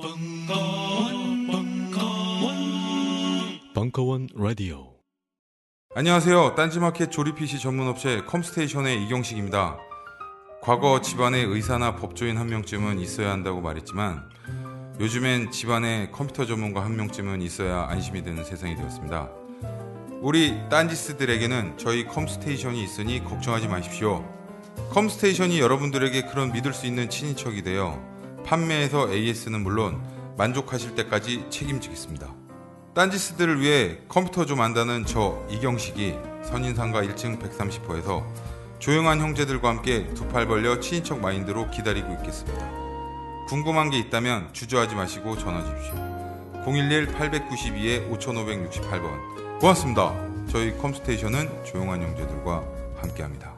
[0.00, 1.90] 벙커원, 벙커원,
[3.74, 4.92] 벙커원 라디오.
[5.96, 6.54] 안녕하세요.
[6.54, 9.76] 딴지마켓 조립 PC 전문 업체 컴스테이션의 이경식입니다.
[10.62, 14.22] 과거 집안에 의사나 법조인 한 명쯤은 있어야 한다고 말했지만
[15.00, 19.28] 요즘엔 집안에 컴퓨터 전문가 한 명쯤은 있어야 안심이 되는 세상이 되었습니다.
[20.20, 24.24] 우리 딴지스들에게는 저희 컴스테이션이 있으니 걱정하지 마십시오.
[24.92, 28.16] 컴스테이션이 여러분들에게 그런 믿을 수 있는 친인척이 되어
[28.48, 30.00] 판매에서 AS는 물론
[30.38, 32.28] 만족하실 때까지 책임지겠습니다.
[32.94, 36.14] 딴지스들을 위해 컴퓨터 좀 안다는 저 이경식이
[36.44, 38.24] 선인상가 1층 130호에서
[38.78, 42.70] 조용한 형제들과 함께 두 팔 벌려 친인척 마인드로 기다리고 있겠습니다.
[43.48, 45.94] 궁금한 게 있다면 주저하지 마시고 전화 주십시오.
[46.64, 50.14] 011-892-5568번 고맙습니다.
[50.50, 52.64] 저희 컴스테이션은 조용한 형제들과
[53.00, 53.57] 함께합니다.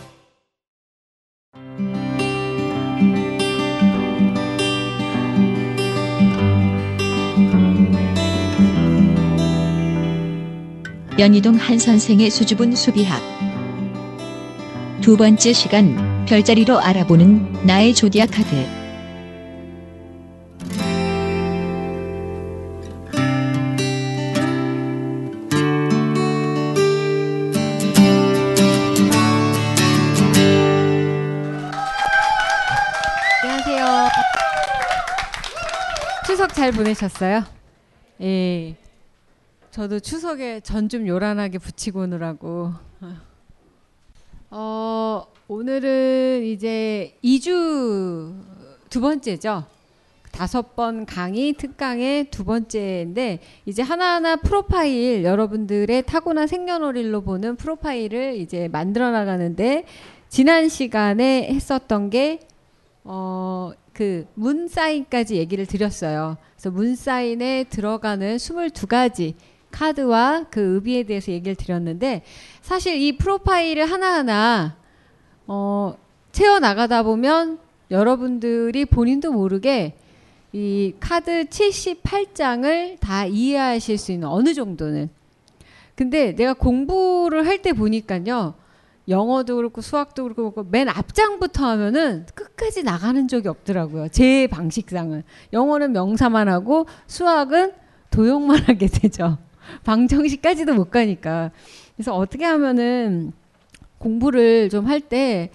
[11.21, 13.21] 연희동 한 선생의 수줍은 수비학
[15.01, 18.55] 두 번째 시간 별자리로 알아보는 나의 조디아 카드
[33.43, 34.07] 안녕하세요.
[36.25, 37.43] 추석 잘 보내셨어요?
[38.23, 38.75] 예.
[39.71, 42.73] 저도 추석에 전 좀 요란하게 붙이고 오느라고.
[44.53, 48.33] 어, 오늘은 이제 2주
[48.89, 49.63] 두 번째죠.
[50.33, 58.67] 다섯 번 강의 특강의 두 번째인데 이제 하나하나 프로파일 여러분들의 타고난 생년월일로 보는 프로파일을 이제
[58.73, 59.85] 만들어 나가는데
[60.27, 62.41] 지난 시간에 했었던 게
[63.05, 66.35] 어, 그 문사인까지 얘기를 드렸어요.
[66.57, 69.33] 그래서 문사인에 들어가는 22가지
[69.71, 72.23] 카드와 그 의비에 대해서 얘기를 드렸는데
[72.61, 74.75] 사실 이 프로파일을 하나하나
[75.47, 75.95] 어,
[76.31, 77.59] 채워 나가다 보면
[77.89, 79.97] 여러분들이 본인도 모르게
[80.53, 85.09] 이 카드 78장을 다 이해하실 수 있는 어느 정도는
[85.95, 88.53] 근데 내가 공부를 할 때 보니까요
[89.07, 96.47] 영어도 그렇고 수학도 그렇고 맨 앞장부터 하면은 끝까지 나가는 적이 없더라고요 제 방식상은 영어는 명사만
[96.49, 97.73] 하고 수학은
[98.09, 99.37] 도용만 하게 되죠.
[99.83, 101.51] 방정식까지도 못 가니까.
[101.97, 103.31] 그래서 어떻게 하면은
[103.97, 105.49] 공부를 좀 할 때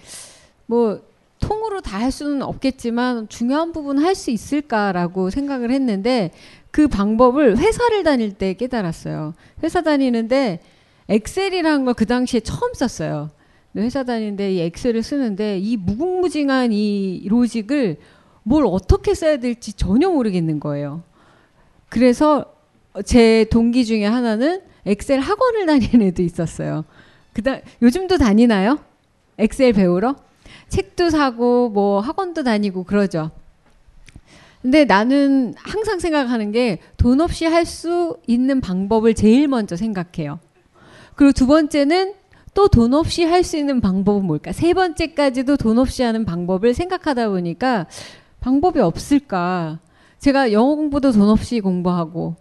[0.69, 1.01] 뭐
[1.39, 6.33] 통으로 다 할 수는 없겠지만 중요한 부분 할 수 있을까라고 생각을 했는데
[6.73, 9.33] 그 방법을 회사를 다닐 때 깨달았어요.
[9.63, 10.61] 회사 다니는데
[11.09, 13.31] 엑셀이라는 걸 그 당시에 처음 썼어요.
[13.77, 17.99] 회사 다니는데 이 엑셀을 쓰는데 이 무궁무진한 이 로직을
[18.43, 21.03] 뭘 어떻게 써야 될지 전혀 모르겠는 거예요.
[21.91, 22.56] 그래서
[22.97, 26.85] 어, 제 동기 중에 하나는 엑셀 학원을 다니는 애도 있었어요.
[27.35, 28.79] 그다 요즘도 다니나요?
[29.39, 30.17] 엑셀 배우러?
[30.71, 33.31] 책도 사고 뭐 학원도 다니고 그러죠.
[34.65, 40.41] 근데 나는 항상 생각하는 게 돈 없이 할 수 있는 방법을 제일 먼저 생각해요.
[41.15, 42.15] 그리고 두 번째는
[42.55, 44.51] 또 돈 없이 할 수 있는 방법은 뭘까?
[44.53, 47.87] 세 번째까지도 돈 없이 하는 방법을 생각하다 보니까
[48.41, 49.79] 방법이 없을까?
[50.19, 52.35] 제가 영어 공부도 돈 없이 공부하고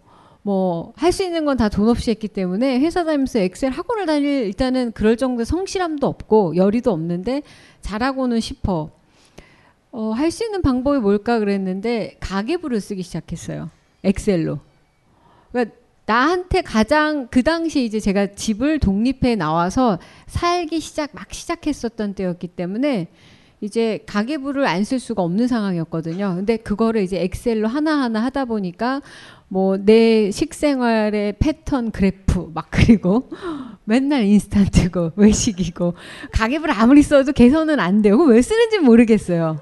[0.46, 5.18] 뭐할수 있는 건 다 돈 없이 했기 때문에 회사 다니면서 엑셀 학원을 다닐 일단은 그럴
[5.18, 7.42] 정도의 성실함도 없고 열의도 없는데
[7.82, 8.92] 잘하고는 싶어.
[9.92, 13.72] 어, 할 수 있는 방법이 뭘까 그랬는데 가계부를 쓰기 시작했어요.
[14.04, 14.60] 엑셀로.
[15.52, 15.76] 그러니까
[16.06, 23.08] 나한테 가장 그 당시 이제 제가 집을 독립해 나와서 살기 시작 막 시작했었던 때였기 때문에
[23.62, 26.36] 이제 가계부를 안 쓸 수가 없는 상황이었거든요.
[26.36, 29.02] 근데 그거를 이제 엑셀로 하나하나 하다 보니까
[29.48, 33.30] 뭐내 식생활의 패턴 그래프 막 그리고
[33.86, 35.94] 맨날 인스턴트고 외식이고
[36.32, 38.18] 가계부를 아무리 써도 개선은 안 돼요.
[38.18, 39.60] 왜 쓰는지 모르겠어요.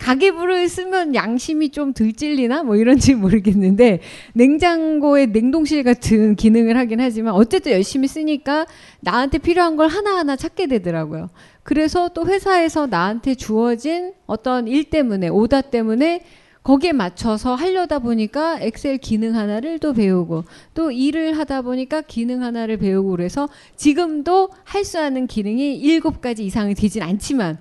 [0.00, 4.00] 가계부를 쓰면 양심이 좀 들찔리나 뭐 이런지 모르겠는데
[4.32, 8.66] 냉장고에 냉동실 같은 기능을 하긴 하지만 어쨌든 열심히 쓰니까
[8.98, 11.28] 나한테 필요한 걸 하나하나 찾게 되더라고요.
[11.62, 16.22] 그래서 또 회사에서 나한테 주어진 어떤 일 때문에 오다 때문에
[16.62, 20.44] 거기에 맞춰서 하려다 보니까 엑셀 기능 하나를 또 배우고
[20.74, 26.44] 또 일을 하다 보니까 기능 하나를 배우고 그래서 지금도 할 수 있는 기능이 일곱 가지
[26.44, 27.58] 이상이 되진 않지만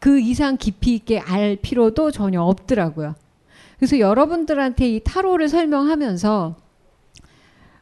[0.00, 3.14] 그 이상 깊이 있게 알 필요도 전혀 없더라고요.
[3.78, 6.54] 그래서 여러분들한테 이 타로를 설명하면서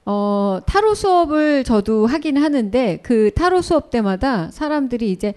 [0.04, 5.34] 어, 타로 수업을 저도 하긴 하는데 그 타로 수업 때마다 사람들이 이제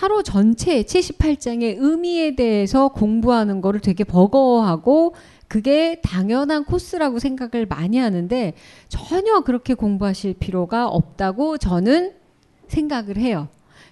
[0.00, 5.14] 타로 전체 78장의 의미에 대해서 공부하는 거를 되게 버거워하고
[5.46, 8.54] 그게 당연한 코스라고 생각을 많이 하는데
[8.88, 12.12] 전혀 그렇게 공부하실 필요가 없다고 저는
[12.68, 13.48] 생각을 해요.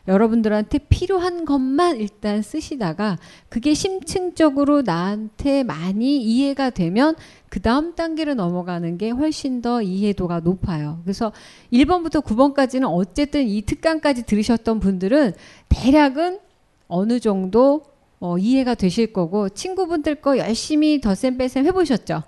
[0.07, 3.19] 여러분들한테 필요한 것만 일단 쓰시다가
[3.51, 7.17] 그게 심층적으로 나한테 많이 이해가 되면
[7.51, 11.01] 그 다음 단계로 넘어가는 게 훨씬 더 이해도가 높아요.
[11.05, 11.33] 그래서
[11.73, 15.33] 1번부터 9번까지는 어쨌든 이 특강까지 들으셨던 분들은
[15.69, 16.41] 대략은
[16.89, 17.83] 어느 정도
[18.21, 22.23] 어, 이해가 되실 거고 친구분들 거 열심히 더셈 빼셈 해보셨죠?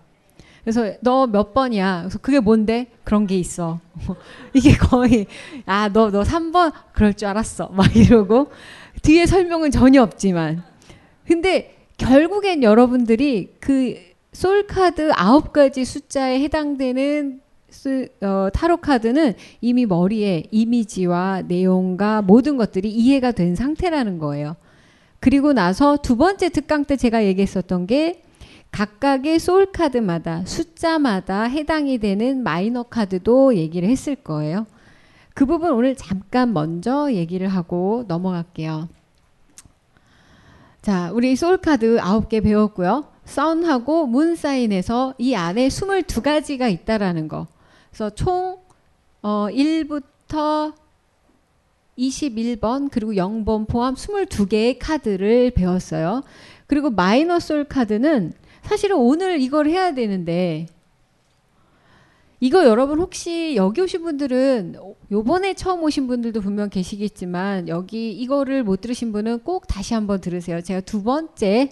[0.63, 2.01] 그래서 너 몇 번이야?
[2.03, 2.87] 그래서 그게 뭔데?
[3.05, 3.81] 그런 게 있어.
[4.55, 5.27] 이게 거의
[5.67, 7.69] 아너너 3번 그럴 줄 알았어.
[7.75, 8.49] 막 이러고
[9.03, 10.63] 뒤에 설명은 전혀 없지만
[11.27, 20.45] 근데 결국엔 여러분들이 그솔 카드 아홉 가지 숫자에 해당되는 스, 어, 타로 카드는 이미 머리에
[20.51, 24.57] 이미지와 내용과 모든 것들이 이해가 된 상태라는 거예요.
[25.21, 28.23] 그리고 나서 두 번째 특강 때 제가 얘기했었던 게
[28.73, 34.67] 각각의 소울 카드마다 숫자마다 해당이 되는 마이너 카드도 얘기를 했을 거예요.
[35.35, 38.89] 그 부분 오늘 잠깐 먼저 얘기를 하고 넘어갈게요.
[40.83, 43.10] 자, 우리 소울 카드 9개 배웠고요.
[43.31, 47.47] 선하고 문 사인에서 이 안에 22가지가 있다라는 거.
[47.91, 48.59] 그래서 총
[49.23, 50.73] 어, 1부터
[51.97, 56.23] 21번 그리고 0번 포함 22개의 카드를 배웠어요.
[56.67, 58.33] 그리고 마이너 솔 카드는
[58.63, 60.67] 사실은 오늘 이걸 해야 되는데
[62.41, 64.75] 이거 여러분 혹시 여기 오신 분들은
[65.13, 70.61] 요번에 처음 오신 분들도 분명 계시겠지만 여기 이거를 못 들으신 분은 꼭 다시 한번 들으세요.
[70.63, 71.71] 제가 두 번째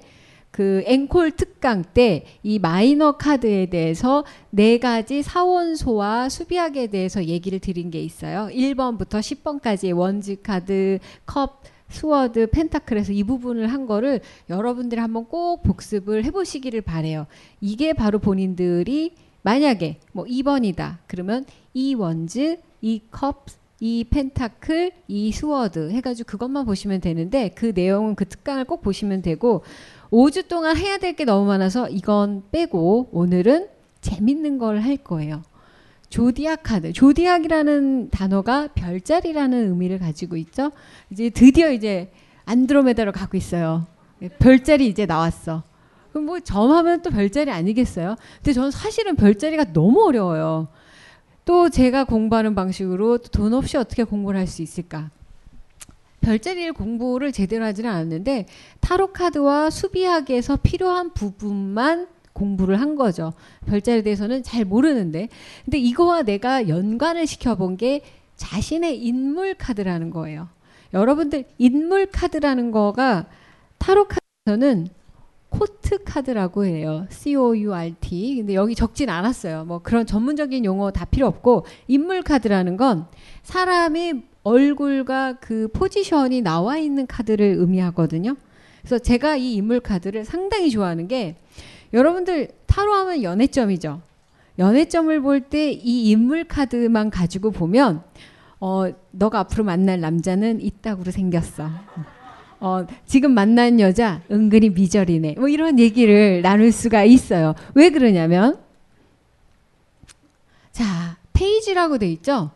[0.50, 7.91] 그 앵콜 특강 때 이 마이너 카드에 대해서 네 가지 사원소와 수비학에 대해서 얘기를 드린
[7.91, 8.49] 게 있어요.
[8.53, 16.25] 1번부터 10번까지의 원지 카드, 컵, 스워드, 펜타클에서 이 부분을 한 거를 여러분들이 한번 꼭 복습을
[16.25, 17.27] 해보시기를 바래요.
[17.61, 20.99] 이게 바로 본인들이 만약에 뭐 2번이다.
[21.06, 21.44] 그러면
[21.75, 23.46] 이 원즈, 이 컵,
[23.81, 29.63] 이 펜타클, 이 스워드 해가지고 그것만 보시면 되는데 그 내용은 그 특강을 꼭 보시면 되고
[30.10, 33.67] 5주 동안 해야 될 게 너무 많아서 이건 빼고 오늘은
[34.00, 35.43] 재밌는 걸 할 거예요.
[36.10, 36.93] 조디악 카드.
[36.93, 40.70] 조디악이라는 단어가 별자리라는 의미를 가지고 있죠.
[41.10, 42.10] 이제 드디어 이제
[42.46, 43.86] 안드로메다로 가고 있어요.
[44.22, 45.65] 예, 별자리 이제 나왔어.
[46.12, 48.17] 그럼 뭐 점하면 또 별자리 아니겠어요?
[48.36, 50.69] 근데 저는 사실은 별자리가 너무 어려워요.
[51.44, 55.10] 또 제가 공부하는 방식으로 돈 없이 어떻게 공부를 할 수 있을까?
[56.20, 58.46] 별자리를 공부를 제대로 하지는 않았는데
[58.81, 63.32] 타로 카드와 수비학에서 필요한 부분만 공부를 한 거죠.
[63.67, 65.29] 별자리에 대해서는 잘 모르는데.
[65.65, 68.03] 근데 이거와 내가 연관을 시켜본 게
[68.37, 70.48] 자신의 인물 카드라는 거예요.
[70.94, 73.27] 여러분들 인물 카드라는 거가
[73.79, 74.87] 타로 카드에서는
[75.51, 77.06] 코트 카드라고 해요.
[77.10, 78.37] C-O-U-R-T.
[78.37, 79.65] 근데 여기 적진 않았어요.
[79.65, 83.06] 뭐 그런 전문적인 용어 다 필요 없고, 인물 카드라는 건
[83.43, 88.36] 사람이 얼굴과 그 포지션이 나와 있는 카드를 의미하거든요.
[88.81, 91.36] 그래서 제가 이 인물 카드를 상당히 좋아하는 게
[91.93, 94.00] 여러분들 타로 하면 연애점이죠.
[94.58, 98.02] 연애점을 볼 때 이 인물 카드만 가지고 보면
[98.60, 101.70] 어 너가 앞으로 만날 남자는 이따구로 생겼어.
[102.60, 105.36] 어, 지금 만난 여자 은근히 미절이네.
[105.38, 107.55] 뭐 이런 얘기를 나눌 수가 있어요.
[107.74, 108.58] 왜 그러냐면
[110.72, 112.50] 자, 페이지라고 돼 있죠?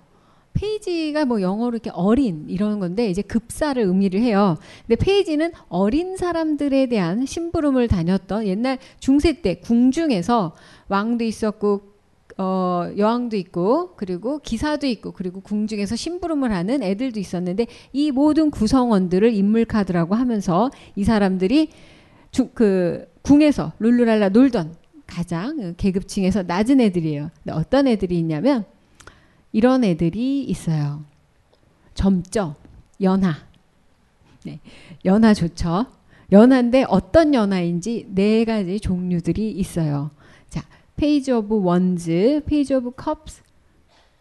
[0.54, 4.56] 페이지가 뭐 영어로 이렇게 어린 이런 건데 이제 급사를 의미를 해요.
[4.86, 10.52] 근데 페이지는 어린 사람들에 대한 심부름을 다녔던 옛날 중세 때 궁중에서
[10.88, 11.82] 왕도 있었고
[12.38, 19.32] 어, 여왕도 있고 그리고 기사도 있고 그리고 궁중에서 심부름을 하는 애들도 있었는데 이 모든 구성원들을
[19.34, 21.68] 인물 카드라고 하면서 이 사람들이
[22.30, 24.74] 주, 그 궁에서 룰루랄라 놀던
[25.06, 27.30] 가장 어, 계급층에서 낮은 애들이에요.
[27.44, 28.64] 근데 어떤 애들이 있냐면
[29.52, 31.04] 이런 애들이 있어요.
[31.94, 32.56] 점적,
[33.02, 33.34] 연하.
[34.44, 34.58] 네,
[35.04, 35.86] 연하 좋죠.
[36.32, 40.10] 연하인데 어떤 연하인지 네 가지 종류들이 있어요.
[40.48, 40.62] 자,
[40.96, 43.42] 페이지 오브 원즈, 페이지 오브 컵스,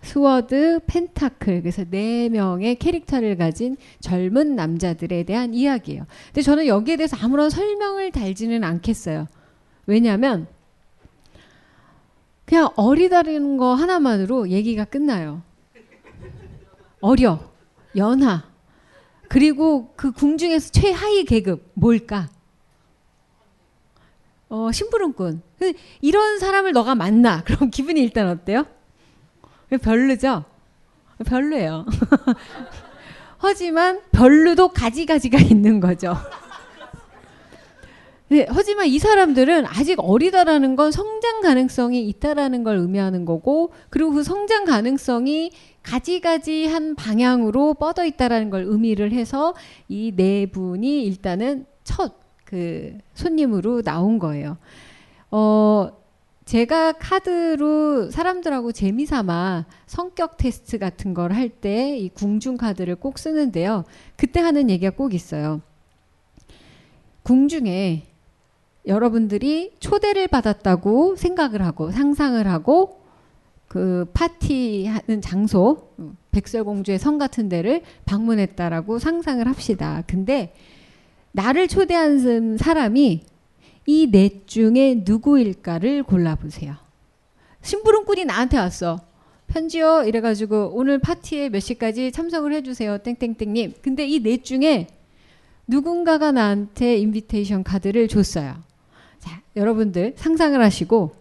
[0.01, 1.61] 스워드, 펜타클.
[1.61, 6.05] 그래서 네 명의 캐릭터를 가진 젊은 남자들에 대한 이야기예요.
[6.27, 9.27] 근데 저는 여기에 대해서 아무런 설명을 달지는 않겠어요.
[9.87, 10.47] 왜냐하면
[12.51, 15.41] 그냥 어리다는 거 하나만으로 얘기가 끝나요.
[16.99, 17.39] 어려,
[17.95, 18.43] 연하,
[19.29, 22.27] 그리고 그 궁중에서 최하위 계급 뭘까?
[24.49, 25.41] 어, 심부름꾼.
[25.59, 27.41] 그 이런 사람을 너가 만나.
[27.47, 28.65] 그럼 기분이 일단 어때요?
[29.81, 30.43] 별로죠?
[31.25, 31.85] 별로예요.
[33.39, 36.17] 하지만 별로도 가지가지가 있는 거죠.
[38.31, 44.23] 네, 하지만 이 사람들은 아직 어리다라는 건 성장 가능성이 있다라는 걸 의미하는 거고, 그리고 그
[44.23, 45.51] 성장 가능성이
[45.83, 49.53] 가지가지한 방향으로 뻗어 있다라는 걸 의미를 해서
[49.89, 54.57] 이 네 분이 일단은 첫 그 손님으로 나온 거예요.
[55.31, 55.87] 어,
[56.43, 63.83] 제가 카드로 사람들하고 재미삼아 성격 테스트 같은 걸 할 때 이 궁중 카드를 꼭 쓰는데요.
[64.17, 65.61] 그때 하는 얘기가 꼭 있어요.
[67.23, 68.10] 궁중에
[68.85, 72.99] 여러분들이 초대를 받았다고 생각을 하고 상상을 하고
[73.67, 75.89] 그 파티하는 장소
[76.31, 80.03] 백설공주의 성 같은 데를 방문했다라고 상상을 합시다.
[80.09, 80.53] 근데
[81.31, 83.23] 나를 초대한 사람이
[83.87, 86.75] 이 넷 중에 누구일까를 골라보세요.
[87.61, 88.99] 심부름꾼이 나한테 왔어.
[89.47, 93.75] 편지요 이래가지고 오늘 파티에 몇 시까지 참석을 해주세요 땡땡땡님.
[93.81, 94.87] 근데 이 넷 중에
[95.67, 98.55] 누군가가 나한테 인비테이션 카드를 줬어요.
[99.55, 101.11] 여러분들 상상을 하시고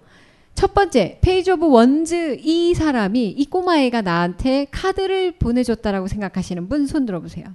[0.55, 7.07] 첫 번째 페이지 오브 원즈 이 사람이 이 꼬마애가 나한테 카드를 보내줬다라고 생각하시는 분 손
[7.07, 7.47] 들어보세요.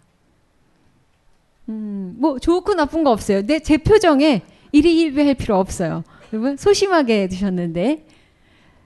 [1.70, 3.44] 음, 뭐 좋고 나쁜 거 없어요.
[3.46, 4.42] 내 제 표정에
[4.72, 6.04] 일희일비할 필요 없어요.
[6.34, 8.06] 여러분 소심하게 드셨는데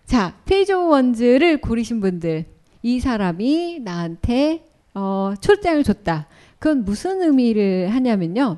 [0.05, 2.45] 자 페이지 오브 원즈를 고르신 분들
[2.83, 4.63] 이 사람이 나한테
[4.95, 6.27] 어, 초장을 줬다.
[6.59, 8.57] 그건 무슨 의미를 하냐면요.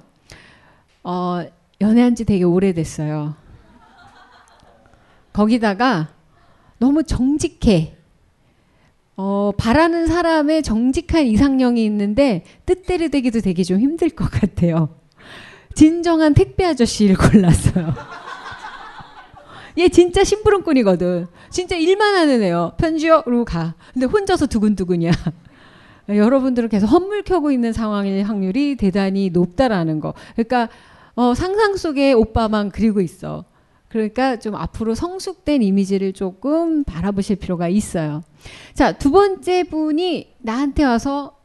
[1.03, 1.43] 어,
[1.81, 3.35] 연애한 지 되게 오래됐어요.
[5.33, 6.09] 거기다가
[6.77, 7.97] 너무 정직해.
[9.17, 14.95] 어, 바라는 사람의 정직한 이상형이 있는데 뜻대로 되기도 되게 좀 힘들 것 같아요.
[15.73, 17.93] 진정한 택배 아저씨를 골랐어요.
[19.77, 21.27] 얘 진짜 심부름꾼이거든.
[21.49, 22.73] 진짜 일만 하는 애요.
[22.77, 23.21] 편지요?
[23.23, 23.75] 그러고 가.
[23.93, 25.11] 근데 혼자서 두근두근이야.
[26.09, 30.13] 여러분들은 계속 헛물 켜고 있는 상황일 확률이 대단히 높다라는 거.
[30.33, 30.67] 그러니까
[31.15, 33.43] 어, 상상 속에 오빠만 그리고 있어.
[33.89, 38.23] 그러니까 좀 앞으로 성숙된 이미지를 조금 바라보실 필요가 있어요.
[38.73, 41.35] 자, 두 번째 분이 나한테 와서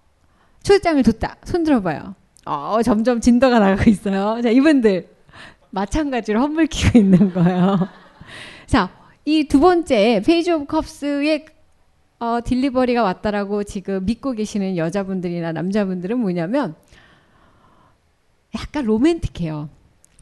[0.63, 1.37] 초대장을 줬다.
[1.45, 2.15] 손 들어봐요.
[2.45, 4.41] 어, 점점 진도가 나가고 있어요.
[4.43, 5.09] 자, 이분들.
[5.71, 7.89] 마찬가지로 험물 키고 있는 거예요.
[8.67, 8.91] 자,
[9.25, 11.47] 이 두 번째 페이지 오브 컵스의
[12.21, 16.77] 어, 딜리버리가 왔다라고 지금 믿고 계시는 여자분들이나 남자분들은 뭐냐면
[18.61, 19.69] 약간 로맨틱해요.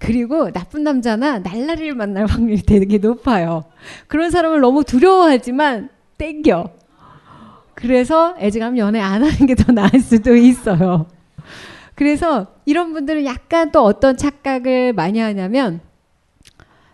[0.01, 3.65] 그리고 나쁜 남자나 날라리를 만날 확률이 되게 높아요.
[4.09, 5.89] 그런 사람을 너무 두려워하지만
[6.19, 6.71] 땡겨.
[7.75, 11.07] 그래서 애지감 연애 안 하는 게 더 나을 수도 있어요.
[11.95, 15.81] 그래서 이런 분들은 약간 또 어떤 착각을 많이 하냐면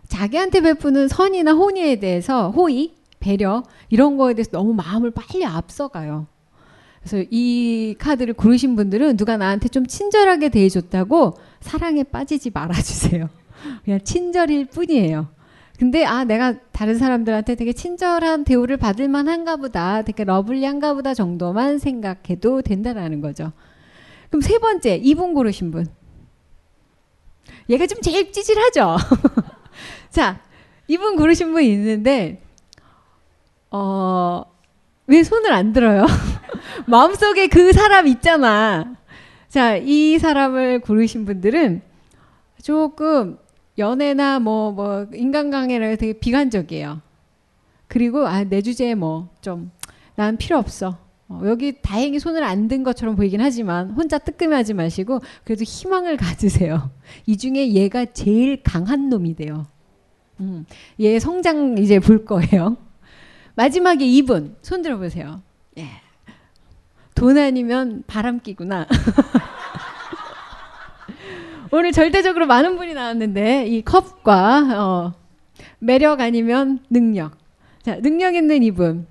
[0.08, 6.26] 자기한테 베푸는 선이나 혼의에 대해서 호의, 배려 이런 거에 대해서 너무 마음을 빨리 앞서가요.
[7.00, 13.28] 그래서 이 카드를 고르신 분들은 누가 나한테 좀 친절하게 대해줬다고 사랑에 빠지지 말아주세요.
[13.84, 15.28] 그냥 친절일 뿐이에요.
[15.78, 21.78] 근데 아 내가 다른 사람들한테 되게 친절한 대우를 받을 만한가 보다 되게 러블리한가 보다 정도만
[21.78, 23.52] 생각해도 된다라는 거죠.
[24.28, 25.86] 그럼 세 번째 2분 고르신 분.
[27.70, 28.96] 얘가 좀 제일 찌질하죠.
[30.10, 30.40] 자,
[30.90, 32.42] 2분 고르신 분 있는데
[33.70, 34.44] 어
[35.06, 36.06] 왜 손을 안 들어요?
[36.90, 38.96] 마음속에 그 사람 있잖아.
[39.48, 41.80] 자, 이 사람을 고르신 분들은
[42.62, 43.38] 조금
[43.78, 47.00] 연애나 뭐, 뭐, 인간관계를 되게 비관적이에요.
[47.88, 49.70] 그리고, 아, 내 주제에 뭐, 좀,
[50.16, 50.98] 난 필요 없어.
[51.28, 56.90] 어, 여기 다행히 손을 안 든 것처럼 보이긴 하지만 혼자 뜨끔해하지 마시고 그래도 희망을 가지세요.
[57.26, 59.66] 이 중에 얘가 제일 강한 놈이 돼요.
[60.40, 60.66] 음,
[61.00, 62.76] 얘 성장 이제 볼 거예요.
[63.54, 65.40] 마지막에 2분 손 들어보세요.
[65.78, 65.86] 예.
[67.20, 68.86] 돈 아니면 바람기구나.
[71.70, 75.12] 오늘 절대적으로 많은 분이 나왔는데 이 컵과 어,
[75.80, 77.36] 매력 아니면 능력.
[77.82, 79.06] 자, 능력 있는 이분.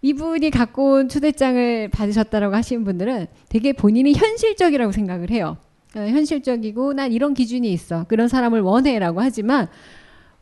[0.00, 5.58] 이분이 갖고 온 초대장을 받으셨다라고 하시는 분들은 되게 본인이 현실적이라고 생각을 해요.
[5.96, 8.04] 어, 현실적이고 난 이런 기준이 있어.
[8.04, 9.68] 그런 사람을 원해라고 하지만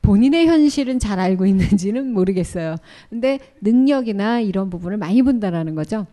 [0.02, 2.76] 본인의 현실은 잘 알고 있는지는 모르겠어요.
[3.11, 6.07] 근데 능력이나 이런 부분을 많이 본다라는 거죠.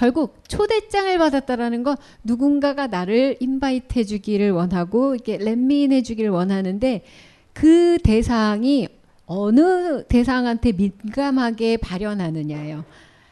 [0.00, 7.04] 결국 초대장을 받았다라는 건 누군가가 나를 인바이트 해주기를 원하고 이렇게 렛미인 해주기를 원하는데
[7.52, 8.88] 그 대상이
[9.26, 12.86] 어느 대상한테 민감하게 발현하느냐예요.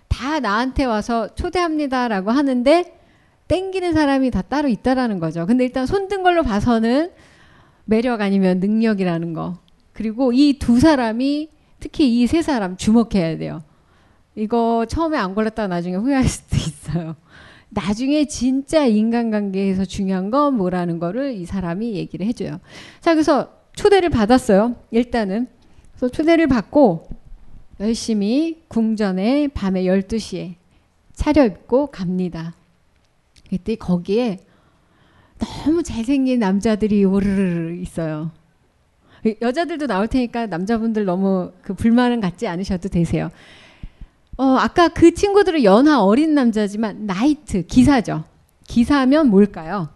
[0.08, 2.94] 다 나한테 와서 초대합니다라고 하는데
[3.48, 5.46] 땡기는 사람이 다 따로 있다라는 거죠.
[5.46, 7.12] 근데 일단 손든 걸로 봐서는
[7.86, 9.56] 매력 아니면 능력이라는 거.
[9.94, 11.48] 그리고 이 두 사람이
[11.80, 13.62] 특히 이 세 사람 주목해야 돼요.
[14.38, 17.16] 이거 처음에 안걸렸다 나중에 후회할 수도 있어요.
[17.70, 22.60] 나중에 진짜 인간관계에서 중요한 건 뭐라는 거를 이 사람이 얘기를 해줘요.
[23.00, 24.76] 자, 그래서 초대를 받았어요.
[24.92, 25.48] 일단은.
[25.90, 27.10] 그래서 초대를 받고
[27.80, 30.54] 열심히 궁전에 밤에 12시에
[31.14, 32.54] 차려입고 갑니다.
[33.50, 34.38] 그때 거기에
[35.38, 38.30] 너무 잘생긴 남자들이 오르르 있어요.
[39.42, 43.30] 여자들도 나올 테니까 남자분들 너무 그 불만은 갖지 않으셔도 되세요.
[44.38, 48.22] 어, 아까 그 친구들은 연하 어린 남자지만 나이트 기사죠.
[48.68, 49.88] 기사면 뭘까요?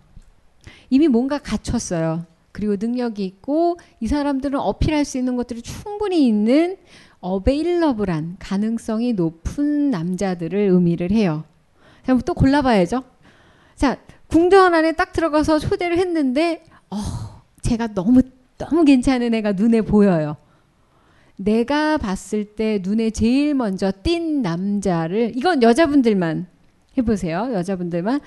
[0.91, 2.27] 이미 뭔가 갖췄어요.
[2.51, 6.77] 그리고 능력이 있고 이 사람들은 어필할 수 있는 것들이 충분히 있는
[7.21, 11.45] 어베일러블한 가능성이 높은 남자들을 의미를 해요.
[12.05, 13.05] 자, 또 골라봐야죠.
[13.77, 16.97] 자, 궁전 안에 딱 들어가서 초대를 했는데, 어,
[17.63, 18.23] 제가 너무,
[18.59, 20.37] 너무 괜찮은 애가 눈에 보여요.
[21.45, 26.47] 내가 봤을 때 눈에 제일 먼저 띈 남자를 이건 여자분들만
[26.99, 27.51] 해보세요.
[27.53, 28.21] 여자분들만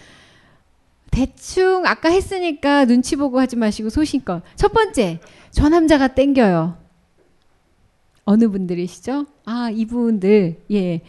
[1.11, 5.19] 대충 아까 했으니까 눈치 보고 하지 마시고 소신껏 첫 번째
[5.51, 6.77] 저 남자가 땡겨요.
[8.25, 9.25] 어느 분들이시죠?
[9.45, 11.01] 아 이분들 예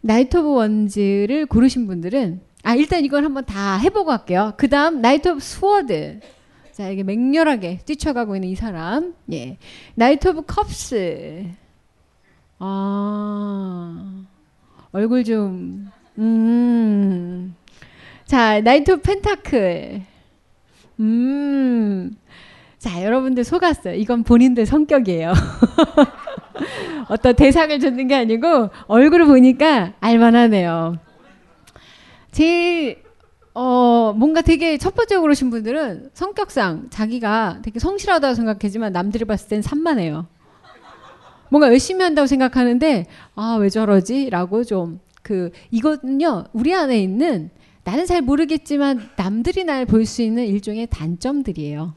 [0.00, 4.54] 나이트 오브 원즈를 고르신 분들은 아 일단 이걸 한번 다 해보고 할게요.
[4.56, 6.20] 그 다음 나이트 오브 스워드
[6.80, 9.14] 역사게 맹렬하게 뛰쳐가고 있는 이 사람.
[9.32, 9.58] 예.
[9.94, 11.46] 나이트 오브 컵스.
[12.58, 14.22] 아.
[14.92, 15.86] 얼굴 좀
[16.18, 17.54] 음.
[18.24, 20.02] 자, 나이트 오브 펜타클.
[21.00, 22.16] 음.
[22.78, 23.94] 자, 여러분들 속았어요.
[23.94, 25.32] 이건 본인들 성격이에요.
[27.10, 30.96] 어떤 대상을 줬는 게 아니고 얼굴을 보니까 알만하네요.
[32.30, 33.02] 제일
[33.54, 39.62] 어, 뭔가 되게 첫 번째 그러신 분들은 성격상 자기가 되게 성실하다고 생각하지만 남들이 봤을 땐
[39.62, 40.26] 산만해요.
[41.48, 44.30] 뭔가 열심히 한다고 생각하는데, 아, 왜 저러지?
[44.30, 47.50] 라고 좀, 그, 이거는요, 우리 안에 있는
[47.82, 51.92] 나는 잘 모르겠지만 남들이 날 볼 수 있는 일종의 단점들이에요.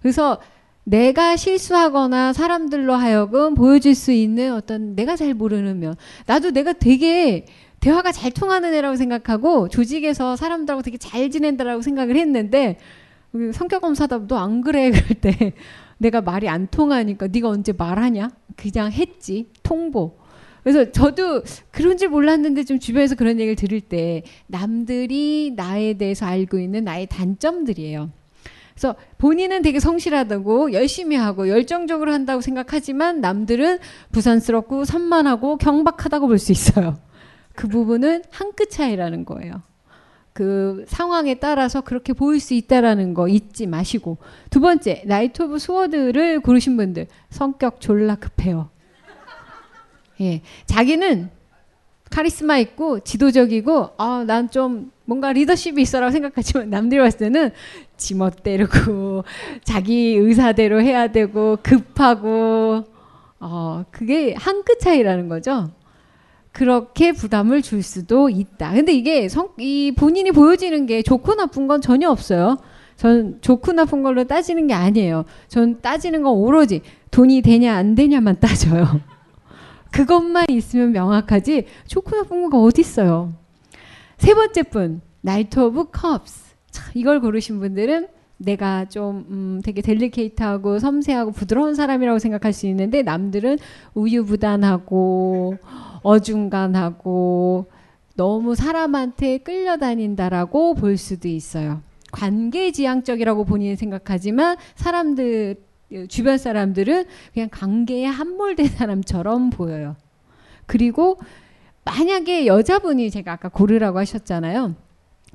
[0.00, 0.40] 그래서
[0.84, 7.44] 내가 실수하거나 사람들로 하여금 보여줄 수 있는 어떤 내가 잘 모르는 면, 나도 내가 되게
[7.86, 12.78] 대화가 잘 통하는 애라고 생각하고 조직에서 사람들하고 되게 잘 지낸다라고 생각을 했는데
[13.30, 15.52] 그 성격 검사다 너안 그래 그럴 때
[15.96, 20.18] 내가 말이 안 통하니까 네가 언제 말하냐 그냥 했지 통보
[20.64, 26.58] 그래서 저도 그런 줄 몰랐는데 좀 주변에서 그런 얘기를 들을 때 남들이 나에 대해서 알고
[26.58, 28.10] 있는 나의 단점들이에요.
[28.74, 33.78] 그래서 본인은 되게 성실하다고 열심히 하고 열정적으로 한다고 생각하지만 남들은
[34.10, 36.98] 부산스럽고 산만하고 경박하다고 볼 수 있어요.
[37.56, 39.62] 그 부분은 한 끗 차이라는 거예요.
[40.32, 44.18] 그 상황에 따라서 그렇게 보일 수 있다라는 거 잊지 마시고
[44.50, 48.68] 두 번째 나이트 오브 스워드를 고르신 분들 성격 졸라 급해요.
[50.20, 51.28] 예, 자기는
[52.10, 57.50] 카리스마 있고 지도적이고 아난 좀 뭔가 리더십이 있어라고 생각하지만 남들이 봤을 때는
[57.96, 59.24] 지멋대로고
[59.64, 62.84] 자기 의사대로 해야 되고 급하고
[63.40, 65.70] 어 그게 한 끗 차이라는 거죠.
[66.56, 68.72] 그렇게 부담을 줄 수도 있다.
[68.72, 72.56] 근데 이게 성, 이 본인이 보여지는 게 좋고 나쁜 건 전혀 없어요.
[72.96, 75.26] 전 좋고 나쁜 걸로 따지는 게 아니에요.
[75.48, 79.02] 전 따지는 건 오로지 돈이 되냐 안 되냐만 따져요.
[79.92, 83.34] 그것만 있으면 명확하지 좋고 나쁜 거 어디 있어요.
[84.16, 86.54] 세 번째 분, 나이트 오브 컵스.
[86.94, 93.58] 이걸 고르신 분들은 내가 좀 음, 되게 델리케이트하고 섬세하고 부드러운 사람이라고 생각할 수 있는데 남들은
[93.94, 95.56] 우유부단하고
[96.02, 97.66] 어중간하고
[98.14, 101.80] 너무 사람한테 끌려다닌다라고 볼 수도 있어요.
[102.12, 105.56] 관계지향적이라고 본인은 생각하지만 사람들
[106.08, 109.96] 주변 사람들은 그냥 관계에 함몰된 사람처럼 보여요.
[110.66, 111.18] 그리고
[111.84, 114.74] 만약에 여자분이 제가 아까 고르라고 하셨잖아요.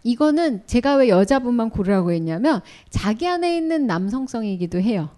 [0.04, 5.10] 이거는 제가 왜 여자분만 고르라고 했냐면 자기 안에 있는 남성성이기도 해요.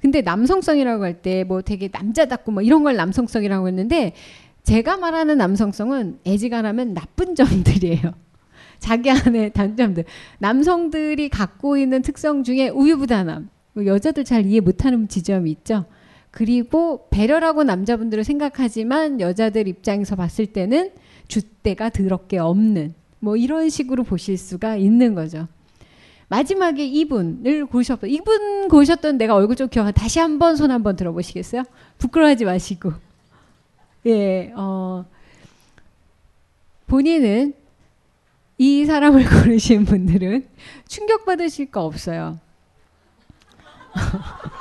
[0.00, 4.12] 근데 남성성이라고 할 때 뭐 되게 남자답고 뭐 이런 걸 남성성이라고 했는데
[4.64, 8.14] 제가 말하는 남성성은 애지간하면 나쁜 점들이에요.
[8.78, 10.04] 자기 안에 단점들.
[10.38, 13.48] 남성들이 갖고 있는 특성 중에 우유부단함.
[13.74, 15.84] 뭐 여자들 잘 이해 못하는 지점이 있죠.
[16.32, 20.90] 그리고 배려라고 남자분들을 생각하지만 여자들 입장에서 봤을 때는
[21.28, 25.46] 줏대가 더럽게 없는 뭐 이런 식으로 보실 수가 있는 거죠.
[26.26, 31.62] 마지막에 이분을 고셨던 이분 고셨던 내가 얼굴 좀 기억 다시 한번 손 한번 들어보시겠어요?
[31.98, 32.94] 부끄러워하지 마시고
[34.06, 35.04] 예 어,
[36.88, 37.54] 본인은
[38.58, 40.48] 이 사람을 고르신 분들은
[40.88, 42.40] 충격 받으실 거 없어요.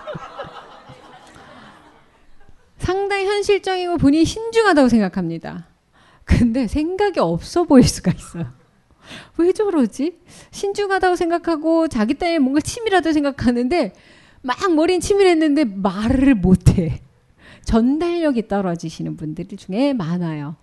[2.78, 5.66] 상당히 현실적이고 본인 신중하다고 생각합니다.
[6.38, 8.48] 근데 생각이 없어 보일 수가 있어요.
[9.38, 10.18] 왜 저러지?
[10.52, 13.94] 신중하다고 생각하고 자기 딴에 뭔가 치밀하다 생각하는데
[14.42, 17.02] 막 머리는 치밀했는데 말을 못해.
[17.66, 20.56] 전달력이 떨어지시는 분들 중에 많아요.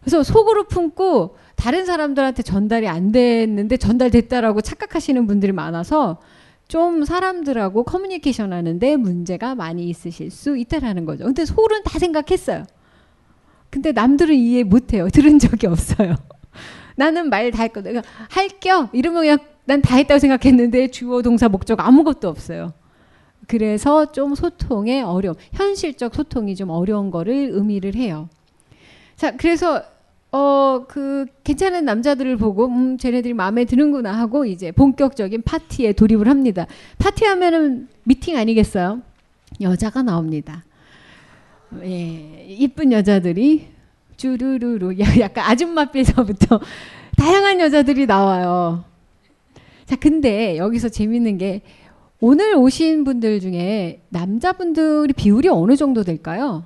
[0.00, 6.16] 그래서 속으로 품고 다른 사람들한테 전달이 안 됐는데 전달됐다라고 착각하시는 분들이 많아서
[6.68, 11.24] 좀 사람들하고 커뮤니케이션 하는데 문제가 많이 있으실 수 있다라는 거죠.
[11.24, 12.64] 근데 소은다 생각했어요.
[13.70, 15.08] 근데 남들은 이해 못해요.
[15.08, 16.16] 들은 적이 없어요.
[16.96, 17.92] 나는 말 다 했거든.
[17.92, 22.72] 그러니까 할겨 이러면 그냥 난 다 했다고 생각했는데 주어 동사 목적 아무것도 없어요.
[23.46, 28.28] 그래서 좀 소통의 어려움, 현실적 소통이 좀 어려운 거를 의미를 해요.
[29.16, 29.82] 자, 그래서
[30.32, 36.66] 어 그 괜찮은 남자들을 보고 음 쟤네들이 마음에 드는구나 하고 이제 본격적인 파티에 돌입을 합니다.
[36.98, 39.00] 파티하면은 미팅 아니겠어요?
[39.60, 40.64] 여자가 나옵니다.
[41.82, 43.68] 예, 이쁜 여자들이
[44.16, 46.60] 주르르르 약간 아줌마께서부터
[47.16, 48.84] 다양한 여자들이 나와요.
[49.86, 51.62] 자, 근데 여기서 재밌는 게
[52.20, 56.64] 오늘 오신 분들 중에 남자분들이 비율이 어느 정도 될까요?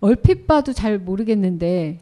[0.00, 1.98] 얼핏 봐도 잘 모르겠는데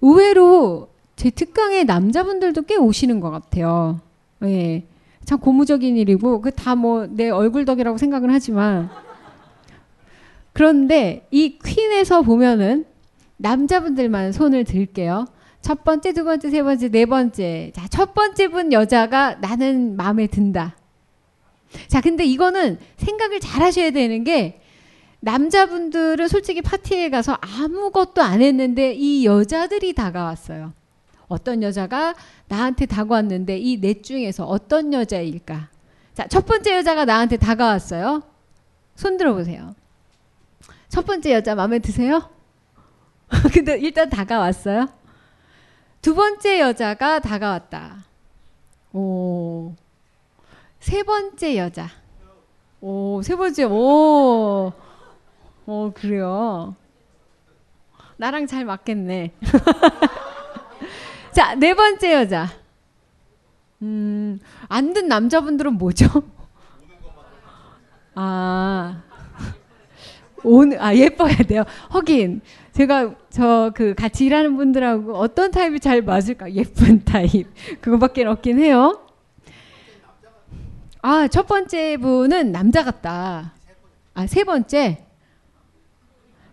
[0.00, 4.00] 의외로 제 특강에 남자분들도 꽤 오시는 것 같아요.
[4.44, 4.84] 예.
[5.24, 8.90] 참 고무적인 일이고 그 다 뭐 내 얼굴 덕이라고 생각은 하지만
[10.54, 12.86] 그런데 이 퀸에서 보면은
[13.36, 15.26] 남자분들만 손을 들게요.
[15.60, 17.72] 첫 번째, 두 번째, 세 번째, 네 번째.
[17.74, 20.76] 자, 첫 번째 분 여자가 나는 마음에 든다.
[21.88, 24.60] 자, 근데 이거는 생각을 잘 하셔야 되는 게
[25.20, 30.72] 남자분들은 솔직히 파티에 가서 아무것도 안 했는데 이 여자들이 다가왔어요.
[31.26, 32.14] 어떤 여자가
[32.48, 35.68] 나한테 다가왔는데 이 넷 중에서 어떤 여자일까?
[36.14, 38.22] 자, 첫 번째 여자가 나한테 다가왔어요.
[38.94, 39.74] 손 들어보세요.
[40.94, 42.30] 첫 번째 여자 마음에 드세요?
[43.52, 44.86] 근데 일단 다가왔어요.
[46.00, 48.04] 두 번째 여자가 다가왔다.
[48.92, 49.74] 오.
[50.78, 51.88] 세 번째 여자.
[52.80, 54.72] 오, 세 번째, 오.
[55.66, 56.76] 오, 그래요.
[58.16, 59.34] 나랑 잘 맞겠네.
[61.34, 62.46] 자, 네 번째 여자.
[63.82, 66.06] 음, 안 든 남자분들은 뭐죠?
[68.14, 69.02] 아.
[70.44, 71.64] 오늘 아 예뻐야 돼요.
[71.90, 72.40] 하긴
[72.72, 76.52] 제가 저 그 같이 일하는 분들하고 어떤 타입이 잘 맞을까?
[76.52, 77.48] 예쁜 타입
[77.80, 79.00] 그거밖에 없긴 해요.
[81.02, 83.52] 아첫 번째 분은 남자 같다.
[84.14, 85.02] 아세 번째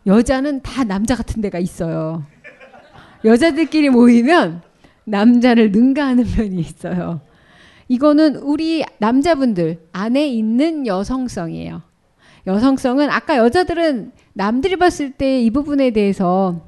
[0.08, 2.24] 여자는 다 남자 같은 데가 있어요.
[3.24, 4.62] 여자들끼리 모이면
[5.04, 7.20] 남자를 능가하는 면이 있어요.
[7.88, 11.84] 이거는 우리 남자분들 안에 있는 여성성이에요.
[12.48, 16.62] 여성성은 아까 여자들은 남들이 봤을 때 이 부분에 대해서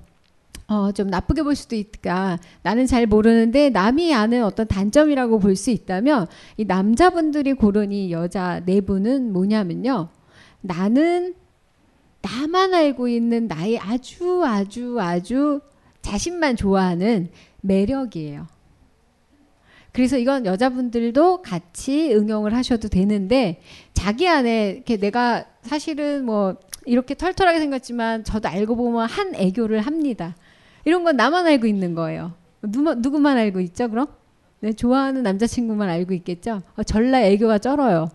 [0.68, 2.40] 어, 좀 나쁘게 볼 수도 있다.
[2.62, 8.62] 나는 잘 모르는데 남이 아는 어떤 단점이라고 볼 수 있다면 이 남자분들이 고른 이 여자
[8.66, 10.10] 내부는 뭐냐면요.
[10.62, 11.36] 나는
[12.22, 15.60] 나만 알고 있는 나의 아주 아주 아주
[16.02, 17.30] 자신만 좋아하는
[17.62, 18.48] 매력이에요.
[19.92, 23.62] 그래서 이건 여자분들도 같이 응용을 하셔도 되는데
[23.94, 30.36] 자기 안에 이렇게 내가 사실은 뭐 이렇게 털털하게 생겼지만 저도 알고 보면 한 애교를 합니다.
[30.86, 32.34] 이런 건 나만 알고 있는 거예요.
[32.62, 34.08] 누마, 누구만 알고 있죠, 그럼?
[34.60, 36.62] 네, 좋아하는 남자친구만 알고 있겠죠?
[36.76, 38.10] 어, 전라 애교가 쩔어요.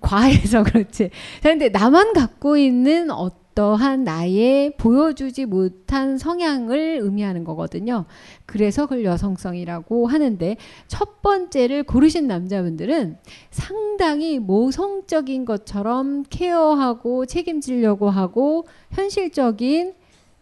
[0.00, 1.10] 과해서 그렇지.
[1.42, 8.04] 그런데 나만 갖고 있는 어떤 어떠한 나의 보여주지 못한 성향을 의미하는 거거든요.
[8.46, 13.16] 그래서 그걸 여성성이라고 하는데 첫 번째를 고르신 남자분들은
[13.50, 19.94] 상당히 모성적인 것처럼 케어하고 책임지려고 하고 현실적인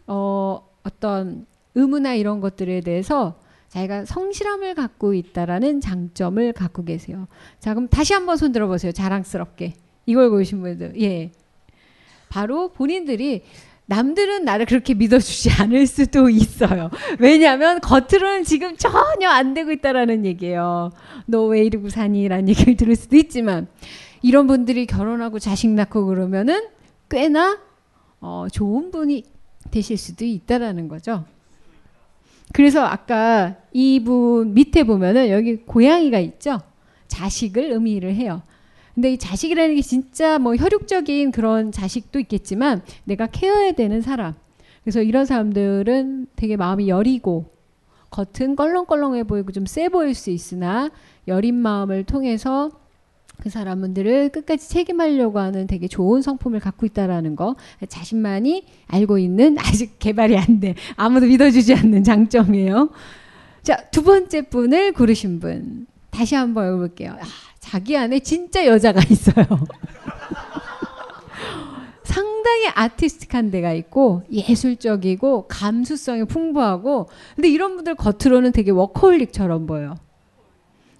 [0.05, 7.27] 어, 어떤 의무나 이런 것들에 대해서 자기가 성실함을 갖고 있다라는 장점을 갖고 계세요.
[7.59, 8.91] 자, 그럼 다시 한번 손 들어보세요.
[8.91, 9.73] 자랑스럽게.
[10.05, 11.01] 이걸 보신 분들.
[11.01, 11.31] 예.
[12.29, 13.43] 바로 본인들이
[13.89, 16.89] 남들은 나를 그렇게 믿어주지 않을 수도 있어요.
[17.19, 20.91] 왜냐하면 겉으로는 지금 전혀 안 되고 있다라는 얘기예요.
[21.25, 23.67] 너 왜 이러고 사니라는 얘기를 들을 수도 있지만
[24.21, 26.67] 이런 분들이 결혼하고 자식 낳고 그러면은
[27.09, 27.59] 꽤나
[28.19, 29.23] 어, 좋은 분이
[29.71, 31.23] 되실 수도 있다라는 거죠.
[32.53, 36.59] 그래서 아까 이 분 밑에 보면은 여기 고양이가 있죠.
[37.07, 38.41] 자식을 의미를 해요.
[38.97, 44.33] 근데 이 자식이라는 게 진짜 뭐 혈육적인 그런 자식도 있겠지만 내가 케어해야 되는 사람.
[44.83, 47.45] 그래서 이런 사람들은 되게 마음이 여리고
[48.09, 50.89] 겉은 껄렁껄렁해 보이고 좀 쎄 보일 수 있으나
[51.27, 52.71] 여린 마음을 통해서
[53.39, 57.55] 그 사람들을 끝까지 책임하려고 하는 되게 좋은 성품을 갖고 있다라는 거
[57.87, 62.89] 자신만이 알고 있는 아직 개발이 안 돼 아무도 믿어주지 않는 장점이에요.
[63.61, 67.25] 자 두 번째 분을 고르신 분 다시 한번 해볼게요 아,
[67.69, 69.45] 자기 안에 진짜 여자가 있어요.
[72.03, 79.95] 상당히 아티스틱한 데가 있고 예술적이고 감수성이 풍부하고 근데 이런 분들 겉으로는 되게 워커홀릭처럼 보여.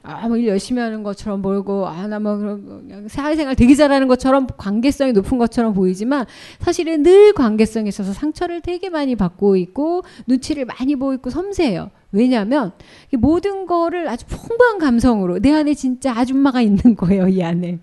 [0.10, 5.38] 아뭐 일 열심히 하는 것처럼 보이고 아나 뭐 그냥 사회생활 되게 잘하는 것처럼 관계성이 높은
[5.38, 6.26] 것처럼 보이지만
[6.60, 11.92] 사실은 늘 관계성에 있어서 상처를 되게 많이 받고 있고 눈치를 많이 보이고 섬세해요.
[12.14, 12.72] 왜냐하면
[13.20, 17.80] 모든 거를 아주 풍부한 감성으로 내 안에 진짜 아줌마가 있는 거예요 이 안에.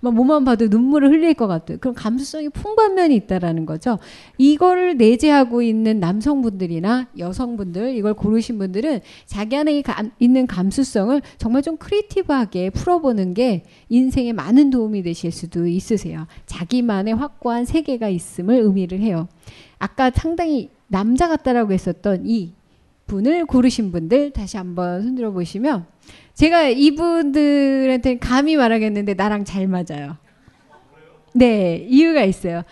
[0.00, 1.78] 막몸만 봐도 눈물을 흘릴 것 같아요.
[1.80, 3.98] 그럼 감수성이 풍부한 면이 있다라는 거죠.
[4.38, 11.76] 이거를 내재하고 있는 남성분들이나 여성분들 이걸 고르신 분들은 자기 안에 감, 있는 감수성을 정말 좀
[11.76, 16.26] 크리티브하게 풀어보는 게 인생에 많은 도움이 되실 수도 있으세요.
[16.46, 19.28] 자기만의 확고한 세계가 있음을 의미를 해요.
[19.78, 22.52] 아까 상당히 남자 같다라고 했었던 이
[23.06, 25.86] 분을 고르신 분들 다시 한번 손들어 보시면
[26.34, 30.16] 제가 이분들한테 감히 말하겠는데 나랑 잘 맞아요.
[31.32, 32.62] 네, 이유가 있어요.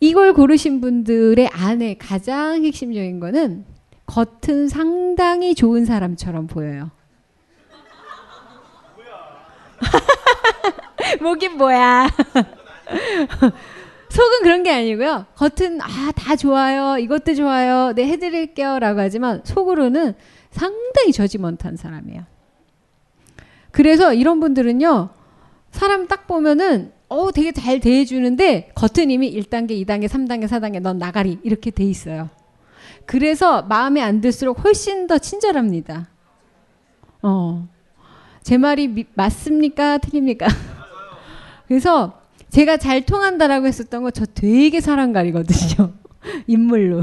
[0.00, 3.64] 이걸 고르신 분들의 안에 가장 핵심적인 거는
[4.06, 6.90] 겉은 상당히 좋은 사람처럼 보여요.
[11.22, 12.08] 뭐긴 뭐야.
[14.14, 15.26] 속은 그런 게 아니고요.
[15.34, 16.96] 겉은 아다 좋아요.
[16.98, 17.92] 이것도 좋아요.
[17.94, 20.14] 네 해드릴게요라고 하지만 속으로는
[20.52, 22.22] 상당히 저지먼한 사람이에요.
[23.72, 25.08] 그래서 이런 분들은요.
[25.72, 31.40] 사람 딱 보면은 어 되게 잘 대해주는데 겉은 이미 1단계, 2단계, 3단계, 4단계 넌 나가리
[31.42, 32.30] 이렇게 돼 있어요.
[33.06, 36.06] 그래서 마음에 안 들수록 훨씬 더 친절합니다.
[37.22, 37.66] 어.
[38.44, 39.98] 제 말이 미, 맞습니까?
[39.98, 40.46] 틀립니까?
[41.66, 42.20] 그래서
[42.54, 45.92] 제가 잘 통한다라고 했었던 거 저 되게 사랑가리거든요.
[46.46, 47.02] 인물로.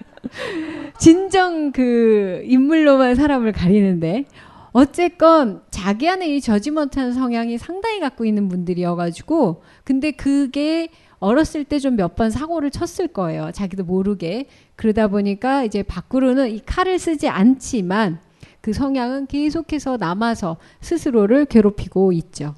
[0.98, 4.24] 진정 그 인물로만 사람을 가리는데
[4.72, 12.16] 어쨌건 자기 안에 이저지못한 성향이 상당히 갖고 있는 분들이어가지고 근데 그게 어렸을 때 좀 몇
[12.16, 13.50] 번 사고를 쳤을 거예요.
[13.52, 14.46] 자기도 모르게.
[14.76, 18.18] 그러다 보니까 이제 밖으로는 이 칼을 쓰지 않지만
[18.62, 22.54] 그 성향은 계속해서 남아서 스스로를 괴롭히고 있죠.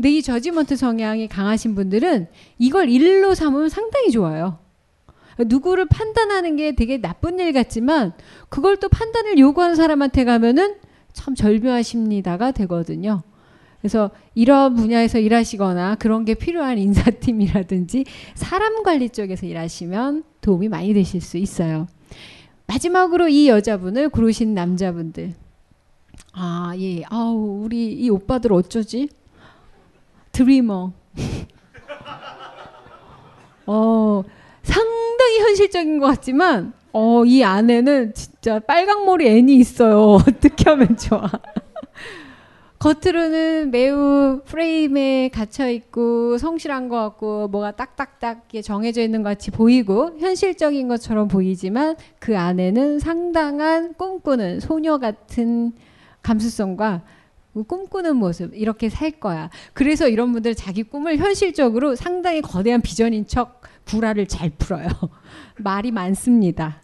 [0.00, 4.56] 근데 이 저지먼트 성향이 강하신 분들은 이걸 일로 삼으면 상당히 좋아요.
[5.46, 8.14] 누구를 판단하는 게 되게 나쁜 일 같지만
[8.48, 10.76] 그걸 또 판단을 요구하는 사람한테 가면은
[11.12, 13.20] 참 절묘하십니다가 되거든요.
[13.82, 21.20] 그래서 이런 분야에서 일하시거나 그런 게 필요한 인사팀이라든지 사람 관리 쪽에서 일하시면 도움이 많이 되실
[21.20, 21.86] 수 있어요.
[22.68, 25.34] 마지막으로 이 여자분을 고르신 남자분들.
[26.32, 27.02] 아, 예.
[27.10, 29.10] 아우, 우리 이 오빠들 어쩌지?
[30.32, 30.92] 드리머.
[33.66, 34.22] 어,
[34.62, 40.14] 상당히 현실적인 것 같지만, 어, 이 안에는 진짜 빨강머리 애니 있어요.
[40.26, 41.30] 어떻게 하면 좋아.
[42.80, 50.88] 겉으로는 매우 프레임에 갇혀있고, 성실한 것 같고, 뭐가 딱딱딱 정해져 있는 것 같이 보이고, 현실적인
[50.88, 55.72] 것처럼 보이지만, 그 안에는 상당한 꿈꾸는 소녀 같은
[56.22, 57.02] 감수성과
[57.52, 59.50] 뭐 꿈꾸는 모습 이렇게 살 거야.
[59.72, 64.88] 그래서 이런 분들 자기 꿈을 현실적으로 상당히 거대한 비전인 척구라를잘 풀어요.
[65.58, 66.82] 말이 많습니다.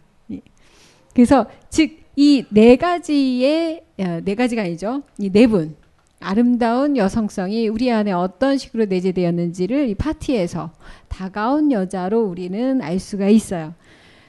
[1.13, 5.03] 그래서 즉 이 네 가지의 어, 네 가지가 아니죠.
[5.19, 5.75] 이 네 분
[6.19, 10.71] 아름다운 여성성이 우리 안에 어떤 식으로 내재되었는지를 이 파티에서
[11.09, 13.75] 다가온 여자로 우리는 알 수가 있어요.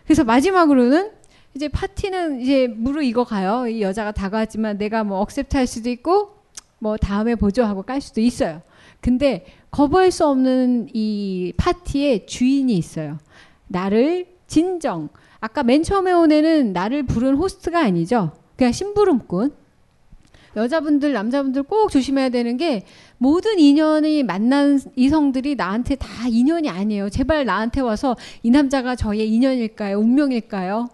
[0.05, 1.13] 그래서 마지막으로는
[1.55, 3.67] 이제 파티는 이제 무르익어 가요.
[3.67, 6.35] 이 여자가 다가왔지만 내가 뭐 억셉트 할 수도 있고
[6.79, 8.63] 뭐 다음에 보죠 하고 깔 수도 있어요.
[9.01, 13.19] 근데 거부할 수 없는 이 파티의 주인이 있어요.
[13.67, 15.09] 나를 진정.
[15.41, 18.33] 아까 맨 처음에 온 애는 나를 부른 호스트가 아니죠.
[18.57, 19.53] 그냥 심부름꾼.
[20.57, 22.85] 여자분들, 남자분들 꼭 조심해야 되는 게
[23.19, 27.11] 모든 인연이 만난 이성들이 나한테 다 인연이 아니에요.
[27.11, 29.99] 제발 나한테 와서 이 남자가 저의 인연일까요?
[29.99, 30.89] 운명일까요?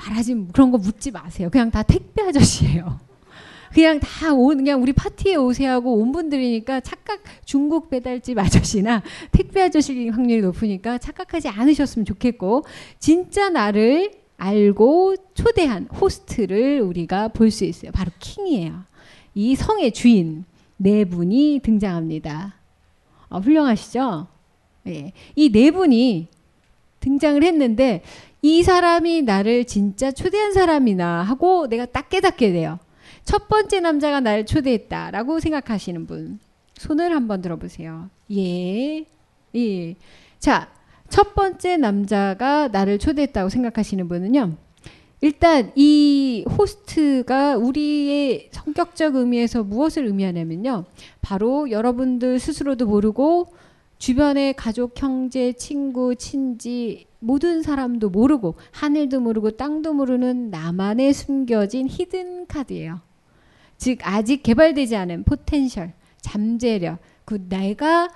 [0.00, 1.50] 말하지 그런 거 묻지 마세요.
[1.52, 2.98] 그냥 다 택배 아저씨예요.
[3.72, 10.08] 그냥 다온 그냥 우리 파티에 오세요 하고 온 분들이니까 착각 중국 배달집 아저씨나 택배 아저씨
[10.08, 12.64] 확률이 높으니까 착각하지 않으셨으면 좋겠고
[12.98, 17.92] 진짜 나를 알고 초대한 호스트를 우리가 볼 수 있어요.
[17.92, 18.82] 바로 킹이에요.
[19.34, 20.44] 이 성의 주인
[20.76, 22.54] 네 분이 등장합니다.
[23.28, 24.26] 어, 훌륭하시죠?
[24.88, 25.12] 예.
[25.36, 26.26] 이네 분이
[27.00, 28.02] 등장을 했는데
[28.42, 32.78] 이 사람이 나를 진짜 초대한 사람이나 하고 내가 딱 깨닫게 돼요.
[33.24, 36.38] 첫 번째 남자가 나를 초대했다라고 생각하시는 분
[36.78, 38.08] 손을 한번 들어보세요.
[38.34, 39.04] 예.
[39.54, 39.96] 예.
[40.38, 40.70] 자,
[41.10, 44.54] 첫 번째 남자가 나를 초대했다고 생각하시는 분은요.
[45.22, 50.86] 일단 이 호스트가 우리의 성격적 의미에서 무엇을 의미하냐면요.
[51.20, 53.52] 바로 여러분들 스스로도 모르고
[53.98, 62.46] 주변의 가족, 형제, 친구, 친지, 모든 사람도 모르고 하늘도 모르고 땅도 모르는 나만의 숨겨진 히든
[62.48, 63.00] 카드예요.
[63.76, 68.08] 즉 아직 개발되지 않은 포텐셜, 잠재력, 그 내가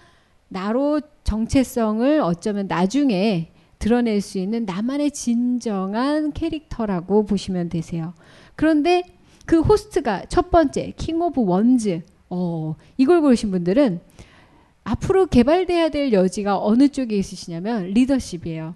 [0.49, 8.15] 나로 정체성을 어쩌면 나중에 드러낼 수 있는 나만의 진정한 캐릭터라고 보시면 되세요.
[8.57, 9.03] 그런데
[9.47, 14.01] 그 호스트가 첫 번째 킹 오브 원즈 어, 이걸 고르신 분들은
[14.85, 18.75] 앞으로 개발돼야 될 여지가 어느 쪽에 있으시냐면 리더십이에요.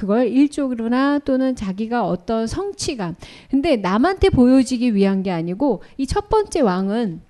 [0.00, 3.16] 그걸 일적으로나 또는 자기가 어떤 성취감.
[3.50, 7.20] 근데 남한테 보여지기 위한 게 아니고 이 첫 번째 왕은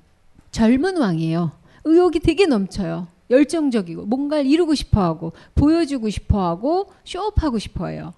[0.53, 1.51] 젊은 왕이에요.
[1.85, 3.09] 의욕이 되게 넘쳐요.
[3.29, 8.15] 열정적이고 뭔가를 이루고 싶어 하고 보여주고 싶어 하고 쇼업하고 싶어 해요.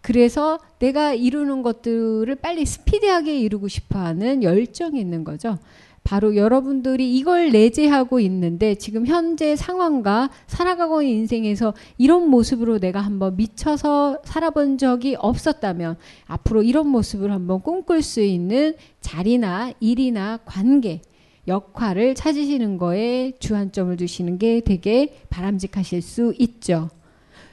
[0.00, 5.58] 그래서 내가 이루는 것들을 빨리 스피디하게 이루고 싶어 하는 열정이 있는 거죠.
[6.02, 13.36] 바로 여러분들이 이걸 내재하고 있는데 지금 현재 상황과 살아가고 있는 인생에서 이런 모습으로 내가 한번
[13.36, 21.00] 미쳐서 살아본 적이 없었다면 앞으로 이런 모습을 한번 꿈꿀 수 있는 자리나 일이나 관계
[21.46, 26.88] 역할을 찾으시는 거에 주안점을 두시는 게 되게 바람직하실 수 있죠.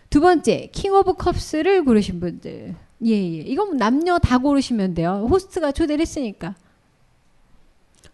[0.09, 2.75] 두 번째, 킹 오브 컵스를 고르신 분들.
[3.05, 3.37] 예, 예.
[3.39, 5.27] 이건 뭐 남녀 다 고르시면 돼요.
[5.29, 6.55] 호스트가 초대를 했으니까.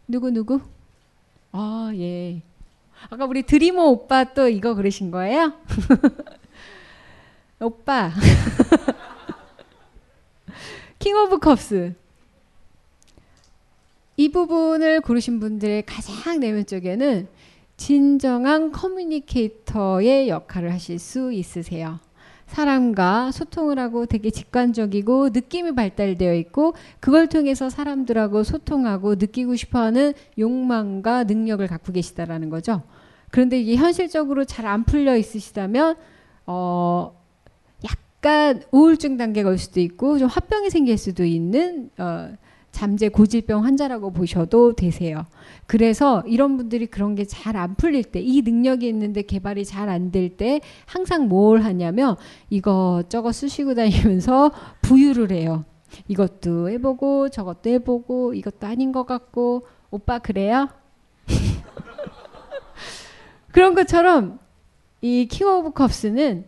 [0.07, 0.59] 누구 누구?
[1.51, 2.41] 아 예.
[3.09, 5.53] 아까 우리 드리모 오빠 또 이거 그러신 거예요?
[7.59, 8.11] 오빠.
[10.99, 11.93] 킹 오브 컵스.
[14.15, 17.27] 이 부분을 고르신 분들의 가장 내면쪽에는
[17.77, 21.99] 진정한 커뮤니케이터의 역할을 하실 수 있으세요.
[22.47, 31.23] 사람과 소통을 하고 되게 직관적이고 느낌이 발달되어 있고 그걸 통해서 사람들하고 소통하고 느끼고 싶어하는 욕망과
[31.25, 32.83] 능력을 갖고 계시다라는 거죠.
[33.31, 35.95] 그런데 이게 현실적으로 잘 안 풀려 있으시다면
[36.45, 37.15] 어
[37.85, 42.33] 약간 우울증 단계가 올 수도 있고 좀 화병이 생길 수도 있는 어
[42.73, 45.25] 잠재 고질병 환자라고 보셔도 되세요.
[45.93, 50.11] 그래서 이런 분들이 그런 게 잘 안 풀릴 때, 이 능력이 있는데 개발이 잘 안
[50.11, 52.15] 될 때 항상 뭘 하냐면
[52.49, 55.63] 이것저것 쓰시고 다니면서 부유를 해요.
[56.07, 60.67] 이것도 해보고 저것도 해보고 이것도 아닌 것 같고 오빠 그래요?
[63.53, 64.39] 그런 것처럼
[65.01, 66.45] 이 킹 오브 컵스는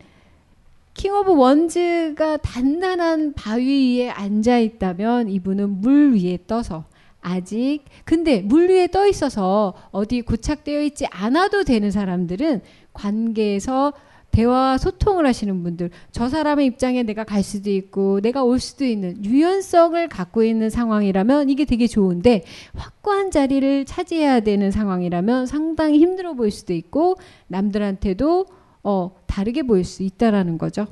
[0.95, 6.85] 킹 오브 원즈가 단단한 바위 위에 앉아 있다면 이분은 물 위에 떠서
[7.21, 12.61] 아직 근데 물 위에 떠 있어서 어디 고착되어 있지 않아도 되는 사람들은
[12.93, 13.93] 관계에서
[14.31, 19.23] 대화와 소통을 하시는 분들, 저 사람의 입장에 내가 갈 수도 있고, 내가 올 수도 있는
[19.23, 22.43] 유연성을 갖고 있는 상황이라면 이게 되게 좋은데,
[22.73, 27.15] 확고한 자리를 차지해야 되는 상황이라면 상당히 힘들어 보일 수도 있고,
[27.47, 28.47] 남들한테도
[28.85, 30.85] 어, 다르게 보일 수 있다라는 거죠.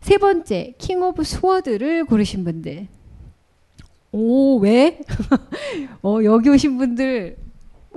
[0.00, 2.86] 세 번째, 킹 오브 스워드를 고르신 분들.
[4.12, 5.00] 오, 왜?
[6.02, 7.36] 어, 여기 오신 분들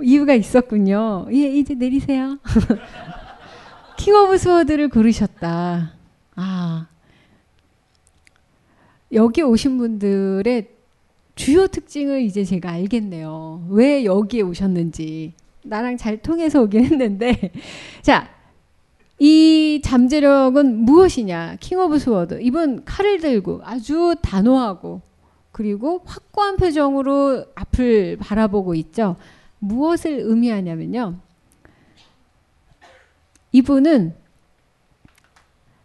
[0.02, 1.28] 이유가 있었군요.
[1.30, 2.40] 예, 이제 내리세요.
[3.98, 5.92] 킹 오브 스워드를 고르셨다.
[6.34, 6.88] 아.
[9.12, 10.70] 여기 오신 분들의
[11.36, 13.66] 주요 특징을 이제 제가 알겠네요.
[13.70, 15.34] 왜 여기에 오셨는지.
[15.62, 17.52] 나랑 잘 통해서 오긴 했는데.
[18.02, 18.28] 자,
[19.18, 21.56] 이 잠재력은 무엇이냐?
[21.60, 22.40] 킹 오브 스워드.
[22.42, 25.02] 이분 칼을 들고 아주 단호하고
[25.52, 29.16] 그리고 확고한 표정으로 앞을 바라보고 있죠.
[29.60, 31.14] 무엇을 의미하냐면요.
[33.52, 34.14] 이분은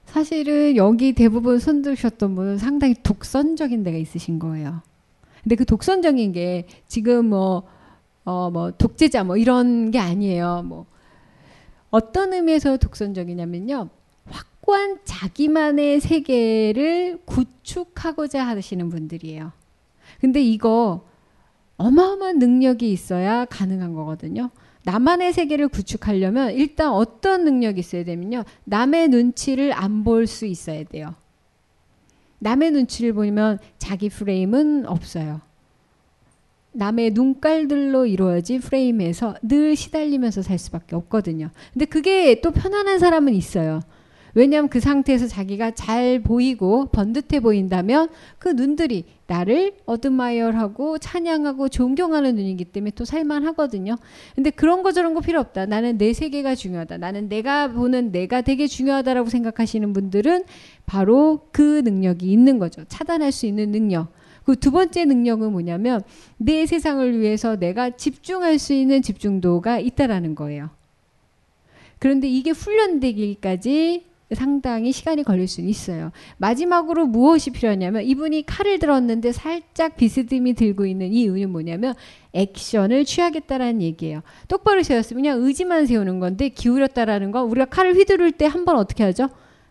[0.05, 4.81] 사실은 여기 대부분 손드셨던 분은 상당히 독선적인 데가 있으신 거예요.
[5.43, 7.61] 근데 그 독선적인 게 지금 뭐,
[8.25, 10.63] 어, 뭐, 독재자 뭐 이런 게 아니에요.
[10.65, 10.87] 뭐,
[11.91, 13.89] 어떤 의미에서 독선적이냐면요.
[14.27, 19.51] 확고한 자기만의 세계를 구축하고자 하시는 분들이에요.
[20.21, 21.07] 근데 이거
[21.77, 24.51] 어마어마한 능력이 있어야 가능한 거거든요.
[24.83, 28.43] 나만의 세계를 구축하려면 일단 어떤 능력이 있어야 되면요.
[28.65, 31.15] 남의 눈치를 안 볼 수 있어야 돼요.
[32.39, 35.41] 남의 눈치를 보면 자기 프레임은 없어요.
[36.71, 41.49] 남의 눈깔들로 이루어진 프레임에서 늘 시달리면서 살 수밖에 없거든요.
[41.73, 43.81] 근데 그게 또 편안한 사람은 있어요.
[44.35, 52.65] 왜냐하면 그 상태에서 자기가 잘 보이고 번듯해 보인다면 그 눈들이 나를 어드마이어하고 찬양하고 존경하는 눈이기
[52.65, 53.95] 때문에 또 살만하거든요.
[54.35, 55.65] 근데 그런 거 저런 거 필요 없다.
[55.65, 56.99] 나는 내 세계가 중요하다.
[56.99, 60.43] 나는 내가 보는 내가 되게 중요하다라고 생각하시는 분들은
[60.85, 62.83] 바로 그 능력이 있는 거죠.
[62.87, 64.13] 차단할 수 있는 능력.
[64.49, 66.01] 그두 번째 능력은 뭐냐면
[66.37, 70.69] 내 세상을 위해서 내가 집중할 수 있는 집중도가 있다라는 거예요.
[71.99, 76.11] 그런데 이게 훈련되기까지 상당히 시간이 걸릴 수 있어요.
[76.37, 81.93] 마지막으로 무엇이 필요하냐면 이분이 칼을 들었는데 살짝 비스듬히 들고 있는 이 이유는 뭐냐면
[82.33, 84.21] 액션을 취하겠다라는 얘기예요.
[84.47, 89.03] 똑바로 세웠으면 그냥 의지만 세우는 건데 기울였다라는 건 우리가 칼을 휘두를 때 한 번 어떻게
[89.03, 89.29] 하죠?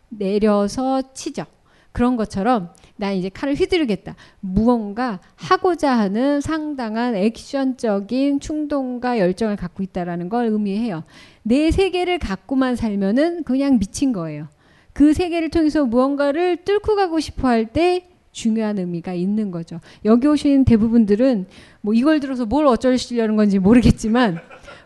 [0.09, 1.47] 내려서 치죠.
[1.93, 4.17] 그런 것처럼 난 이제 칼을 휘두르겠다.
[4.41, 11.05] 무언가 하고자 하는 상당한 액션적인 충동과 열정을 갖고 있다라는 걸 의미해요.
[11.45, 14.49] 내 세계를 갖고만 살면은 그냥 미친 거예요.
[14.93, 19.81] 그 세계를 통해서 무언가를 뚫고 가고 싶어 할 때 중요한 의미가 있는 거죠.
[20.05, 21.47] 여기 오신 대부분들은
[21.81, 24.41] 뭐 이걸 들어서 뭘 어쩌시려는 건지 모르겠지만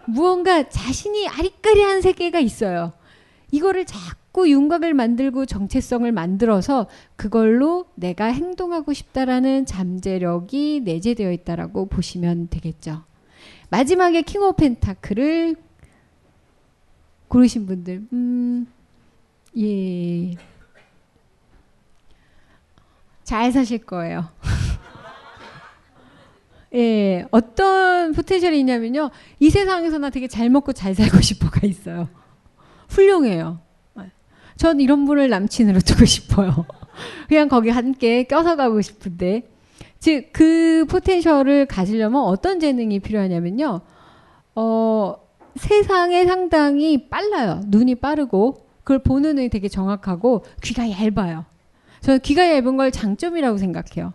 [0.06, 2.92] 무언가 자신이 아리까리한 세계가 있어요.
[3.50, 12.48] 이거를 자꾸 자꾸 윤곽을 만들고 정체성을 만들어서 그걸로 내가 행동하고 싶다라는 잠재력이 내재되어 있다라고 보시면
[12.48, 13.04] 되겠죠.
[13.68, 15.54] 마지막에 킹 오브 펜타크를
[17.28, 18.66] 고르신 분들, 음,
[19.58, 20.34] 예.
[23.24, 24.24] 잘 사실 거예요.
[26.74, 29.10] 예, 어떤 포텐셜이 있냐면요.
[29.40, 32.08] 이 세상에서나 되게 잘 먹고 잘 살고 싶어가 있어요.
[32.88, 33.60] 훌륭해요.
[34.62, 36.64] 전 이런 분을 남친으로 두고 싶어요.
[37.28, 39.42] 그냥 거기 함께 껴서 가고 싶은데.
[39.98, 43.80] 즉, 그 포텐셜을 가지려면 어떤 재능이 필요하냐면요.
[44.54, 45.14] 어,
[45.56, 47.60] 세상에 상당히 빨라요.
[47.66, 51.44] 눈이 빠르고, 그걸 보는 눈이 되게 정확하고, 귀가 얇아요.
[52.00, 54.12] 저는 귀가 얇은 걸 장점이라고 생각해요.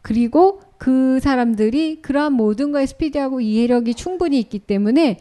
[0.00, 5.18] 그리고 그 사람들이 그러한 모든 거 스피디하고 이해력이 충분히 있기 때문에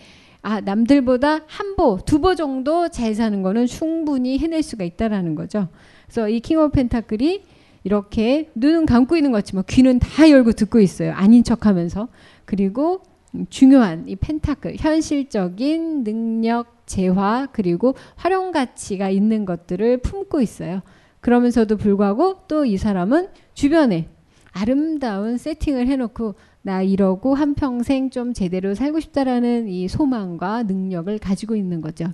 [0.49, 5.67] 아, 남들보다 한 보, 두 보 정도 잘 사는 거는 충분히 해낼 수가 있다라는 거죠.
[6.05, 7.41] 그래서 이 킹 오브 펜타클이
[7.83, 11.11] 이렇게 눈은 감고 있는 것 같지만 귀는 다 열고 듣고 있어요.
[11.15, 12.07] 아닌 척 하면서.
[12.45, 13.01] 그리고
[13.49, 20.81] 중요한 이 펜타클, 현실적인 능력, 재화, 그리고 활용 가치가 있는 것들을 품고 있어요.
[21.19, 24.07] 그러면서도 불구하고 또 이 사람은 주변에
[24.53, 26.35] 아름다운 세팅을 해놓고
[26.67, 32.07] 나 이러고 한평생 좀 제대로 살고 싶다라는 이 소망과 능력을 가지고 있는 거죠.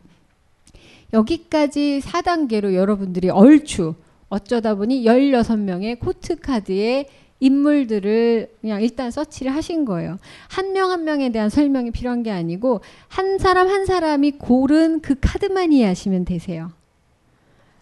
[1.12, 3.96] 여기까지 4단계로 여러분들이 얼추
[4.30, 7.08] 어쩌다 보니 16명의 코트카드의
[7.40, 10.20] 인물들을 그냥 일단 서치를 하신 거예요.
[10.50, 15.16] 한 명한 한 명에 대한 설명이 필요한 게 아니고 한 사람 한 사람이 고른 그
[15.20, 16.72] 카드만 이해하시면 되세요.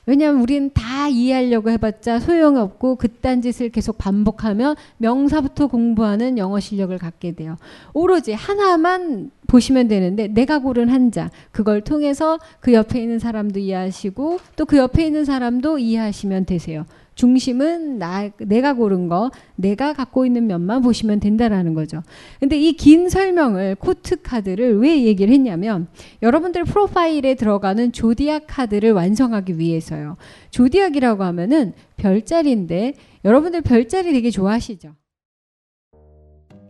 [0.05, 7.33] 왜냐하면 우리는 다 이해하려고 해봤자 소용없고 그딴 짓을 계속 반복하면 명사부터 공부하는 영어 실력을 갖게
[7.33, 7.57] 돼요.
[7.93, 14.39] 오로지 하나만 보시면 되는데 내가 고른 한 자, 그걸 통해서 그 옆에 있는 사람도 이해하시고
[14.55, 16.85] 또 그 옆에 있는 사람도 이해하시면 되세요.
[17.21, 22.01] 중심은 나, 내가 고른 거, 내가 갖고 있는 면만 보시면 된다라는 거죠.
[22.39, 25.87] 근데 이 긴 설명을 코트 카드를 왜 얘기를 했냐면
[26.23, 30.17] 여러분들 프로파일에 들어가는 조디악 카드를 완성하기 위해서요.
[30.49, 32.93] 조디악이라고 하면은 별자리인데
[33.23, 34.95] 여러분들 별자리 되게 좋아하시죠?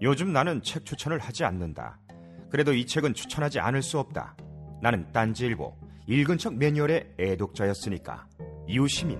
[0.02, 2.00] 요즘 나는 책 추천을 하지 않는다.
[2.50, 4.36] 그래도 이 책은 추천하지 않을 수 없다.
[4.82, 5.74] 나는 딴지일보
[6.08, 8.28] 읽은 척 매뉴얼의 애독자였으니까.
[8.70, 9.20] 유 시민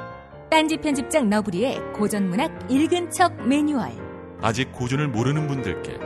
[0.51, 3.87] 딴지 편집장 너브리의 고전문학 읽은 척 매뉴얼.
[4.41, 5.97] 아직 고전을 모르는 분들께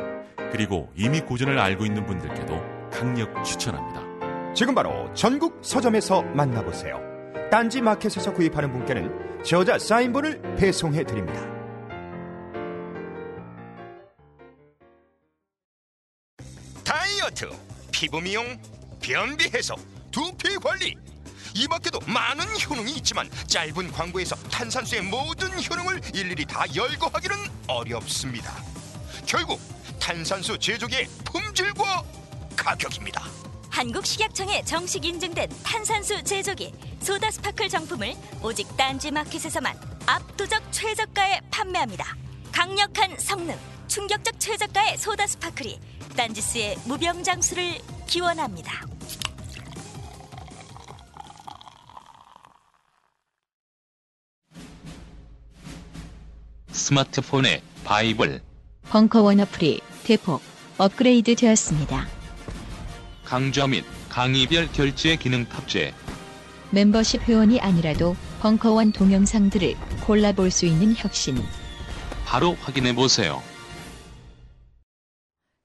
[0.52, 2.54] 그리고 이미 고전을 알고 있는 분들께도
[2.92, 4.54] 강력 추천합니다.
[4.54, 7.02] 지금 바로 전국 서점에서 만나보세요.
[7.50, 11.42] 딴지 마켓에서 구입하는 분께는 저자 사인본을 배송해 드립니다.
[16.84, 17.50] 다이어트,
[17.92, 18.44] 피부 미용,
[19.02, 19.74] 변비 해소,
[20.12, 20.96] 두피 관리
[21.58, 27.36] 이 밖에도 많은 효능이 있지만 짧은 광고에서 탄산수의 모든 효능을 일일이 다 열거하기는
[27.68, 28.52] 어렵습니다.
[29.26, 29.60] 결국
[29.98, 32.04] 탄산수 제조기의 품질과
[32.58, 33.24] 가격입니다.
[33.70, 42.16] 한국식약청에 정식 인증된 탄산수 제조기 소다 스파클 정품을 오직 딴지 마켓에서만 압도적 최저가에 판매합니다.
[42.52, 45.80] 강력한 성능, 충격적 최저가의 소다 스파클이
[46.18, 48.86] 딴지스의 무병장수를 기원합니다.
[56.76, 58.42] 스마트폰의 바이블
[58.90, 60.42] 벙커원 어플이 대폭
[60.78, 62.06] 업그레이드 되었습니다.
[63.24, 65.94] 강좌 및 강의별 결제 기능 탑재
[66.72, 69.74] 멤버십 회원이 아니라도 벙커원 동영상들을
[70.06, 71.38] 골라볼 수 있는 혁신
[72.26, 73.42] 바로 확인해보세요.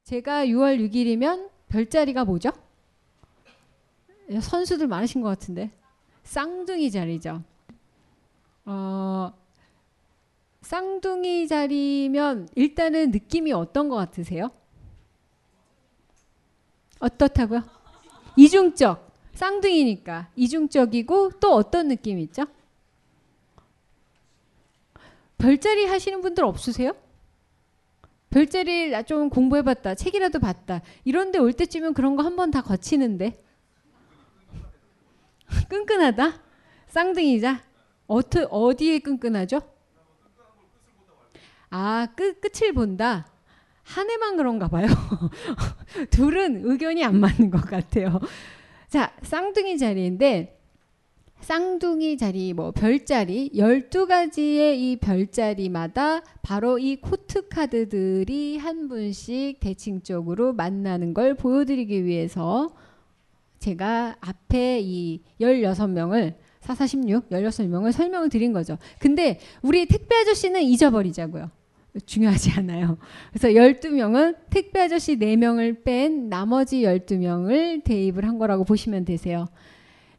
[0.04, 2.50] 제가 6월 6일이면 별자리가 뭐죠?
[4.40, 5.70] 선수들 많으신 것 같은데
[6.22, 7.42] 쌍둥이 자리죠.
[8.64, 9.32] 어,
[10.62, 14.50] 쌍둥이 자리면 일단은 느낌이 어떤 것 같으세요?
[16.98, 17.62] 어떻다고요?
[18.36, 19.10] 이중적.
[19.32, 22.44] 쌍둥이니까 이중적이고 또 어떤 느낌 있죠?
[25.38, 26.94] 별자리 하시는 분들 없으세요?
[28.28, 30.82] 별자리 좀 공부해봤다, 책이라도 봤다.
[31.04, 33.32] 이런데 올 때쯤은 그런 거 한 번 다 거치는데.
[35.68, 36.38] 끈끈하다?
[36.88, 37.62] 쌍둥이자?
[38.08, 39.60] 어트, 어디에 끈끈하죠?
[41.70, 43.26] 아, 끝, 끝을 본다?
[43.84, 44.88] 한 해만 그런가 봐요.
[46.10, 48.18] 둘은 의견이 안 맞는 것 같아요.
[48.88, 50.58] 자, 쌍둥이 자리인데,
[51.40, 61.34] 쌍둥이 자리, 뭐, 별자리, 12가지의 이 별자리마다 바로 이 코트카드들이 한 분씩 대칭적으로 만나는 걸
[61.34, 62.68] 보여드리기 위해서
[63.60, 68.76] 제가 앞에 이 16명을 446, 16명을 설명을 드린 거죠.
[68.98, 71.50] 근데 우리 택배 아저씨는 잊어버리자고요.
[72.06, 72.98] 중요하지 않아요.
[73.32, 79.46] 그래서 12명은 택배 아저씨 4명을 뺀 나머지 12명을 대입을 한 거라고 보시면 되세요.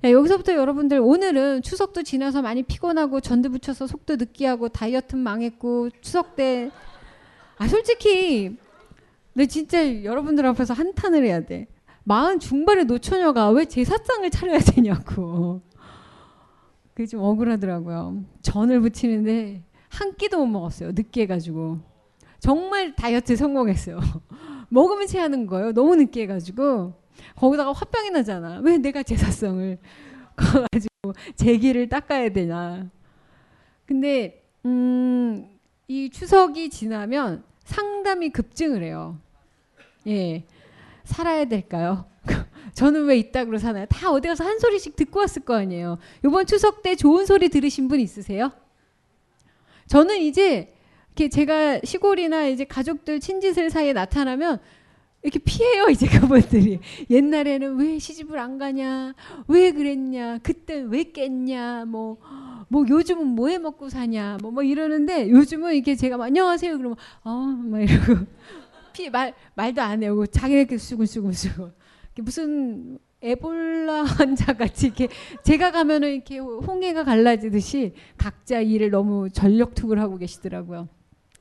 [0.02, 6.36] 네, 여기서부터 여러분들 오늘은 추석도 지나서 많이 피곤하고 전두 붙여서 속도 느끼하고 다이어트 망했고 추석
[6.36, 6.72] 때아
[7.70, 8.58] 솔직히
[9.36, 11.68] 근 진짜 여러분들 앞에서 한탄을 해야 돼.
[12.04, 15.62] 마흔 중반의 노처녀가 왜 제사상을 차려야 되냐고.
[16.94, 18.26] 그게 좀 억울하더라고요.
[18.42, 19.62] 전을 붙이는데
[19.92, 20.92] 한 끼도 못 먹었어요.
[20.94, 21.80] 늦게 해가지고.
[22.40, 24.00] 정말 다이어트 성공했어요.
[24.70, 25.74] 먹으면 체하는 거예요.
[25.74, 26.94] 너무 늦게 해가지고.
[27.36, 28.60] 거기다가 화병이 나잖아.
[28.62, 29.78] 왜 내가 제사성을
[30.72, 30.90] 가지고
[31.36, 32.90] 제기를 닦아야 되냐
[33.86, 35.46] 근데 음,
[35.88, 39.20] 이 추석이 지나면 상담이 급증을 해요.
[40.08, 40.46] 예.
[41.04, 42.06] 살아야 될까요?
[42.74, 43.86] 저는 왜 이따구로 사나요?
[43.90, 45.98] 다 어디 가서 한 소리씩 듣고 왔을 거 아니에요.
[46.24, 48.52] 이번 추석 때 좋은 소리 들으신 분 있으세요?
[49.92, 50.74] 저는 이제
[51.10, 54.60] 이렇게 제가 시골이나 이제 가족들 친지들 사이에 나타나면
[55.22, 56.80] 이렇게 피해요 이제 그분들이
[57.10, 59.14] 옛날에는 왜 시집을 안 가냐
[59.50, 62.18] 왜 그랬냐 그때 왜 깼냐 뭐뭐
[62.70, 67.82] 뭐 요즘은 뭐 해 먹고 사냐 뭐뭐 뭐 이러는데 요즘은 이렇게 제가 안녕하세요 그러면 어막
[67.82, 68.26] 이러고
[68.94, 71.70] 피말 말도 안 해요 자기네끼리 쓰고 쓰고 쓰고
[72.20, 75.08] 무슨 에볼라 환자 같이 이렇게
[75.44, 80.88] 제가 가면은 이렇게 홍해가 갈라지듯이 각자 일을 너무 전력 투구를 하고 계시더라고요.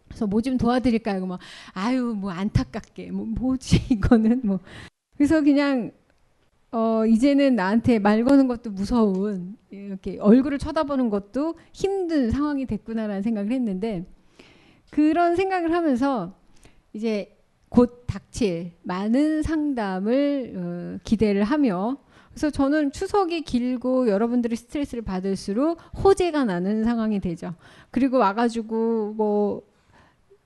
[0.08, 1.24] 그래서 뭐 좀 도와드릴까요?
[1.26, 1.40] 막
[1.72, 4.60] 아유 뭐 안타깝게 뭐 뭐지 이거는 뭐
[5.16, 5.92] 그래서 그냥
[6.72, 13.52] 어 이제는 나한테 말 거는 것도 무서운 이렇게 얼굴을 쳐다보는 것도 힘든 상황이 됐구나라는 생각을
[13.52, 14.04] 했는데
[14.90, 16.34] 그런 생각을 하면서
[16.92, 17.36] 이제
[17.70, 21.96] 곧 닥칠 많은 상담을 어, 기대를 하며
[22.30, 27.54] 그래서 저는 추석이 길고 여러분들이 스트레스를 받을수록 호재가 나는 상황이 되죠.
[27.90, 29.62] 그리고 와가지고 뭐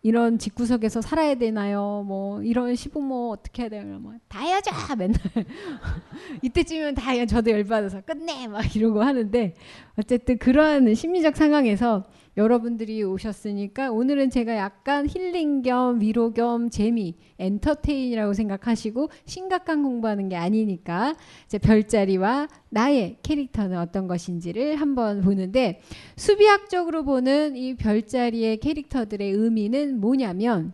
[0.03, 2.05] 이런 집구석에서 살아야 되나요?
[2.07, 3.99] 뭐 이런 시부모 어떻게 해야 되나요?
[4.01, 5.19] 뭐다 해야죠 맨날
[6.43, 9.55] 이때쯤이면 다 해야 저도 열받아서 끝내 막 이러고 하는데
[9.99, 12.05] 어쨌든 그러한 심리적 상황에서
[12.37, 20.35] 여러분들이 오셨으니까 오늘은 제가 약간 힐링 겸 위로 겸 재미, 엔터테인이라고 생각하시고 심각한 공부하는 게
[20.37, 21.15] 아니니까
[21.47, 25.81] 이제 별자리와 나의 캐릭터는 어떤 것인지를 한번 보는데
[26.17, 30.73] 수비학적으로 보는 이 별자리의 캐릭터들의 의미는 뭐냐면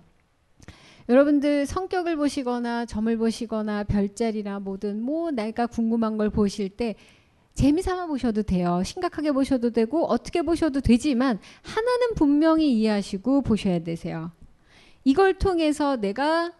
[1.11, 6.95] 여러분들 성격을 보시거나 점을 보시거나 별자리나 뭐든 뭐 내가 궁금한 걸 보실 때
[7.61, 8.83] 재미삼아 보셔도 돼요.
[8.87, 14.31] 심각하게 보셔도 되고 어떻게 보셔도 되지만 하나는 분명히 이해하시고 보셔야 되세요.
[15.05, 16.55] 이걸 통해서 내가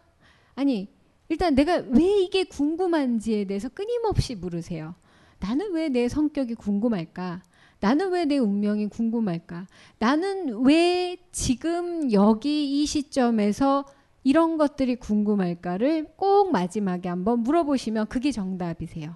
[0.57, 0.89] 아니
[1.31, 4.95] 일단 내가 왜 이게 궁금한지에 대해서 끊임없이 물으세요.
[5.39, 7.43] 나는 왜 내 성격이 궁금할까?
[7.81, 9.69] 나는 왜 내 운명이 궁금할까?
[9.99, 13.87] 나는 왜 지금 여기 이 시점에서
[14.23, 19.15] 이런 것들이 궁금할까를 꼭 마지막에 한번 물어보시면 그게 정답이세요.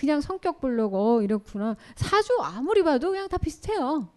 [0.00, 1.76] 그냥 성격 블로그 어, 이렇구나.
[1.94, 4.08] 사주 아무리 봐도 그냥 다 비슷해요.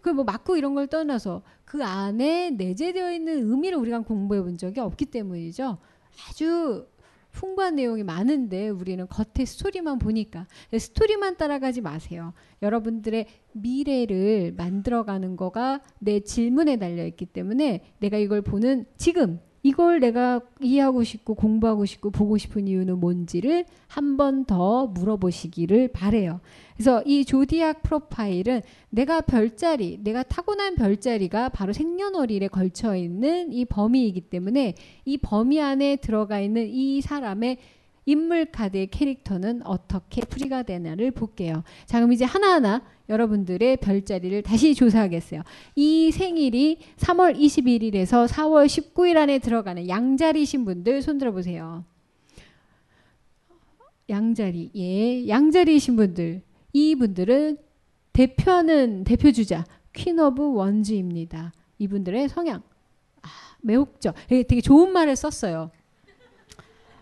[0.00, 5.04] 그뭐 맞고 이런 걸 떠나서 그 안에 내재되어 있는 의미를 우리가 공부해 본 적이 없기
[5.06, 5.76] 때문이죠.
[6.26, 6.86] 아주
[7.32, 12.32] 풍부한 내용이 많은데 우리는 겉에 스토리만 보니까 스토리만 따라가지 마세요.
[12.62, 20.40] 여러분들의 미래를 만들어가는 거가 내 질문에 달려 있기 때문에 내가 이걸 보는 지금 이걸 내가
[20.62, 26.40] 이해하고 싶고 공부하고 싶고 보고 싶은 이유는 뭔지를 한 번 더 물어보시기를 바래요.
[26.74, 34.22] 그래서 이 조디악 프로파일은 내가 별자리, 내가 타고난 별자리가 바로 생년월일에 걸쳐 있는 이 범위이기
[34.22, 37.58] 때문에 이 범위 안에 들어가 있는 이 사람의
[38.08, 41.62] 인물 카드의 캐릭터는 어떻게 풀이가 되냐를 볼게요.
[41.84, 42.80] 자, 그럼 이제 하나하나
[43.10, 45.42] 여러분들의 별자리를 다시 조사하겠어요.
[45.76, 51.84] 이 생일이 3월 21일에서 4월 19일 안에 들어가는 양자리신 분들 손 들어보세요.
[54.08, 56.40] 양자리, 예, 양자리이신 분들,
[56.72, 57.58] 이 분들은
[58.14, 61.52] 대표하는 대표주자 퀸 오브 원즈입니다.
[61.78, 62.62] 이분들의 성향
[63.20, 63.28] 아,
[63.60, 65.70] 매혹적, 되게 좋은 말을 썼어요.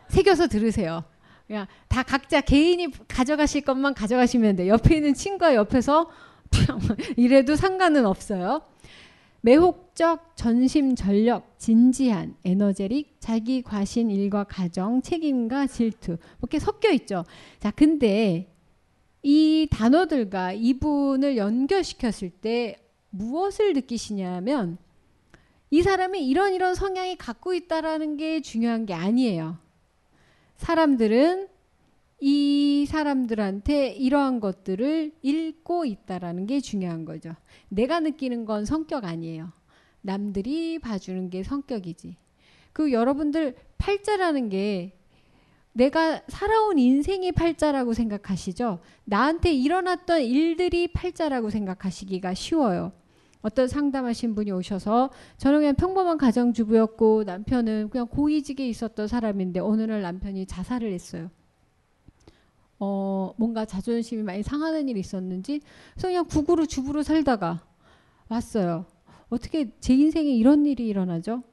[0.09, 1.05] 새겨서 들으세요.
[1.47, 4.69] 그냥 다 각자 개인이 가져가실 것만 가져가시면 돼.
[4.69, 6.11] 옆에 있는 친구와 옆에서
[7.17, 8.63] 이래도 상관은 없어요.
[9.43, 16.13] 매혹적, 전심, 전력, 진지한, 에너제릭, 자기 과신, 일과 가정, 책임과 질투.
[16.13, 16.19] 뭐
[16.51, 17.25] 이렇게 섞여 있죠.
[17.61, 18.49] 자, 근데
[19.23, 22.77] 이 단어들과 이분을 연결시켰을 때
[23.11, 24.79] 무엇을 느끼시냐면
[25.71, 29.59] 이 사람이 이런 이런 성향이 갖고 있다라는 게 중요한 게 아니에요.
[30.57, 31.49] 사람들은
[32.21, 37.35] 이 사람들한테 이러한 것들을 읽고 있다라는 게 중요한 거죠.
[37.69, 39.53] 내가 느끼는 건 성격 아니에요.
[40.01, 42.17] 남들이 봐주는 게 성격이지.
[42.73, 44.93] 그 여러분들 팔자라는 게
[45.73, 48.79] 내가 살아온 인생이 팔자라고 생각하시죠?
[49.05, 52.93] 나한테 일어났던 일들이 팔자라고 생각하시기가 쉬워요.
[53.47, 60.03] 어떤 상담하신 분이 오셔서 저는 그냥 평범한 가정주부였고 남편은 그냥 고위직에 있었던 사람인데 어느 날
[60.03, 61.31] 남편이 자살을 했어요.
[62.81, 65.61] 어, 뭔가 자존심이 많이 상하는 일이 있었는지
[65.95, 67.65] 그래서 그냥 구구로 주부로 살다가
[68.29, 68.85] 왔어요.
[69.31, 71.45] 어떻게 제 인생에 이런 일이 일어나죠?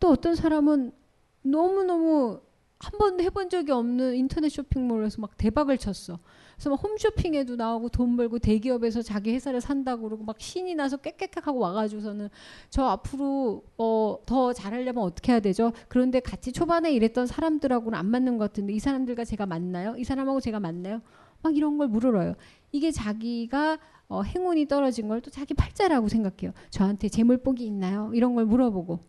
[0.00, 0.92] 또 어떤 사람은
[1.40, 2.40] 너무너무
[2.78, 6.18] 한 번도 해본 적이 없는 인터넷 쇼핑몰에서 막 대박을 쳤어.
[6.54, 11.58] 그래서 막 홈쇼핑에도 나오고 돈 벌고 대기업에서 자기 회사를 산다고 그러고 막 신이 나서 깨깨깍하고
[11.58, 12.28] 와가지고서는
[12.70, 15.72] 저 앞으로 어, 더 잘하려면 어떻게 해야 되죠?
[15.88, 19.94] 그런데 같이 초반에 일했던 사람들하고는 안 맞는 것 같은데 이 사람들과 제가 맞나요?
[19.96, 21.00] 이 사람하고 제가 맞나요?
[21.42, 22.34] 막 이런 걸 물어요.
[22.72, 23.78] 이게 자기가
[24.08, 26.52] 어, 행운이 떨어진 걸 또 자기 팔자라고 생각해요.
[26.70, 28.10] 저한테 재물복이 있나요?
[28.14, 29.00] 이런 걸 물어보고.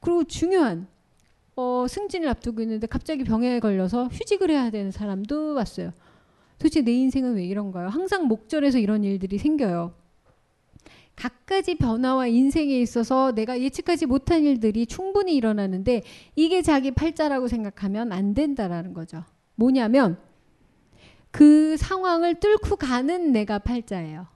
[0.00, 0.86] 그리고 중요한
[1.56, 5.92] 어, 승진을 앞두고 있는데 갑자기 병에 걸려서 휴직을 해야 되는 사람도 왔어요.
[6.58, 7.88] 도대체 내 인생은 왜 이런가요?
[7.88, 9.94] 항상 목절에서 이런 일들이 생겨요.
[11.14, 16.02] 각가지 변화와 인생에 있어서 내가 예측하지 못한 일들이 충분히 일어나는데
[16.36, 19.24] 이게 자기 팔자라고 생각하면 안 된다라는 거죠.
[19.56, 20.18] 뭐냐면
[21.30, 24.26] 그 상황을 뚫고 가는 내가 팔자예요.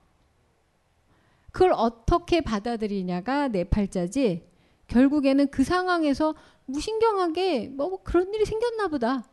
[1.53, 4.43] 그걸 어떻게 받아들이냐가 내 팔자지
[4.87, 9.23] 결국에는 그 상황에서 무신경하게 뭐 그런 일이 생겼나 보다.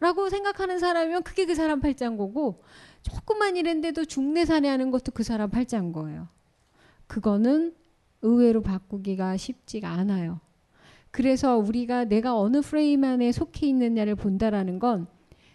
[0.00, 2.62] 라고 생각하는 사람이면 그게 그 사람 팔짱인 거고
[3.02, 6.26] 조금만일는데도 중내산에 하는 것도 그 사람 팔짱인 거예요.
[7.06, 7.74] 그거는
[8.22, 10.40] 의외로 바꾸기가 쉽지가 않아요.
[11.10, 15.06] 그래서 우리가 내가 어느 프레임 안에 속해 있느냐를 본다라는 건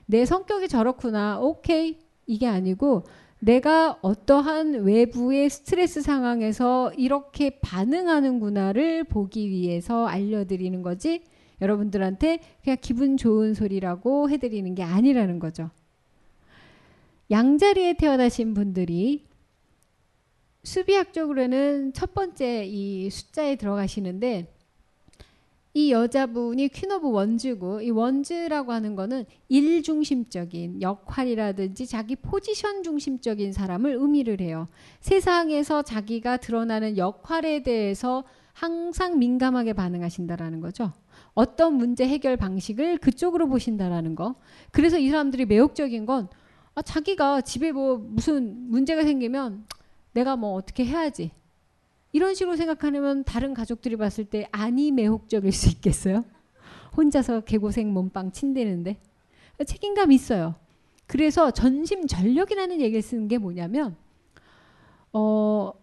[0.08, 1.40] 내 성격이 저렇구나.
[1.40, 1.98] 오케이.
[2.28, 3.06] 이게 아니고
[3.40, 11.22] 내가 어떠한 외부의 스트레스 상황에서 이렇게 반응하는구나를 보기 위해서 알려드리는 거지
[11.62, 15.70] 여러분들한테 그냥 기분 좋은 소리라고 해드리는 게 아니라는 거죠.
[17.32, 19.24] 양자리에 태어나신 분들이
[20.64, 24.52] 수비학적으로는 첫 번째 이 숫자에 들어가시는데
[25.78, 33.52] 이 여자분이 퀸 오브 원즈고 이 원즈라고 하는 거는 일 중심적인 역할이라든지 자기 포지션 중심적인
[33.52, 34.70] 사람을 의미를 해요.
[35.02, 40.94] 세상에서 자기가 드러나는 역할에 대해서 항상 민감하게 반응하신다라는 거죠.
[41.36, 44.36] 어떤 문제 해결 방식을 그쪽으로 보신다라는 거.
[44.72, 46.30] 그래서 이 사람들이 매혹적인 건
[46.74, 49.66] 아, 자기가 집에 뭐 무슨 문제가 생기면
[50.14, 51.32] 내가 뭐 어떻게 해야지.
[52.14, 56.24] 이런 식으로 생각하면 다른 가족들이 봤을 때 아니 매혹적일 수 있겠어요?
[56.96, 58.98] 혼자서 개고생 몸빵 친대는데
[59.66, 60.56] 책임감 있어요.
[61.08, 63.98] 그래서 전심전력이라는 얘기를 쓰는 게 뭐냐면
[65.12, 65.74] 어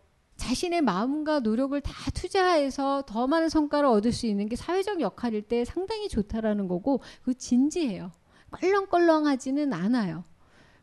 [0.42, 5.64] 자신의 마음과 노력을 다 투자해서 더 많은 성과를 얻을 수 있는 게 사회적 역할일 때
[5.64, 8.10] 상당히 좋다라는 거고 그 진지해요.
[8.50, 10.24] 껄렁껄렁하지는 않아요.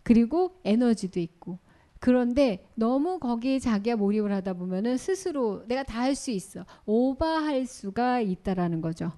[0.03, 1.59] 그리고 에너지도 있고
[1.99, 8.21] 그런데 너무 거기에 자기가 몰입을 하다 보면은 스스로 내가 다 할 수 있어 오버할 수가
[8.21, 9.11] 있다라는 거죠.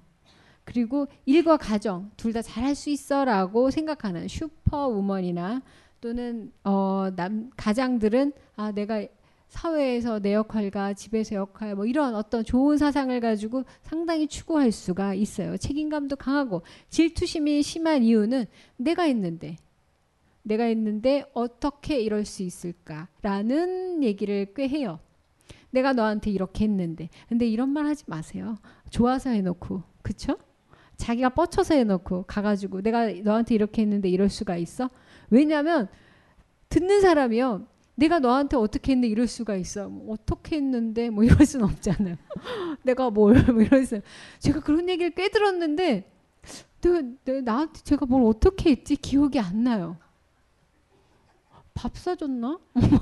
[0.64, 5.62] 그리고 일과 가정 둘 다 잘할 수 있어라고 생각하는 슈퍼우먼이나
[6.00, 9.06] 또는 어 남 가장들은 아 내가
[9.52, 15.58] 사회에서 내 역할과 집에서 역할 뭐 이런 어떤 좋은 사상을 가지고 상당히 추구할 수가 있어요.
[15.58, 18.46] 책임감도 강하고 질투심이 심한 이유는
[18.78, 19.56] 내가 있는데
[20.42, 24.98] 내가 있는데 어떻게 이럴 수 있을까라는 얘기를 꽤 해요.
[25.70, 28.56] 내가 너한테 이렇게 했는데 근데 이런 말 하지 마세요.
[28.88, 30.38] 좋아서 해놓고 그쵸?
[30.96, 34.88] 자기가 뻗쳐서 해놓고 가가지고 내가 너한테 이렇게 했는데 이럴 수가 있어?
[35.28, 35.88] 왜냐하면
[36.70, 39.88] 듣는 사람이요 내가 너한테 어떻게 했는데 이럴 수가 있어.
[39.88, 42.16] 뭐 어떻게 했는데 뭐 이럴 순 없잖아요.
[42.82, 44.00] 내가 뭘 뭐 이럴 수.
[44.38, 46.10] 제가 그런 얘기를 꽤 들었는데
[47.24, 49.96] 내, 나한테 제가 뭘 어떻게 했지 기억이 안 나요.
[51.74, 52.58] 밥 사줬나?
[52.74, 52.98] 뭐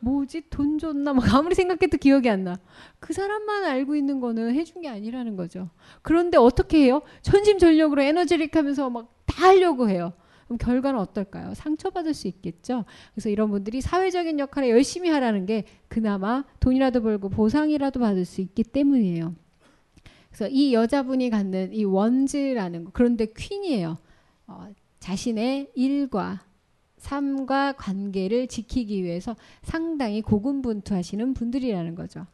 [0.00, 0.42] 뭐지?
[0.48, 1.12] 돈 줬나?
[1.12, 2.58] 막 아무리 생각해도 기억이 안 나.
[3.00, 5.70] 그 사람만 알고 있는 거는 해준 게 아니라는 거죠.
[6.02, 7.02] 그런데 어떻게 해요?
[7.22, 10.12] 전심전력으로 에너지릭 하면서 막 다 하려고 해요.
[10.46, 11.54] 그럼 결과는 어떨까요?
[11.54, 12.84] 상처받을 수 있겠죠.
[13.14, 18.62] 그래서 이런 분들이 사회적인 역할을 열심히 하라는 게 그나마 돈이라도 벌고 보상이라도 받을 수 있기
[18.62, 19.34] 때문이에요.
[20.30, 23.96] 그래서 이 여자분이 갖는 이 원즈라는 거 그런데 퀸이에요.
[24.46, 24.66] 어,
[25.00, 26.42] 자신의 일과
[26.98, 32.26] 삶과 관계를 지키기 위해서 상당히 고군분투하시는 분들이라는 거죠.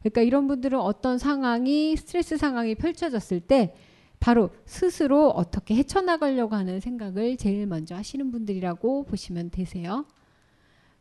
[0.00, 3.74] 그러니까 이런 분들은 어떤 상황이 스트레스 상황이 펼쳐졌을 때
[4.20, 10.04] 바로 스스로 어떻게 헤쳐나가려고 하는 생각을 제일 먼저 하시는 분들이라고 보시면 되세요.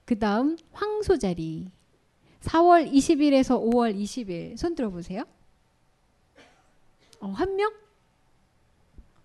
[0.05, 1.70] 그 다음 황소자리.
[2.39, 5.26] 4월 20일에서 5월 20일 손 들어보세요.
[7.20, 7.74] 어, 한 명?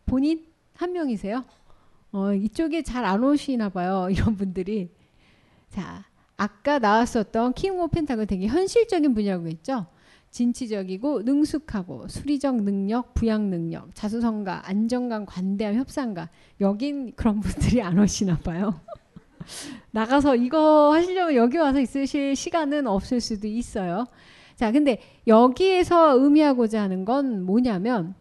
[0.06, 0.44] 본인
[0.84, 1.44] 한 명이세요?
[2.10, 4.08] 어, 이쪽에 잘 안 오시나 봐요.
[4.10, 4.90] 이런 분들이.
[5.70, 6.04] 자,
[6.36, 9.86] 아까 나왔었던 킹오 펜타가 되게 현실적인 분야라고 했죠?
[10.34, 16.28] 진취적이고 능숙하고 수리적 능력, 부양 능력, 자수성가, 안정감, 관대함, 협상가.
[16.60, 18.80] 여긴 그런 분들이 안 오시나 봐요.
[19.92, 24.08] 나가서 이거 하시려면 여기 와서 있으실 시간은 없을 수도 있어요.
[24.56, 28.16] 자, 근데 여기에서 의미하고자 하는 건 뭐냐면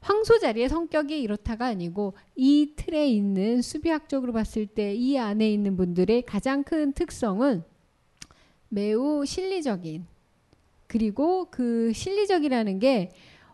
[0.00, 6.22] 황소 자리의 성격이 이렇다가 아니고 이 틀에 있는 수비학적으로 봤을 때 이 안에 있는 분들의
[6.22, 7.62] 가장 큰 특성은
[8.68, 10.06] 매우 실리적인
[10.92, 13.12] 그리고 그 실리적이라는 게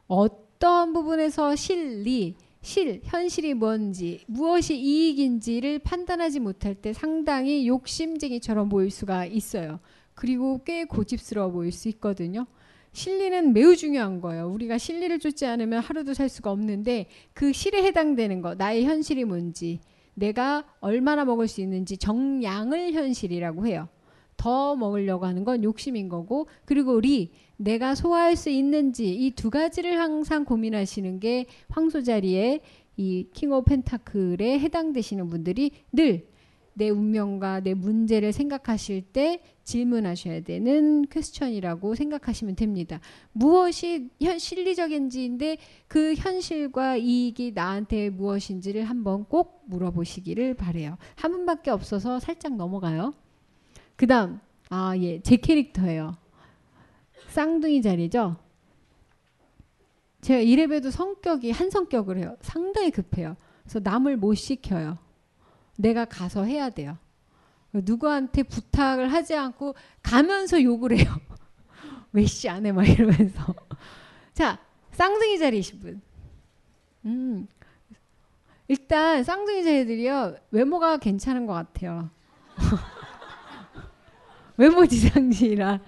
[0.09, 9.25] 어떤 부분에서 실리, 실, 현실이 뭔지, 무엇이 이익인지를 판단하지 못할 때 상당히 욕심쟁이처럼 보일 수가
[9.25, 9.79] 있어요.
[10.17, 12.45] 그리고 꽤 고집스러워 보일 수 있거든요.
[12.91, 14.51] 실리는 매우 중요한 거예요.
[14.51, 19.79] 우리가 실리를 쫓지 않으면 하루도 살 수가 없는데 그 실에 해당되는 거, 나의 현실이 뭔지,
[20.15, 23.89] 내가 얼마나 먹을 수 있는지 정량을 현실이라고 해요.
[24.39, 29.99] 더 먹으려고 하는 건 욕심인 거고 그리고 리 내가 소화할 수 있는지 이 두 가지를
[30.01, 32.61] 항상 고민하시는 게 황소 자리에
[32.97, 36.27] 이킹오 펜타클에 해당되시는 분들이 늘
[36.75, 43.01] 내 운명과 내 문제를 생각하실 때 질문하셔야 되는 퀘스천이라고 생각하시면 됩니다.
[43.33, 45.57] 무엇이 현 실리적인지인데
[45.89, 50.99] 그 현실과 이익이 나한테 무엇인지를 한번 꼭 물어보시기를 바래요.
[51.17, 53.13] 한 분밖에 없어서 살짝 넘어가요.
[53.99, 54.39] 그다음
[54.71, 56.17] 아예제 캐릭터예요.
[57.31, 58.37] 쌍둥이 자리죠.
[60.21, 62.37] 제가 이래봬도 성격이 한 성격을 해요.
[62.41, 63.37] 상당히 급해요.
[63.65, 64.99] 그래서 남을 못 시켜요.
[65.77, 66.97] 내가 가서 해야 돼요.
[67.73, 71.13] 누구한테 부탁을 하지 않고 가면서 욕을 해요.
[72.13, 72.73] 왜 씨 안 해?
[72.73, 73.55] 막 이러면서.
[74.33, 74.59] 자,
[74.93, 76.01] 쌍둥이 자리이신 분.
[77.05, 77.47] 음.
[78.69, 80.37] 일단 쌍둥이 자리들이요.
[80.51, 82.11] 외모가 괜찮은 것 같아요.
[84.59, 85.81] 외모 지상주의라.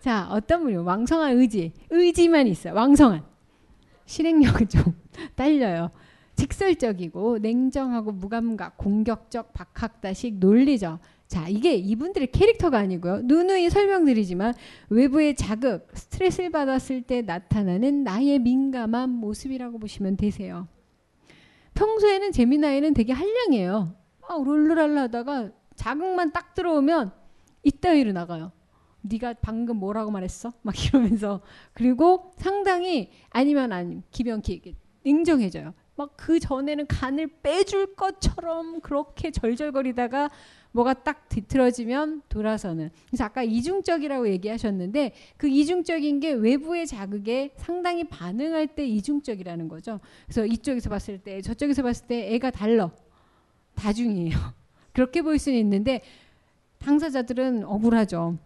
[0.00, 2.74] 자, 어떤 분이 요 왕성한 의지, 의지만 있어요.
[2.74, 3.22] 왕성한.
[4.06, 4.82] 실행력이좀
[5.34, 5.90] 딸려요.
[6.36, 10.98] 직설적이고 냉정하고 무감각, 공격적, 박학다식, 논리적.
[11.26, 13.20] 자, 이게 이분들의 캐릭터가 아니고요.
[13.22, 14.52] 누누이 설명드리지만
[14.90, 20.68] 외부의 자극, 스트레스를 받았을 때 나타나는 나의 민감한 모습이라고 보시면 되세요.
[21.74, 23.88] 평소에는 재미나이는 되게 한량이에요.
[24.28, 27.10] 막룰루랄라 하다가 자극만 딱 들어오면
[27.68, 28.50] 이따위로 나가요.
[29.02, 30.52] 네가 방금 뭐라고 말했어?
[30.62, 31.40] 막 이러면서
[31.72, 35.74] 그리고 상당히 아니면 아님 기변기 냉정해져요.
[35.96, 40.30] 막 그 전에는 간을 빼줄 것처럼 그렇게 절절거리다가
[40.70, 48.68] 뭐가 딱 뒤틀어지면 돌아서는 그래서 아까 이중적이라고 얘기하셨는데 그 이중적인 게 외부의 자극에 상당히 반응할
[48.76, 49.98] 때 이중적이라는 거죠.
[50.26, 52.92] 그래서 이쪽에서 봤을 때 저쪽에서 봤을 때 애가 달러
[53.74, 54.36] 다중이에요.
[54.92, 56.02] 그렇게 볼 수는 있는데
[56.78, 58.38] 당사자들은 억울하죠.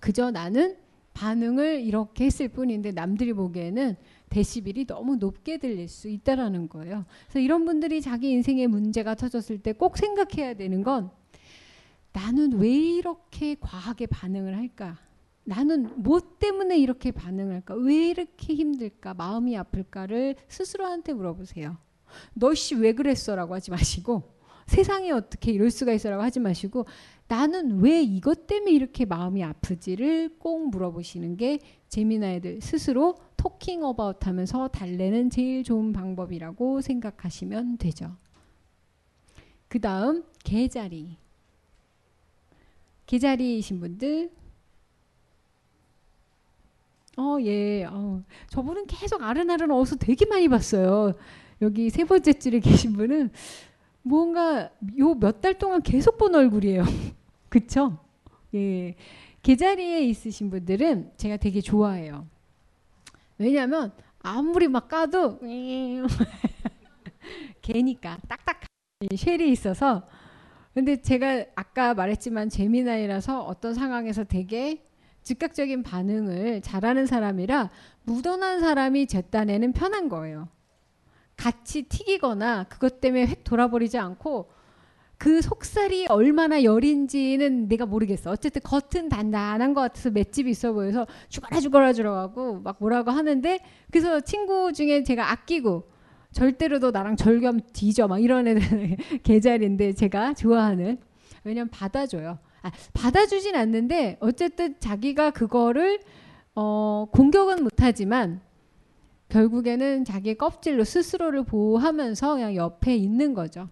[0.00, 0.76] 그저 나는
[1.12, 3.96] 반응을 이렇게 했을 뿐인데 남들이 보기에는
[4.30, 7.04] 데시벨이 너무 높게 들릴 수 있다라는 거예요.
[7.26, 11.10] 그래서 이런 분들이 자기 인생에 문제가 터졌을 때 꼭 생각해야 되는 건
[12.12, 14.98] 나는 왜 이렇게 과하게 반응을 할까?
[15.44, 17.74] 나는 뭐 때문에 이렇게 반응할까?
[17.74, 19.14] 왜 이렇게 힘들까?
[19.14, 21.76] 마음이 아플까를 스스로한테 물어보세요.
[22.34, 24.22] 너 씨 왜 그랬어라고 하지 마시고
[24.66, 26.84] 세상에 어떻게 이럴 수가 있어라고 하지 마시고
[27.30, 34.66] 나는 왜 이것 때문에 이렇게 마음이 아프지를 꼭 물어보시는 게 재미나이들 스스로 토킹 어바웃 하면서
[34.66, 38.16] 달래는 제일 좋은 방법이라고 생각하시면 되죠.
[39.68, 41.18] 그 다음 개자리.
[43.06, 44.32] 개자리이신 분들
[47.16, 47.84] 어, 예.
[47.84, 51.12] 어, 저분은 계속 아른아른 어서 되게 많이 봤어요.
[51.62, 53.30] 여기 세 번째 줄에 계신 분은
[54.02, 56.82] 뭔가 요 몇 달 동안 계속 본 얼굴이에요.
[57.50, 57.98] 그쵸?
[58.54, 58.94] 예.
[59.42, 62.26] 개자리에 그 있으신 분들은 제가 되게 좋아해요.
[63.36, 63.92] 왜냐면
[64.22, 66.06] 아무리 막 까도 음.
[67.62, 68.62] 개니까 딱딱한
[69.16, 70.06] 쉘이 있어서
[70.74, 74.84] 근데 제가 아까 말했지만 재미나이라서 어떤 상황에서 되게
[75.22, 77.70] 즉각적인 반응을 잘하는 사람이라
[78.04, 80.48] 무던한 사람이 제 딴에는 편한 거예요.
[81.36, 84.46] 같이 튀기거나 그것 때문에 획 돌아버리지 않고
[85.20, 88.30] 그 속살이 얼마나 여린지는 내가 모르겠어.
[88.30, 93.58] 어쨌든 겉은 단단한 것 같아서 맷집이 있어 보여서 죽어라 죽어라 죽어라고 막 뭐라고 하는데
[93.90, 95.84] 그래서 친구 중에 제가 아끼고
[96.32, 100.96] 절대로 도 나랑 절겸 뒤져 막 이런 애들 계절인데 제가 좋아하는
[101.44, 102.38] 왜냐면 받아줘요.
[102.62, 106.00] 아, 받아주진 않는데 어쨌든 자기가 그거를
[106.54, 108.40] 어, 공격은 못하지만
[109.28, 113.68] 결국에는 자기 껍질로 스스로를 보호하면서 그냥 옆에 있는 거죠.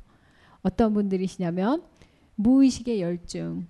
[0.63, 1.83] 어떤 분들이시냐면
[2.37, 3.67] 무의식의 열중,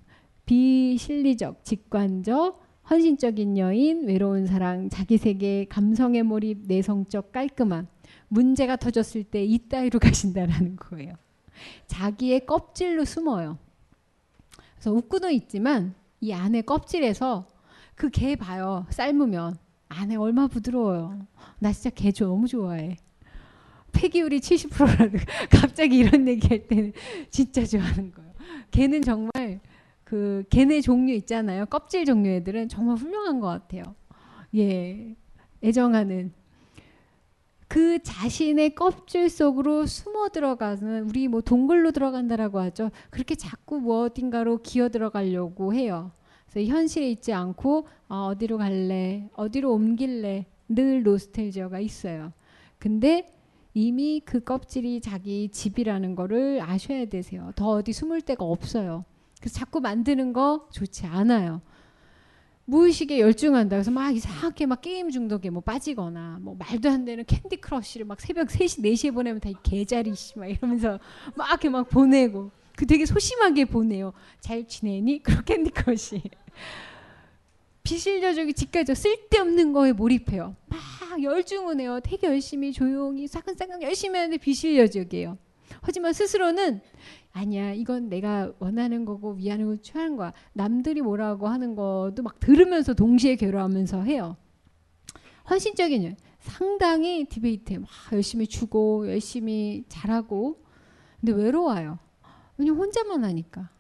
[0.47, 7.87] 비실리적, 직관적, 헌신적인 여인, 외로운 사랑, 자기 세계, 감성의 몰입, 내성적 깔끔함.
[8.29, 11.13] 문제가 터졌을 때 이따위로 가신다라는 거예요.
[11.87, 13.59] 자기의 껍질로 숨어요.
[14.75, 17.47] 그래서 웃고도 있지만 이 안에 껍질에서
[17.95, 18.87] 그 개 봐요.
[18.91, 19.59] 삶으면
[19.89, 21.19] 안에 얼마 부드러워요.
[21.59, 22.97] 나 진짜 개 너무 좋아해.
[23.99, 25.21] 폐기율이 70%라는
[25.51, 26.93] 갑자기 이런 얘기할 때는
[27.31, 28.33] 진짜 좋아하는 거예요.
[28.71, 29.61] 걔는 정말
[30.05, 31.67] 그 걔네 종류 있잖아요.
[31.67, 33.83] 껍질 종류 애들은 정말 훌륭한 것 같아요.
[34.55, 35.17] 예,
[35.65, 36.33] 애정하는
[37.67, 42.91] 그 자신의 껍질 속으로 숨어 들어가는 우리 뭐 동굴로 들어간다라고 하죠.
[43.11, 46.13] 그렇게 자꾸 뭐 어딘가로 기어 들어가려고 해요.
[46.51, 52.33] 그래서 현실에 있지 않고 어, 디로 갈래, 어디로 옮길래 늘 노스텔지어가 있어요.
[52.79, 53.27] 근데
[53.75, 57.53] 이미 그 껍질이 자기 집이라는 거를 아셔야 되세요.
[57.57, 59.05] 더 어디 숨을 데가 없어요.
[59.41, 61.61] 그래서 자꾸 만드는 거 좋지 않아요.
[62.65, 63.77] 무의식에 열중한다.
[63.77, 68.21] 그래서 막 이상하게 막 게임 중독에 뭐 빠지거나 뭐 말도 안 되는 캔디 크러쉬를 막
[68.21, 70.99] 새벽 3시, 4시에 보내면 다 개자리 씨막 이러면서
[71.35, 74.13] 막 이렇게 막 보내고 그 되게 소심하게 보내요.
[74.41, 75.23] 잘 지내니?
[75.23, 76.23] 그런 캔디 크러쉬.
[77.89, 80.55] 비실려주기 직까지 쓸데없는 거에 몰입해요.
[80.67, 82.01] 막 열중을 해요.
[82.05, 85.39] 되게 열심히 조용히 사근사근 열심히 하는데 비실려적이에요.
[85.81, 86.83] 하지만 스스로는
[87.33, 90.35] 아니야 이건 내가 원하는 거고 위하는 걸 취하는 거야.
[90.53, 94.37] 남들이 뭐라고 하는 것도 막 들으면서 동시에 괴로워하면서 해요.
[95.49, 96.17] 헌신적인 일.
[96.41, 100.63] 상당히 디베이트에 막 열심히 주고 열심히 잘하고
[101.23, 101.99] 근데 외로워요.
[102.59, 103.71] 왜냐 혼자만 하니까.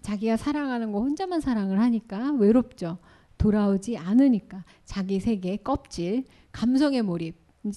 [0.00, 2.98] 자기가 사랑하는 거 혼자만 사랑을 하니까 외롭죠.
[3.42, 6.22] 돌아오지 않으니까 자기 세계 껍질
[6.52, 7.34] 감성의 몰입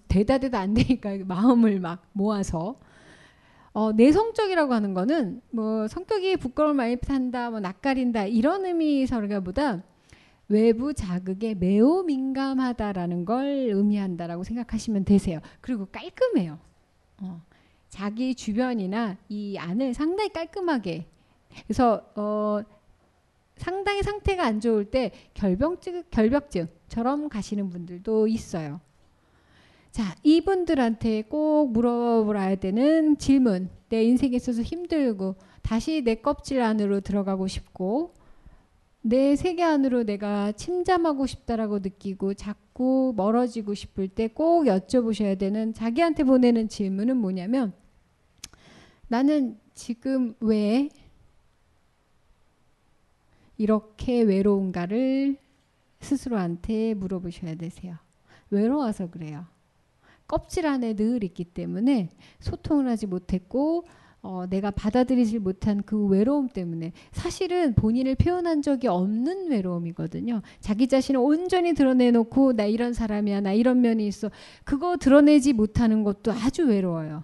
[0.07, 2.79] 대다대다안 되니까 마음을 막 모아서
[3.73, 9.81] 어, 내성적이라고 하는 거는 뭐 성격이 부끄러움 많이 탄다, 뭐 낯가린다 이런 의미설가보다 서
[10.47, 15.39] 외부 자극에 매우 민감하다라는 걸 의미한다라고 생각하시면 되세요.
[15.61, 16.57] 그리고 깔끔해요.
[17.21, 17.41] 어,
[17.89, 21.07] 자기 주변이나 이 안을 상당히 깔끔하게.
[21.67, 22.61] 그래서 어,
[23.55, 28.79] 상당히 상태가 안 좋을 때 결병증, 결벽증처럼 가시는 분들도 있어요.
[29.91, 33.69] 자, 이분들한테 꼭 물어봐야 되는 질문.
[33.89, 38.13] 내 인생에 있어서 힘들고, 다시 내 껍질 안으로 들어가고 싶고,
[39.01, 46.25] 내 세계 안으로 내가 침잠하고 싶다라고 느끼고, 자꾸 멀어지고 싶을 때 꼭 여쭤보셔야 되는 자기한테
[46.25, 47.71] 보내는 질문은 뭐냐면,
[49.07, 50.89] 나는 지금 왜
[53.57, 55.37] 이렇게 외로운가를
[55.99, 57.95] 스스로한테 물어보셔야 되세요.
[58.49, 59.45] 외로워서 그래요.
[60.27, 63.85] 껍질 안에 늘 있기 때문에 소통을 하지 못했고
[64.21, 70.41] 어, 내가 받아들이질 못한 그 외로움 때문에 사실은 본인을 표현한 적이 없는 외로움이거든요.
[70.59, 74.31] 자기 자신을 온전히 드러내놓고 나 이런 사람이야, 나 이런 면이 있어.
[74.63, 77.23] 그거 드러내지 못하는 것도 아주 외로워요.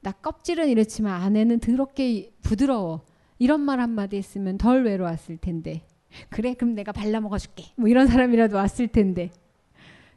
[0.00, 3.02] 나 껍질은 이렇지만 안에는 더럽게 부드러워.
[3.38, 5.82] 이런 말 한마디 했으면 덜 외로웠을 텐데.
[6.28, 7.64] 그래, 그럼 내가 발라먹어 줄게.
[7.76, 9.30] 뭐 이런 사람이라도 왔을 텐데.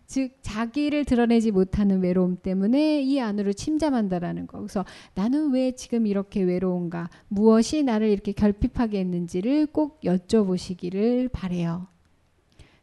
[0.08, 4.58] 즉, 자기를 드러내지 못하는 외로움 때문에 이 안으로 침잠한다라는 거.
[4.60, 7.10] 그래서 나는 왜 지금 이렇게 외로운가?
[7.30, 11.88] 무엇이 나를 이렇게 결핍하게 했는지를 꼭 여쭤보시기를 바래요.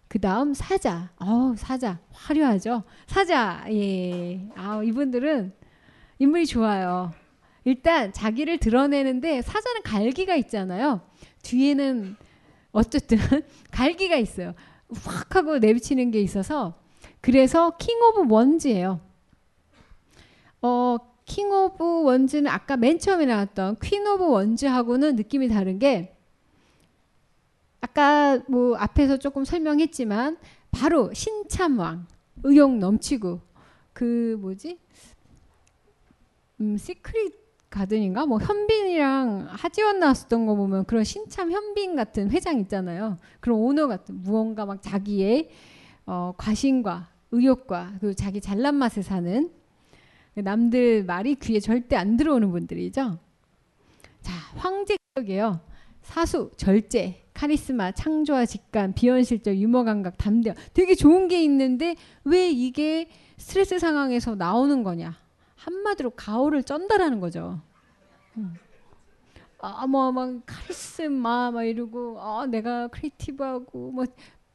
[0.06, 1.10] 그 다음 사자.
[1.20, 1.98] 어 사자.
[2.12, 2.84] 화려하죠?
[3.06, 3.66] 사자.
[3.72, 4.42] 예.
[4.54, 5.52] 아, 이분들은
[6.18, 7.12] 인물이 좋아요.
[7.68, 11.02] 일단 자기를 드러내는데 사자는 갈기가 있잖아요.
[11.42, 12.16] 뒤에는
[12.72, 13.18] 어쨌든
[13.70, 14.54] 갈기가 있어요.
[15.04, 16.78] 확 하고 내비치는 게 있어서
[17.20, 19.02] 그래서 킹 오브 원즈예요.
[20.62, 20.96] 어,
[21.26, 26.16] 킹 오브 원즈는 아까 맨 처음에 나왔던 퀸 오브 원즈하고는 느낌이 다른 게
[27.82, 30.38] 아까 뭐 앞에서 조금 설명했지만
[30.70, 32.06] 바로 신참왕
[32.44, 33.40] 의욕 넘치고
[33.92, 34.78] 그 뭐지
[36.62, 43.18] 음, 시크릿 가든인가 뭐 현빈이랑 하지원 나왔었던 거 보면 그런 신참 현빈 같은 회장 있잖아요.
[43.40, 45.50] 그런 오너 같은 무언가 막 자기의
[46.06, 49.50] 어, 과신과 의욕과 그 자기 잘난 맛에 사는
[50.34, 53.18] 그 남들 말이 귀에 절대 안 들어오는 분들이죠.
[54.22, 55.60] 자 황제격이에요.
[56.00, 63.10] 사수, 절제, 카리스마, 창조와 직감, 비현실적, 유머 감각, 담대 되게 좋은 게 있는데 왜 이게
[63.36, 65.14] 스트레스 상황에서 나오는 거냐?
[65.58, 67.60] 한마디로 가오를 쩐다라는 거죠.
[68.36, 68.54] 음.
[69.60, 74.04] 아뭐막 카리스마 막 이러고 아 내가 크리에이티브하고 뭐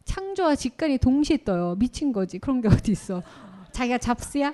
[0.05, 1.75] 창조와 직관이 동시에 떠요.
[1.77, 2.39] 미친 거지.
[2.39, 3.21] 그런 게 어디 있어?
[3.71, 4.53] 자기가 잡스야?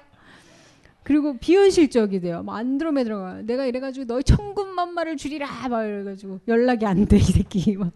[1.04, 2.44] 그리고 비현실적이 돼요.
[2.44, 7.94] 뭐 안드로메드라가 내가 이래가지고 너의 천군만마를 줄이라 막 이래가지고 연락이 안돼이 새끼 막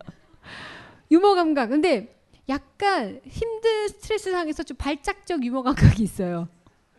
[1.11, 1.69] 유머 감각.
[1.69, 2.13] 근데
[2.49, 6.47] 약간 힘든 스트레스 상에서 좀 발작적 유머 감각이 있어요.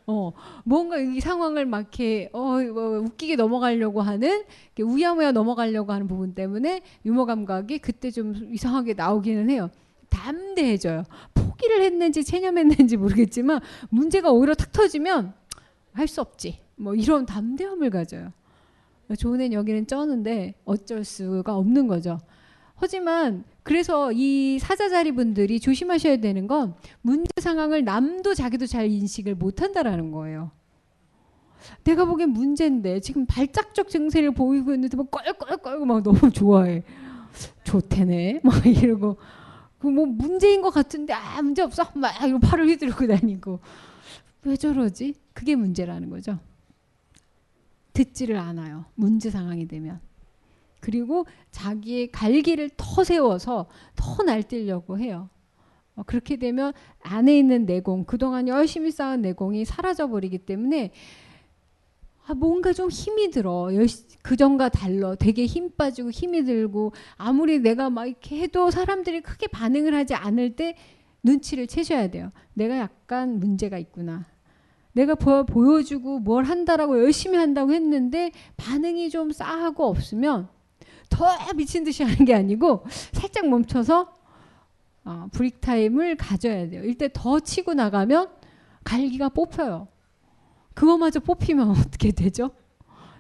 [0.07, 0.33] 어,
[0.65, 4.45] 뭔가 이 상황을 막 이렇게 어, 어 웃기게 넘어가려고 하는
[4.81, 9.71] 우야무야 넘어가려고 하는 부분 때문에 유머 감각이 그때 좀 이상하게 나오기는 해요.
[10.11, 11.05] 담대해져요.
[11.33, 15.33] 포기를 했는지 체념했는지 모르겠지만 문제가 오히려 탁 터지면
[15.93, 16.59] 할 수 없지.
[16.77, 18.33] 뭐 이런 담대함을 가져요.
[19.17, 22.19] 좋은 애는 여기는 쩌는데 어쩔 수가 없는 거죠.
[22.75, 29.63] 하지만 그래서 이 사자자리 분들이 조심하셔야 되는 건 문제 상황을 남도 자기도 잘 인식을 못
[29.63, 30.51] 한다라는 거예요.
[31.85, 36.85] 내가 보기엔 문제인데 지금 발작적 증세를 보이고 있는데 막 껄껄껄 막 너무 좋아해.
[37.65, 38.41] 좋대네.
[38.45, 39.17] 막 이러고
[39.79, 41.85] 그뭐 문제인 것 같은데 아 문제 없어.
[41.95, 43.61] 막 이러고 팔을 휘두르고 다니고
[44.45, 45.15] 왜 저러지?
[45.33, 46.39] 그게 문제라는 거죠.
[47.95, 48.85] 듣지를 않아요.
[48.95, 50.01] 문제 상황이 되면.
[50.85, 53.67] 그리고 자기의 갈기를 더 세워서
[53.97, 55.31] 더 날뛰려고 해요.
[55.97, 60.91] 어, 그렇게 되면 안에 있는 내공, 그동안 열심히 쌓은 내공이 사라져 버리기 때문에
[62.27, 63.69] 아, 뭔가 좀 힘이 들어.
[64.23, 65.15] 그전과 달러.
[65.15, 70.55] 되게 힘 빠지고 힘이 들고 아무리 내가 막 이렇게 해도 사람들이 크게 반응을 하지 않을
[70.57, 70.77] 때
[71.23, 72.31] 눈치를 채셔야 돼요.
[72.55, 74.25] 내가 약간 문제가 있구나.
[74.93, 80.49] 내가 보여주고 뭘 한다라고 열심히 한다고 했는데 반응이 좀 싸하고 없으면
[81.09, 84.13] 더 미친 듯이 하는 게 아니고 살짝 멈춰서
[85.07, 86.85] 어, 브릭 타임을 가져야 돼요.
[86.85, 88.31] 이때 더 치고 나가면
[88.85, 89.89] 갈기가 뽑혀요.
[90.75, 92.51] 그거마저 뽑히면 어떻게 되죠?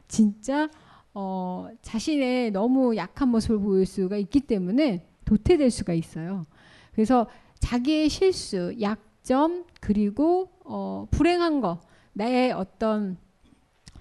[0.08, 0.68] 진짜
[1.12, 6.44] 어, 자신의 너무 약한 모습을 보일 수가 있기 때문에 도태될 수가 있어요.
[6.92, 7.26] 그래서
[7.60, 11.80] 자기의 실수, 약점 그리고 어, 불행한 거,
[12.14, 13.16] 나의 어떤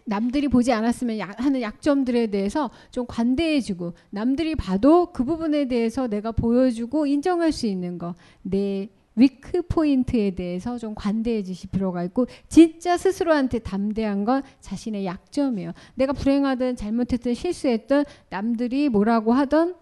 [0.06, 7.06] 남들이 보지 않았으면 야, 하는 약점들에 대해서 좀관대해지고 남들이 봐도 그 부분에 대해서 내가 보여주고
[7.06, 13.60] 인정할 수 있는 거 내 위크 포인트에 대해서 좀 관대해 지실 필요가 있고 진짜 스스로한테
[13.60, 15.72] 담대한 건 자신의 약점이에요.
[15.96, 19.76] 내가 불행하든 잘못했든 실수했든 남들이 뭐라고 하던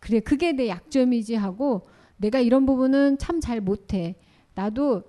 [0.00, 1.82] 그래 그게 내 약점이지 하고
[2.18, 4.14] 내가 이런 부분은 참 잘 못해.
[4.54, 5.02] 나도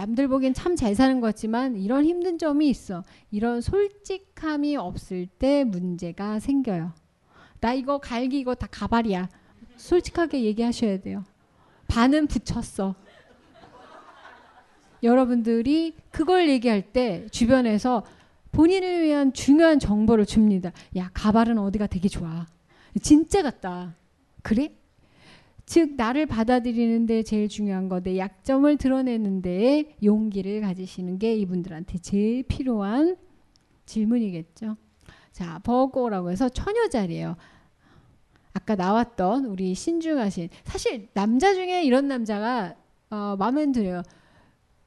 [0.00, 3.04] 남들 보기엔 참 잘 사는 것 같지만 이런 힘든 점이 있어.
[3.30, 6.92] 이런 솔직함이 없을 때 문제가 생겨요.
[7.60, 9.28] 나 이거 갈기 이거 다 가발이야.
[9.76, 11.22] 솔직하게 얘기하셔야 돼요.
[11.88, 12.94] 반은 붙였어.
[15.02, 18.06] 여러분들이 그걸 얘기할 때 주변에서
[18.52, 20.72] 본인을 위한 중요한 정보를 줍니다.
[20.96, 22.46] 야, 가발은 어디가 되게 좋아.
[23.02, 23.94] 진짜 같다.
[24.42, 24.72] 그래?
[25.66, 33.16] 즉 나를 받아들이는데 제일 중요한 거내 약점을 드러내는데 용기를 가지시는 게 이분들한테 제일 필요한
[33.86, 34.76] 질문이겠죠.
[35.32, 37.36] 자, 버거라고 해서 처녀 자리예요.
[38.52, 42.74] 아까 나왔던 우리 신중하신 사실 남자 중에 이런 남자가
[43.10, 44.02] 어, 마음에 들어요.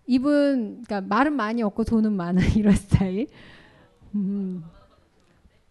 [0.05, 3.27] 이분 그러니까 말은 많이 없고 돈은 많은 이런 스타일.
[4.15, 4.63] 음,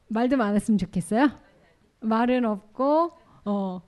[0.08, 1.28] 말도 많았으면 좋겠어요.
[2.00, 3.10] 말은 없고
[3.44, 3.82] 어.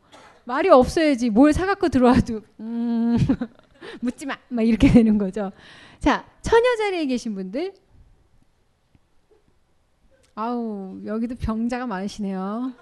[0.44, 3.16] 말이 없어야지 뭘 사갖고 들어와도 음
[4.00, 4.36] 묻지 마.
[4.48, 5.52] 막 이렇게 되는 거죠.
[6.00, 7.74] 자, 처녀 자리에 계신 분들.
[10.34, 12.72] 아우, 여기도 병자가 많으시네요.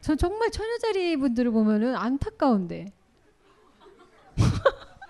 [0.00, 2.86] 전 정말 처녀 자리 분들을 보면은 안타까운데.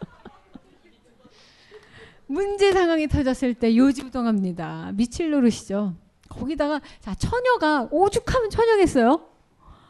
[2.27, 4.91] 문제 상황이 터졌을 때 요지부동합니다.
[4.95, 5.95] 미칠 노릇이죠.
[6.29, 9.25] 거기다가 자 처녀가 오죽하면 처녀겠어요.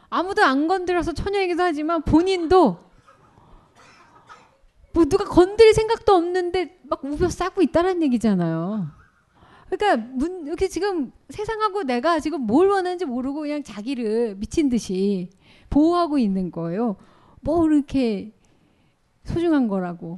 [0.09, 2.79] 아무도 안 건드려서 처녀이기도 하지만 본인도
[4.93, 8.87] 뭐 누가 건드릴 생각도 없는데 막 우벼 싸고 있다는 얘기잖아요.
[9.69, 15.29] 그러니까 문, 이렇게 지금 세상하고 내가 지금 뭘 원하는지 모르고 그냥 자기를 미친 듯이
[15.69, 16.95] 보호하고 있는 거예요.
[17.41, 18.33] 뭐 이렇게
[19.25, 20.17] 소중한 거라고.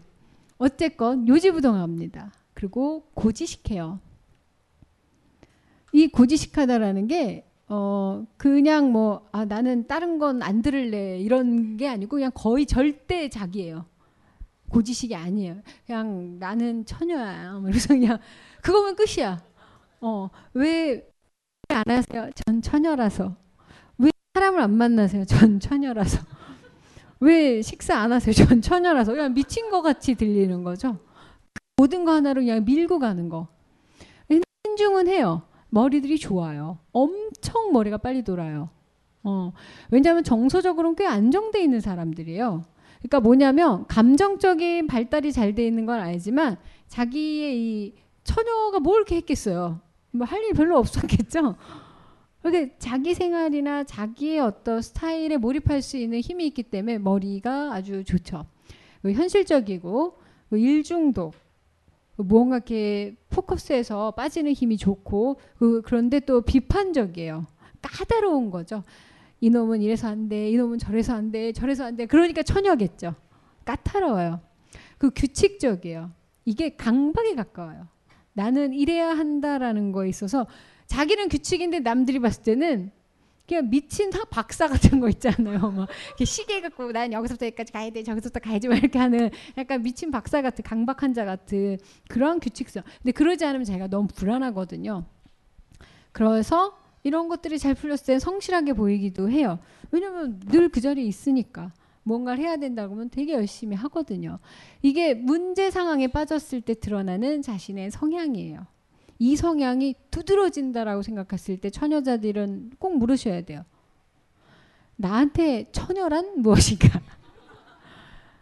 [0.58, 2.32] 어쨌건 요지부동합니다.
[2.54, 4.00] 그리고 고지식해요.
[5.92, 12.66] 이 고지식하다라는 게어 그냥 뭐아 나는 다른 건 안 들을래 이런 게 아니고 그냥 거의
[12.66, 13.86] 절대 자기예요.
[14.70, 15.56] 고지식이 아니에요.
[15.86, 17.62] 그냥 나는 처녀야.
[17.64, 18.20] 그래서 뭐 그냥
[18.62, 19.40] 그거면 끝이야.
[20.02, 21.08] 어왜
[21.70, 22.30] 안 하세요?
[22.36, 23.38] 전 처녀라서.
[23.98, 25.24] 왜 사람을 안 만나세요?
[25.24, 26.20] 전 처녀라서.
[27.22, 28.34] 왜 식사 안 하세요?
[28.34, 29.14] 전 처녀라서.
[29.14, 31.00] 그냥 미친 것 같이 들리는 거죠.
[31.78, 33.48] 모든 거 하나로 그냥 밀고 가는 거.
[34.66, 35.42] 신중은 해요.
[35.72, 36.78] 머리들이 좋아요.
[36.92, 38.70] 엄청 머리가 빨리 돌아요.
[39.24, 39.54] 어,
[39.90, 42.64] 왜냐하면 정서적으로는 꽤 안정돼 있는 사람들이에요.
[43.10, 46.58] 그러니까 뭐냐면 감정적인 발달이 잘 돼 있는 건 알지만
[46.88, 47.94] 자기의 이
[48.24, 49.80] 처녀가 뭘 이렇게 했겠어요.
[50.12, 51.56] 뭐 할 일 별로 없었겠죠.
[52.42, 58.46] 그러 자기 생활이나 자기의 어떤 스타일에 몰입할 수 있는 힘이 있기 때문에 머리가 아주 좋죠.
[59.04, 60.16] 그 현실적이고
[60.50, 61.34] 그 일중독
[62.22, 67.48] 그 무언가 이렇게 포커스해서 빠지는 힘이 좋고 그, 그런데 또 비판적이에요.
[67.82, 68.84] 까다로운 거죠.
[69.42, 72.06] 이놈은 이래서 안 돼, 이놈은 저래서 안 돼, 저래서 안 돼.
[72.06, 73.16] 그러니까 천여겠죠.
[73.66, 74.40] 까다로워요.
[75.00, 76.12] 그 규칙적이에요.
[76.46, 77.88] 이게 강박에 가까워요.
[78.34, 80.46] 나는 이래야 한다라는 거에 있어서
[80.86, 82.92] 자기는 규칙인데 남들이 봤을 때는
[83.52, 85.72] 그냥 미친 박사 같은 거 있잖아요.
[85.72, 85.90] 막
[86.24, 90.42] 시계 갖고 난 여기서부터 여기까지 가야 돼, 저기서부터 가야지 막 이렇게 하는 약간 미친 박사
[90.42, 92.82] 같은 강박한자 같은 그런 규칙성.
[93.00, 95.04] 근데 그러지 않으면 자가 너무 불안하거든요.
[96.14, 99.60] 그래서 이런 것들이 잘 풀렸을 때 성실하게 보이기도 해요.
[99.92, 101.74] 왜냐면 늘 그 자리에 있으니까.
[102.04, 104.40] 뭔가를 해야 된다고 하면 되게 열심히 하거든요.
[104.82, 108.66] 이게 문제 상황에 빠졌을 때 드러나는 자신의 성향이에요.
[109.24, 113.64] 이 성향이 두드러진다라고 생각했을 때 처녀자들은 꼭 물으셔야 돼요.
[114.96, 117.00] 나한테 처녀란 무엇인가?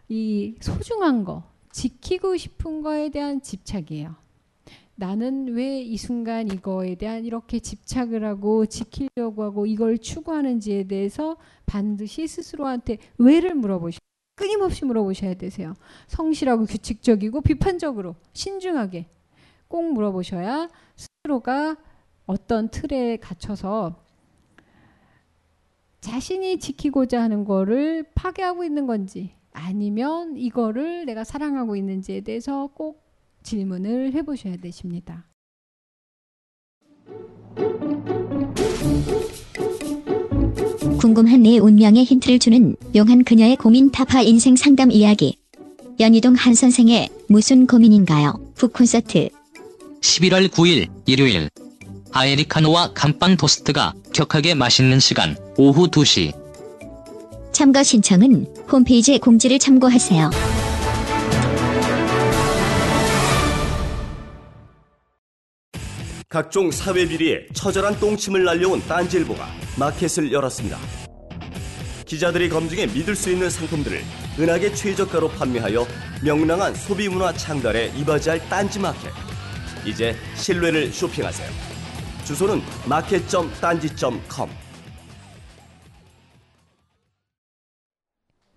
[0.08, 4.14] 이 소중한 거, 지키고 싶은 거에 대한 집착이에요.
[4.94, 11.36] 나는 왜 이 순간 이거에 대한 이렇게 집착을 하고 지키려고 하고 이걸 추구하는지에 대해서
[11.66, 13.98] 반드시 스스로한테 왜를 물어보시
[14.36, 15.74] 끊임없이 물어보셔야 되세요.
[16.06, 19.08] 성실하고 규칙적이고 비판적으로 신중하게
[19.70, 21.76] 꼭 물어보셔야 스스로가
[22.26, 23.94] 어떤 틀에 갇혀서
[26.00, 33.00] 자신이 지키고자 하는 거를 파괴하고 있는 건지 아니면 이거를 내가 사랑하고 있는지에 대해서 꼭
[33.44, 35.24] 질문을 해보셔야 되십니다.
[41.00, 45.38] 궁금한 내 운명의 힌트를 주는 용한 그녀의 고민 타파 인생 상담 이야기.
[46.00, 48.34] 연희동 한 선생의 무슨 고민인가요?
[48.56, 49.28] 북 콘서트
[50.00, 51.48] 11월 9일 일요일
[52.12, 56.34] 아에리카노와 감빵 토스트가 격하게 맛있는 시간 오후 2시
[57.52, 60.30] 참가 신청은 홈페이지 공지를 참고하세요.
[66.28, 69.46] 각종 사회 비리에 처절한 똥침을 날려온 딴지일보가
[69.76, 70.78] 마켓을 열었습니다.
[72.06, 74.02] 기자들이 검증해 믿을 수 있는 상품들을
[74.38, 75.86] 은하계 최저가로 판매하여
[76.24, 79.10] 명랑한 소비 문화 창달에 이바지할 딴지 마켓.
[79.86, 81.48] 이제 신뢰를 쇼핑하세요.
[82.24, 84.20] 주소는 마켓.딴지.com.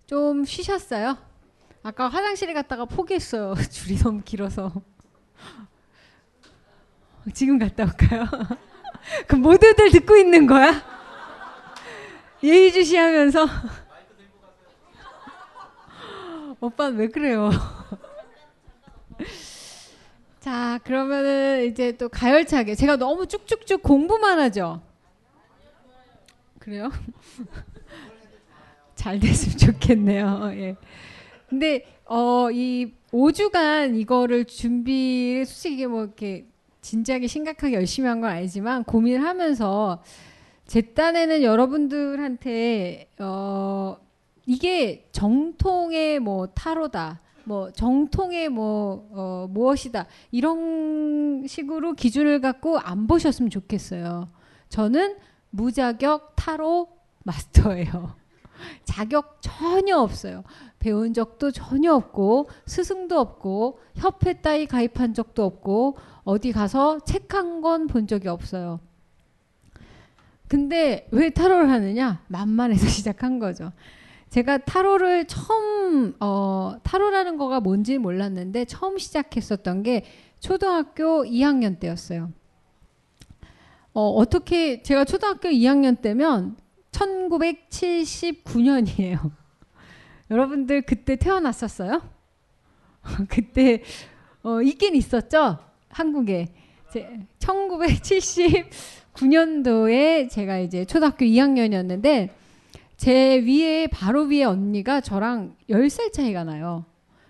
[0.06, 1.16] 좀 쉬셨어요?
[1.82, 3.54] 아까 화장실에 갔다가 포기했어요.
[3.70, 4.72] 줄이 너무 길어서.
[7.32, 8.24] 지금 갔다 올까요?
[9.26, 10.82] 그 모두들 듣고 있는 거야?
[12.42, 13.48] 예의주시하면서
[16.60, 17.50] 오빠 왜 그래요?
[20.44, 24.82] 자, 그러면은 이제 또 가열차게 제가 너무 쭉쭉쭉 공부만 하죠.
[26.58, 26.90] 그래요?
[28.94, 30.50] 잘 됐으면 좋겠네요.
[30.56, 30.76] 예.
[31.48, 36.44] 근데 어이 5주간 이거를 준비 솔직히 뭐 이렇게
[36.82, 40.02] 진지하게 심각하게 열심히 한건 아니지만 고민을 하면서
[40.66, 43.96] 제 딴에는 여러분들한테 어
[44.44, 47.22] 이게 정통의 뭐 타로다.
[47.44, 54.28] 뭐 정통의 뭐 어, 무엇이다 이런 식으로 기준을 갖고 안 보셨으면 좋겠어요.
[54.70, 55.16] 저는
[55.50, 56.88] 무자격 타로
[57.22, 58.16] 마스터예요.
[58.84, 60.42] 자격 전혀 없어요.
[60.78, 67.60] 배운 적도 전혀 없고 스승도 없고 협회 따위 가입한 적도 없고 어디 가서 책 한
[67.60, 68.80] 권 본 적이 없어요.
[70.48, 72.22] 근데 왜 타로를 하느냐?
[72.28, 73.72] 만만해서 시작한 거죠.
[74.34, 80.04] 제가 타로를 처음 어, 타로라는 거가 뭔지 몰랐는데 처음 시작했었던 게
[80.40, 82.32] 초등학교 2학년 때였어요.
[83.92, 86.56] 어, 어떻게 제가 초등학교 2학년 때면
[86.90, 89.30] 1979년이에요.
[90.28, 92.02] 여러분들 그때 태어났었어요?
[93.30, 93.84] 그때
[94.42, 95.58] 어, 있긴 있었죠?
[95.90, 96.48] 한국에.
[96.92, 102.30] 제, 1979년도에 제가 이제 초등학교 2학년이었는데
[102.96, 106.84] 제 위에 바로 위에 언니가 저랑 10살 차이가 나요.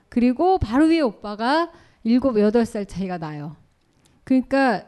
[0.09, 1.71] 그리고 바로 위에 오빠가
[2.05, 3.57] 7, 8살 차이가 나요.
[4.25, 4.85] 그러니까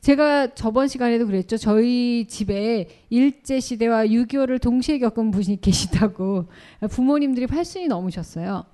[0.00, 1.56] 제가 저번 시간에도 그랬죠.
[1.56, 6.46] 저희 집에 일제 시대와 6.25를 동시에 겪은 분이 계시다고
[6.90, 8.64] 부모님들이 8순이 넘으셨어요.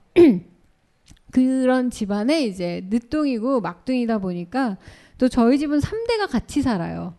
[1.33, 4.77] 그런 집안에 이제 늦둥이고 막둥이다 보니까
[5.19, 7.15] 또 저희 집은 3대가 같이 살아요.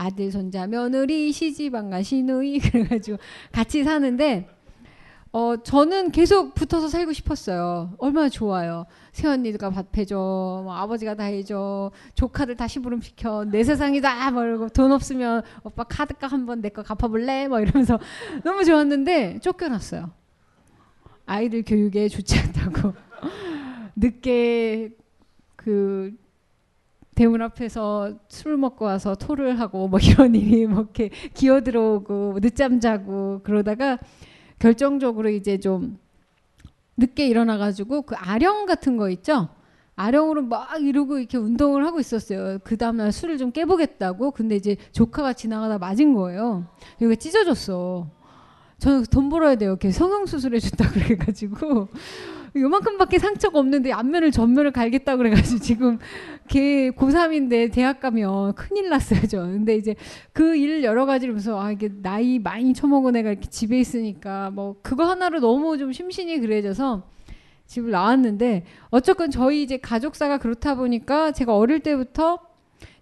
[0.00, 3.18] 아들, 손자, 며느리, 시집안가, 시누이 그래가지고
[3.52, 4.48] 같이 사는데
[5.32, 7.92] 어, 저는 계속 붙어서 살고 싶었어요.
[7.98, 8.86] 얼마나 좋아요.
[9.12, 10.16] 새언니가 밥 해줘,
[10.64, 16.70] 뭐 아버지가 다 해줘, 조카들 다시 부름시켜, 내 세상이다, 뭐이고돈 없으면 오빠 카드값 한번 내
[16.70, 17.46] 거 갚아볼래?
[17.46, 17.98] 뭐 이러면서
[18.42, 20.10] 너무 좋았는데 쫓겨났어요.
[21.26, 22.94] 아이들 교육에 좋지 않다고.
[23.94, 24.96] 늦게
[25.56, 26.14] 그
[27.20, 32.80] 대문 앞에서 술 먹고 와서 토를 하고 뭐 이런 일이 뭐 이렇게 기어 들어오고 늦잠
[32.80, 33.98] 자고 그러다가
[34.58, 35.98] 결정적으로 이제 좀
[36.96, 39.50] 늦게 일어나 가지고 그 아령 같은 거 있죠?
[39.96, 42.58] 아령으로 막 이러고 이렇게 운동을 하고 있었어요.
[42.64, 44.30] 그 다음날 술을 좀 깨보겠다고.
[44.30, 46.66] 근데 이제 조카가 지나가다 맞은 거예요.
[47.02, 48.08] 여기 찢어졌어.
[48.78, 49.72] 저는 돈 벌어야 돼요.
[49.72, 51.86] 이렇게 성형수술 해줬다 그래가지고.
[52.56, 55.98] 요만큼밖에 상처가 없는데 앞면을 전면을 갈겠다 그래가지고 지금
[56.50, 59.38] 걔 그 고3인데 대학 가면 큰일 났어요, 저.
[59.42, 59.94] 근데 이제
[60.32, 64.74] 그 일 여러 가지를 보면서 아, 이게 나이 많이 처먹은 애가 이렇게 집에 있으니까 뭐
[64.82, 67.04] 그거 하나로 너무 좀 심신이 그래져서
[67.66, 72.40] 집을 나왔는데 어쨌건 저희 이제 가족사가 그렇다 보니까 제가 어릴 때부터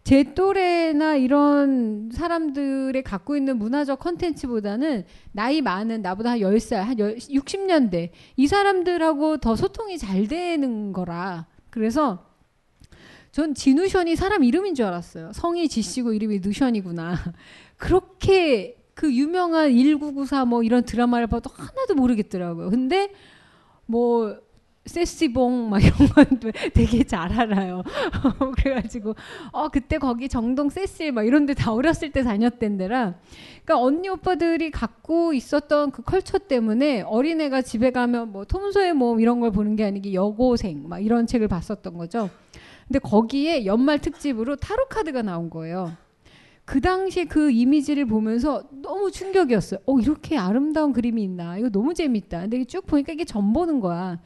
[0.05, 8.11] 제 또래나 이런 사람들의 갖고 있는 문화적 컨텐츠보다는 나이 많은 나보다 한 10살, 한 60년대
[8.37, 12.28] 이 사람들하고 더 소통이 잘 되는 거라 그래서
[13.33, 15.33] 전지누션이 사람 이름인 줄 알았어요.
[15.35, 17.17] 성이 지씨고 이름이 누션이구나.
[17.77, 22.71] 그렇게 그 유명한 1994 뭐 이런 드라마를 봐도 하나도 모르겠더라고요.
[22.71, 23.11] 근데
[23.87, 24.37] 뭐
[24.87, 26.25] 세시봉 막 이런 건
[26.73, 27.83] 되게 잘 알아요.
[28.57, 29.15] 그래가지고
[29.53, 33.15] 어 그때 거기 정동 세실 막 이런데 다 어렸을 때 다녔던 데라.
[33.65, 39.41] 그러니까 언니 오빠들이 갖고 있었던 그 컬처 때문에 어린애가 집에 가면 뭐 톰소의 몸 이런
[39.41, 42.31] 걸 보는 게 아니고 여고생 막 이런 책을 봤었던 거죠.
[42.89, 45.93] 근데 거기에 연말 특집으로 타로 카드가 나온 거예요.
[46.65, 49.81] 그 당시에 그 이미지를 보면서 너무 충격이었어요.
[49.87, 51.57] 어, 이렇게 아름다운 그림이 있나.
[51.59, 52.41] 이거 너무 재밌다.
[52.43, 54.19] 근데 쭉 보니까 이게 점 보는 거야.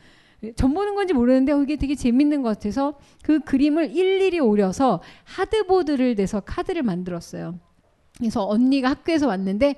[0.57, 6.41] 점 보는 건지 모르는데 이게 되게 재밌는 것 같아서 그 그림을 일일이 오려서 하드보드를 내서
[6.41, 7.59] 카드를 만들었어요.
[8.19, 9.77] 그래서 언니가 학교에서 왔는데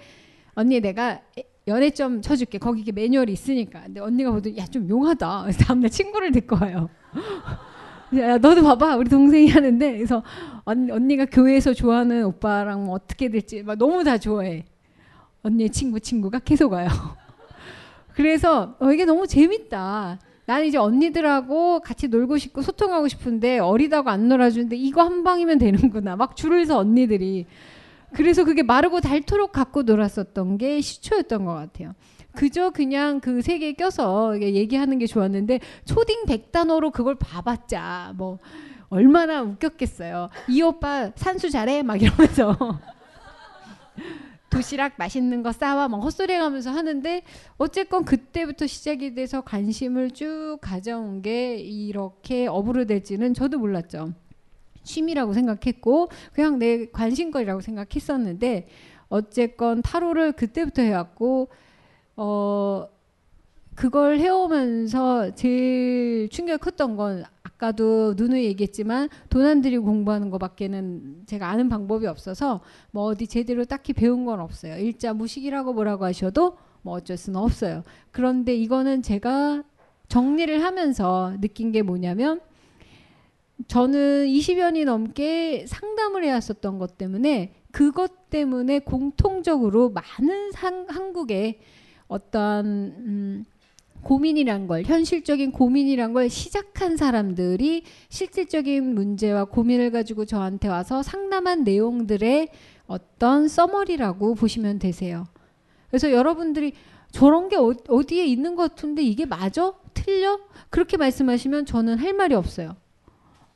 [0.55, 1.21] 언니 내가
[1.67, 2.57] 연애점 쳐줄게.
[2.59, 3.83] 거기 이게 매뉴얼이 있으니까.
[3.85, 5.43] 근데 언니가 보더니 야, 좀 용하다.
[5.43, 6.89] 그래서 다음날 친구를 데리고 와요.
[8.21, 8.97] 야, 너도 봐봐.
[8.97, 9.93] 우리 동생이 하는데.
[9.95, 10.23] 그래서
[10.65, 14.65] 언, 언니가 교회에서 좋아하는 오빠랑 뭐 어떻게 될지 막 너무 다 좋아해.
[15.43, 16.89] 언니의 친구 친구가 계속 와요.
[18.15, 20.19] 그래서 어, 이게 너무 재밌다.
[20.47, 26.17] 난 이제 언니들하고 같이 놀고 싶고 소통하고 싶은데 어리다고 안 놀아주는데 이거 한 방이면 되는구나.
[26.17, 27.47] 막 줄을 서 언니들이.
[28.15, 31.95] 그래서 그게 마르고 닳도록 갖고 놀았었던 게 시초였던 것 같아요.
[32.35, 38.39] 그저 그냥 그 세계에 껴서 얘기하는 게 좋았는데 초딩 백단어로 그걸 봐봤자 뭐
[38.89, 40.29] 얼마나 웃겼겠어요.
[40.49, 42.57] 이 오빠 산수 잘해 막 이러면서
[44.51, 47.23] 도시락 맛있는 거 싸와 막 헛소리 하면서 하는데
[47.57, 54.13] 어쨌건 그때부터 시작이 돼서 관심을 쭉 가져온 게 이렇게 업으로 될지는 저도 몰랐죠.
[54.83, 58.69] 취미라고 생각했고 그냥 내 관심거리라고 생각했었는데
[59.09, 61.49] 어쨌건 타로를 그때부터 해왔고
[62.17, 62.89] 어,
[63.75, 71.69] 그걸 해오면서 제일 충격이 컸던 건 아까도 누누이 얘기했지만 돈안 들이고 공부하는 것밖에는 제가 아는
[71.69, 72.61] 방법이 없어서
[72.93, 74.77] 뭐 어디 제대로 딱히 배운 건 없어요.
[74.77, 77.83] 일자 무식이라고 뭐라고 하셔도 뭐 어쩔 수는 없어요.
[78.13, 79.63] 그런데 이거는 제가
[80.09, 82.41] 정리를 하면서 느낀 게 뭐냐면
[83.69, 91.61] 저는 20년이 넘게 상담을 해왔었던 것 때문에 그것 때문에 공통적으로 많은 상, 한국의
[92.15, 93.45] 어떤 음,
[94.03, 102.51] 고민이란 걸 현실적인 고민이란 걸 시작한 사람들이 실질적인 문제와 고민을 가지고 저한테 와서 상담한 내용들의
[102.87, 105.27] 어떤 써머리라고 보시면 되세요.
[105.89, 106.75] 그래서 여러분들이
[107.11, 109.73] 저런 게 어, 어디에 있는 것 같은데 이게 맞아?
[109.93, 110.39] 틀려?
[110.71, 112.77] 그렇게 말씀하시면 저는 할 말이 없어요.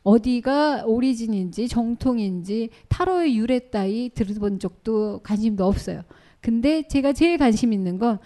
[0.02, 6.02] 어디가 오리진인지 정통인지 타로의 유래 따위 들어본 적도 관심도 없어요.
[6.40, 8.18] 근데 제가 제일 관심 있는 건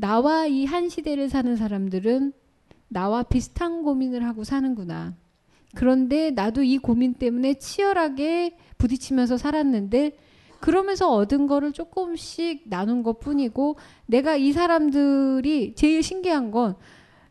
[0.00, 2.32] 나와 이 한 시대를 사는 사람들은
[2.86, 5.14] 나와 비슷한 고민을 하고 사는구나.
[5.74, 10.12] 그런데 나도 이 고민 때문에 치열하게 부딪히면서 살았는데
[10.60, 13.74] 그러면서 얻은 거를 조금씩 나눈 것 뿐이고
[14.06, 16.76] 내가 이 사람들이 제일 신기한 건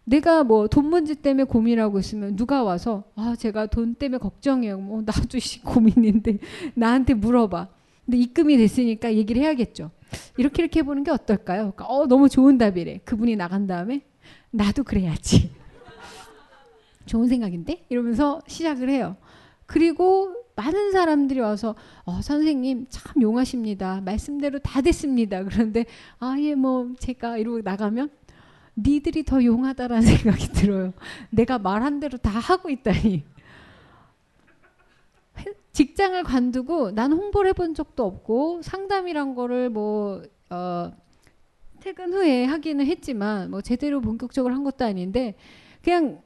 [0.04, 4.78] 내가 뭐 돈 문제 때문에 고민하고 있으면 누가 와서 아 제가 돈 때문에 걱정해요.
[4.78, 6.40] 뭐 나도 고민인데
[6.74, 7.70] 나한테 물어봐.
[8.06, 9.92] 근데 입금이 됐으니까 얘기를 해야겠죠.
[10.38, 11.72] 이렇게 이렇게 해보는 게 어떨까요?
[11.76, 13.00] 그러니까, 어, 너무 좋은 답이래.
[13.06, 14.02] 그분이 나간 다음에
[14.52, 15.52] 나도 그래야지.
[17.06, 17.86] 좋은 생각인데?
[17.90, 19.16] 이러면서 시작을 해요.
[19.66, 21.76] 그리고 많은 사람들이 와서
[22.06, 24.02] 어, 선생님 참 용하십니다.
[24.02, 25.44] 말씀대로 다 됐습니다.
[25.44, 25.86] 그런데
[26.20, 28.10] 아예 뭐 제가 이러고 나가면
[28.78, 30.94] 니들이 더 용하다라는 생각이 들어요.
[31.32, 33.24] 내가 말한 대로 다 하고 있다니.
[35.78, 40.92] 직장을 관두고 난 홍보를 해본 적도 없고 상담이란 거를 뭐 어,
[41.82, 45.36] 퇴근 후에 하기는 했지만 뭐 제대로 본격적으로 한 것도 아닌데
[45.84, 46.24] 그냥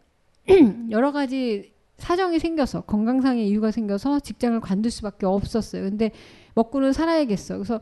[0.90, 5.84] 여러 가지 사정이 생겨서 건강상의 이유가 생겨서 직장을 관둘 수밖에 없었어요.
[5.84, 6.12] 근데
[6.56, 7.58] 먹고는 살아야겠어.
[7.58, 7.82] 그래서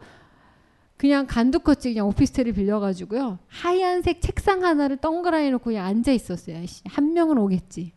[0.97, 6.65] 그냥 간두컷지 그냥 오피스텔을 빌려가지고요 하얀색 책상 하나를 덩그라니 놓고 앉아 있었어요.
[6.85, 7.91] 한 명은 오겠지.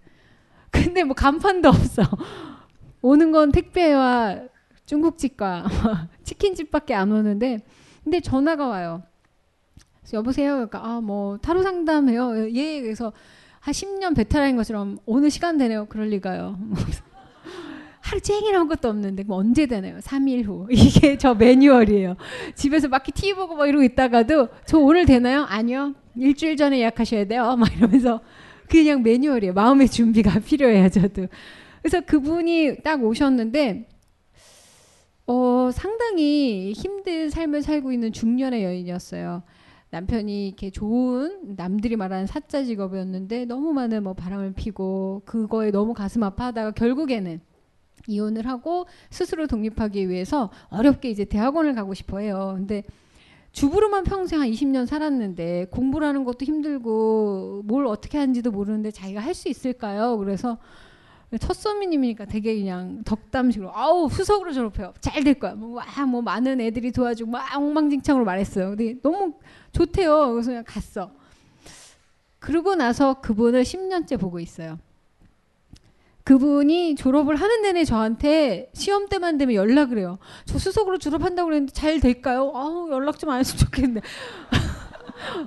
[0.71, 2.03] 근데 뭐 간판도 없어.
[3.03, 4.43] 오는 건 택배와
[4.87, 5.65] 중국집과
[6.23, 7.59] 치킨집밖에 안 오는데
[8.05, 9.03] 근데 전화가 와요.
[10.13, 10.55] 여보세요.
[10.55, 12.49] 그러니까 아 뭐 타로 상담해요.
[12.55, 12.81] 예.
[12.81, 13.13] 그래서
[13.61, 15.87] 한 10년 베테랑인 것처럼 오늘 시간 되네요.
[15.87, 16.59] 그럴 리가요.
[18.01, 19.99] 하루 쟁일 아무것도 없는데 그 언제 되나요?
[19.99, 20.67] 3일 후.
[20.71, 22.17] 이게 저 매뉴얼이에요.
[22.55, 25.45] 집에서 막히 TV 보고 막 이러고 있다가도 저 오늘 되나요?
[25.49, 25.95] 아니요.
[26.17, 27.57] 일주일 전에 예약하셔야 돼요.
[27.57, 28.21] 막 이러면서
[28.69, 29.55] 그냥 매뉴얼이에요.
[29.55, 31.29] 마음의 준비가 필요해요, 저도.
[31.83, 33.89] 그래서 그분이 딱 오셨는데
[35.27, 39.43] 어, 상당히 힘든 삶을 살고 있는 중년의 여인이었어요.
[39.91, 46.23] 남편이 이렇게 좋은 남들이 말하는 사짜 직업이었는데 너무 많은 뭐 바람을 피고 그거에 너무 가슴
[46.23, 47.41] 아파하다가 결국에는
[48.07, 52.53] 이혼을 하고 스스로 독립하기 위해서 어렵게 이제 대학원을 가고 싶어 해요.
[52.57, 52.85] 근데
[53.53, 59.49] 주부로만 평생 한 20년 살았는데 공부라는 것도 힘들고 뭘 어떻게 하는지도 모르는데 자기가 할 수
[59.51, 60.17] 있을까요?
[60.17, 60.59] 그래서
[61.39, 64.93] 첫 서민님이니까 되게 그냥 덕담식으로 아우 수석으로 졸업해요.
[65.01, 65.55] 잘 될 거야.
[65.55, 68.71] 뭐, 뭐 많은 애들이 도와주고 막 엉망진창으로 말했어요.
[68.71, 69.33] 근데 너무
[69.73, 70.33] 좋대요.
[70.33, 71.11] 그래서 그냥 갔어.
[72.41, 74.79] 그러고 나서 그분을 10년째 보고 있어요.
[76.25, 80.19] 그분이 졸업을 하는 내내 저한테 시험 때만 되면 연락을 해요.
[80.45, 82.51] 저 수석으로 졸업한다고 그랬는데 잘 될까요?
[82.55, 84.01] 아우 연락 좀 안 했으면 좋겠는데.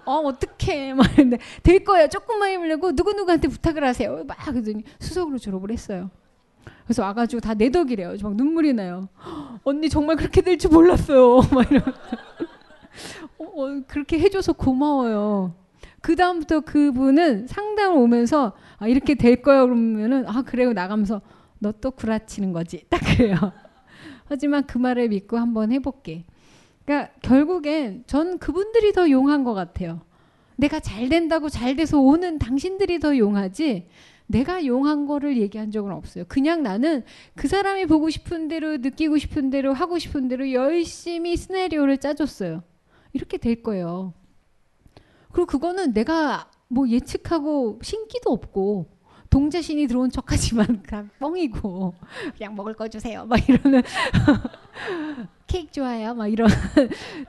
[0.05, 0.93] 어, 어떡해.
[0.95, 2.07] 막 했는데, 될 거예요.
[2.07, 4.23] 조금만 힘내고, 누구누구한테 부탁을 하세요.
[4.25, 6.09] 막 그러더니 수석으로 졸업을 했어요.
[6.85, 8.15] 그래서 와가지고 다내 덕이래요.
[8.21, 9.09] 막 눈물이 나요.
[9.63, 11.37] 언니 정말 그렇게 될 줄 몰랐어요.
[11.51, 11.91] 막 이러면서.
[13.37, 15.53] 어, 어, 그렇게 해줘서 고마워요.
[16.01, 20.73] 그 다음부터 그분은 상담을 오면서 아, 이렇게 될거예 그러면은 아, 그래요.
[20.73, 21.21] 나가면서
[21.59, 22.83] 너 또 구라치는 거지.
[22.89, 23.35] 딱 그래요.
[24.25, 26.25] 하지만 그 말을 믿고 한번 해볼게.
[26.85, 30.01] 그러니까 결국엔 전 그분들이 더 용한 것 같아요.
[30.55, 33.89] 내가 잘 된다고 잘 돼서 오는 당신들이 더 용하지
[34.27, 36.23] 내가 용한 거를 얘기한 적은 없어요.
[36.27, 37.03] 그냥 나는
[37.35, 42.63] 그 사람이 보고 싶은 대로 느끼고 싶은 대로 하고 싶은 대로 열심히 시나리오를 짜줬어요.
[43.13, 44.13] 이렇게 될 거예요.
[45.31, 48.94] 그리고 그거는 내가 뭐 예측하고 신기도 없고
[49.35, 51.93] 동자신이 들어온 척하지만 그냥 뻥이고
[52.37, 53.81] 그냥 먹을 거 주세요 막 이러는
[55.45, 56.47] 케이크 좋아해요 막 이런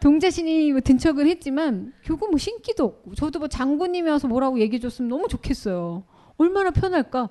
[0.01, 5.09] 동제신이 뭐든 척은 했지만 결국 뭐 신기도 없고 저도 뭐 장군님이 와서 뭐라고 얘기해 줬으면
[5.09, 6.05] 너무 좋겠어요
[6.37, 7.29] 얼마나 편할까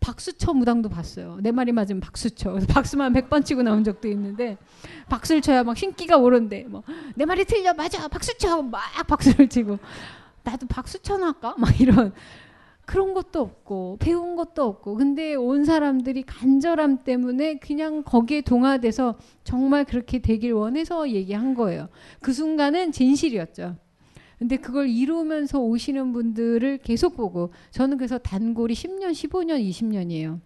[0.00, 4.56] 박수쳐 무당도 봤어요 내 말이 맞으면 박수쳐 그래서 박수만 백번 치고 나온 적도 있는데
[5.10, 9.78] 박수를 쳐야 막 신기가 오른데 뭐내 말이 틀려 맞아 박수쳐 막 박수를 치고
[10.44, 12.14] 나도 박수쳐 할까 막 이런
[12.86, 19.84] 그런 것도 없고 배운 것도 없고 근데 온 사람들이 간절함 때문에 그냥 거기에 동화돼서 정말
[19.84, 21.88] 그렇게 되길 원해서 얘기한 거예요.
[22.22, 23.76] 그 순간은 진실이었죠.
[24.38, 30.38] 근데 그걸 이루면서 오시는 분들을 계속 보고 저는 그래서 단골이 10년, 15년, 20년이에요.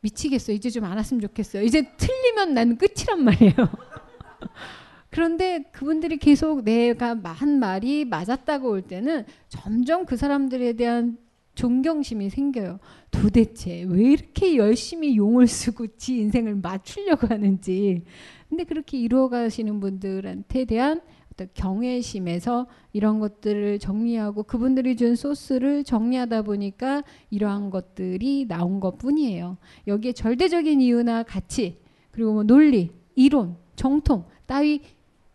[0.00, 0.50] 미치겠어.
[0.52, 1.62] 이제 좀 안 왔으면 좋겠어요.
[1.62, 3.54] 이제 틀리면 나 끝이란 말이에요.
[5.12, 11.18] 그런데 그분들이 계속 내가 한 말이 맞았다고 올 때는 점점 그 사람들에 대한
[11.54, 12.78] 존경심이 생겨요.
[13.10, 18.04] 도대체 왜 이렇게 열심히 용을 쓰고 지 인생을 맞추려고 하는지.
[18.48, 27.04] 근데 그렇게 이루어가시는 분들한테 대한 어떤 경외심에서 이런 것들을 정리하고 그분들이 준 소스를 정리하다 보니까
[27.28, 29.58] 이러한 것들이 나온 것 뿐이에요.
[29.86, 31.76] 여기에 절대적인 이유나 가치,
[32.12, 34.80] 그리고 뭐 논리, 이론, 정통 따위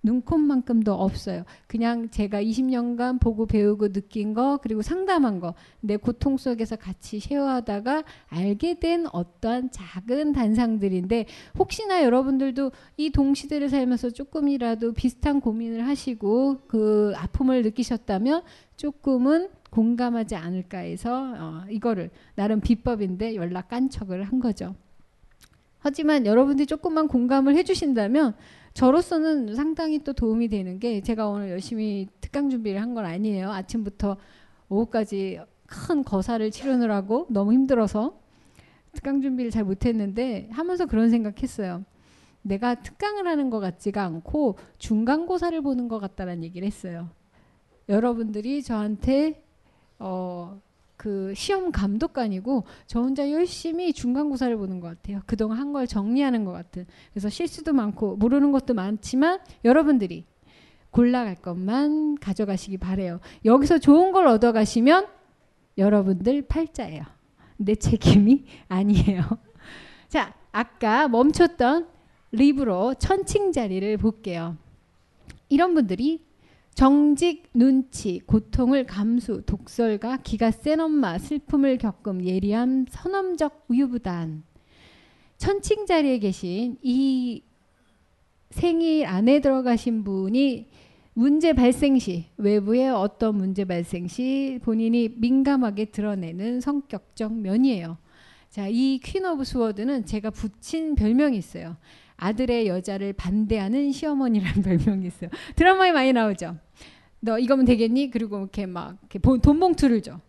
[0.07, 1.43] 눈콧만큼도 없어요.
[1.67, 8.03] 그냥 제가 20년간 보고 배우고 느낀 거 그리고 상담한 거 내 고통 속에서 같이 쉐어하다가
[8.27, 11.25] 알게 된 어떠한 작은 단상들인데
[11.57, 18.43] 혹시나 여러분들도 이 동시대를 살면서 조금이라도 비슷한 고민을 하시고 그 아픔을 느끼셨다면
[18.75, 24.75] 조금은 공감하지 않을까 해서 어, 이거를 나름 비법인데 연락 깐척을 한 거죠.
[25.79, 28.33] 하지만 여러분들이 조금만 공감을 해주신다면
[28.77, 33.51] 저로서는 상당히 또 도움이 되는 게 제가 오늘 열심히 특강 준비를 한 건 아니에요.
[33.51, 34.17] 아침부터
[34.69, 38.19] 오후까지 큰 거사를 치르느라고 너무 힘들어서
[38.91, 41.83] 특강 준비를 잘 못했는데 하면서 그런 생각했어요.
[42.43, 47.09] 내가 특강을 하는 것 같지가 않고 중간고사를 보는 것 같다라는 얘기를 했어요.
[47.89, 49.41] 여러분들이 저한테
[49.99, 50.59] 어,
[50.97, 55.21] 그 시험 감독관이고 저 혼자 열심히 중간고사를 보는 것 같아요.
[55.27, 56.87] 그동안 한 걸 정리하는 것 같은.
[57.11, 60.25] 그래서 실수도 많고 모르는 것도 많지만 여러분들이
[60.91, 63.19] 골라갈 것만 가져가시기 바래요.
[63.45, 65.07] 여기서 좋은 걸 얻어가시면
[65.77, 67.03] 여러분들 팔자예요.
[67.57, 69.23] 내 책임이 아니에요.
[70.07, 71.89] 자, 아까 멈췄던
[72.31, 74.55] 립으로 천칭 자리를 볼게요.
[75.49, 76.21] 이런 분들이
[76.77, 84.43] 정직, 눈치, 고통을 감수, 독설과 기가 센 엄마, 슬픔을 겪음, 예리함, 선엄적 우유부단.
[85.39, 87.41] 천칭 자리에 계신 이
[88.51, 90.67] 생일 안에 들어가신 분이
[91.15, 97.97] 문제 발생 시, 외부의 어떤 문제 발생 시 본인이 민감하게 드러내는 성격적 면이에요.
[98.51, 101.75] 자, 이퀸 오브 스워드는 제가 붙인 별명이 있어요.
[102.17, 105.29] 아들의 여자를 반대하는 시어머니라는 별명이 있어요.
[105.55, 106.57] 드라마에 많이 나오죠.
[107.19, 108.09] 너 이거면 되겠니?
[108.11, 110.19] 그리고 이렇게 막 이렇게 돈 봉투를 줘.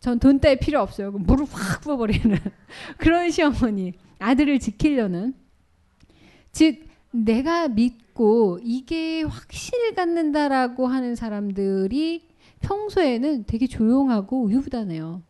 [0.00, 1.10] 전 돈 따위 필요 없어요.
[1.10, 2.36] 물을 확 부어버리는
[2.98, 3.92] 그런 시어머니.
[4.20, 5.34] 아들을 지키려는.
[6.52, 12.28] 즉, 내가 믿고 이게 확신 갖는다라고 하는 사람들이
[12.60, 15.22] 평소에는 되게 조용하고 우유부단해요.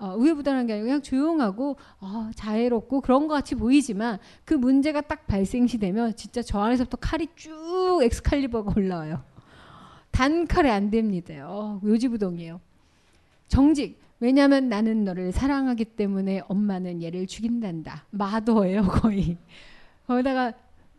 [0.00, 5.26] 어, 우유부단한 게 아니고 그냥 조용하고 어, 자애롭고 그런 것 같이 보이지만 그 문제가 딱
[5.26, 9.22] 발생시되면 진짜 저 안에서부터 칼이 쭉 엑스칼리버가 올라와요.
[10.12, 11.34] 단칼에 안 됩니다.
[11.48, 12.60] 어, 요지부동이에요.
[13.48, 14.00] 정직.
[14.20, 18.04] 왜냐하면 나는 너를 사랑하기 때문에 엄마는 얘를 죽인단다.
[18.10, 19.36] 마더예요 거의.
[20.08, 20.52] 거기다가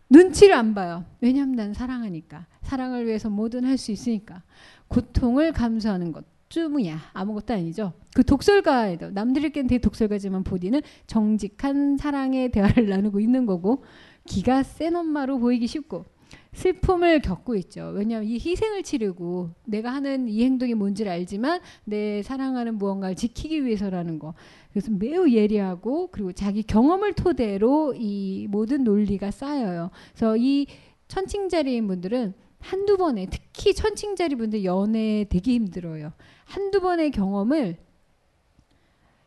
[0.09, 1.05] 눈치를 안 봐요.
[1.21, 2.45] 왜냐하면 난 사랑하니까.
[2.61, 4.41] 사랑을 위해서 뭐든 할 수 있으니까.
[4.87, 6.23] 고통을 감수하는 것.
[6.49, 7.93] 쭈무야 아무것도 아니죠.
[8.15, 13.83] 그 독설가에도 남들에겐 대독설가지만 보디는 정직한 사랑의 대화를 나누고 있는 거고
[14.27, 16.05] 기가 센 엄마로 보이기 쉽고
[16.53, 17.91] 슬픔을 겪고 있죠.
[17.95, 24.17] 왜냐하면 이 희생을 치르고 내가 하는 이 행동이 뭔지를 알지만 내 사랑하는 무언가를 지키기 위해서라는
[24.17, 24.33] 거.
[24.71, 29.91] 그래서 매우 예리하고 그리고 자기 경험을 토대로 이 모든 논리가 쌓여요.
[30.15, 30.65] 그래서 이
[31.07, 36.11] 천칭자리인 분들은 한두 번에 특히 천칭자리 분들 연애 되게 힘들어요.
[36.49, 37.77] 한두 번의 경험을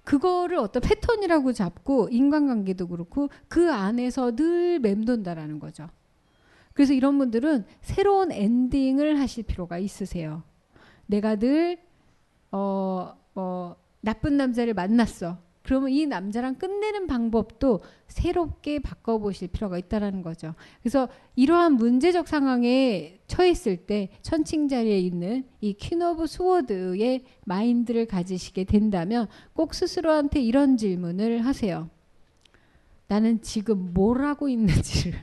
[0.03, 5.89] 그거를 어떤 패턴이라고 잡고 인간관계도 그렇고 그 안에서 늘 맴돈다라는 거죠.
[6.75, 10.43] 그래서 이런 분들은 새로운 엔딩을 하실 필요가 있으세요.
[11.07, 11.79] 내가 늘,
[12.51, 15.39] 어, 뭐, 나쁜 남자를 만났어.
[15.63, 20.55] 그러면 이 남자랑 끝내는 방법도 새롭게 바꿔보실 필요가 있다라는 거죠.
[20.83, 29.29] 그래서 이러한 문제적 상황에 처했을 때 천칭 자리에 있는 이 퀸오브 스워드의 마인드를 가지시게 된다면
[29.53, 31.89] 꼭 스스로한테 이런 질문을 하세요.
[33.07, 35.19] 나는 지금 뭘 하고 있는지를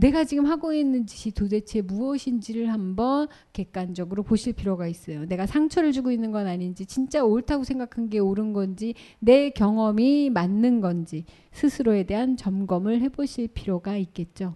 [0.00, 5.26] 내가 지금 하고 있는 짓이 도대체 무엇인지를 한번 객관적으로 보실 필요가 있어요.
[5.26, 10.80] 내가 상처를 주고 있는 건 아닌지, 진짜 옳다고 생각한 게 옳은 건지, 내 경험이 맞는
[10.80, 14.54] 건지, 스스로에 대한 점검을 해보실 필요가 있겠죠.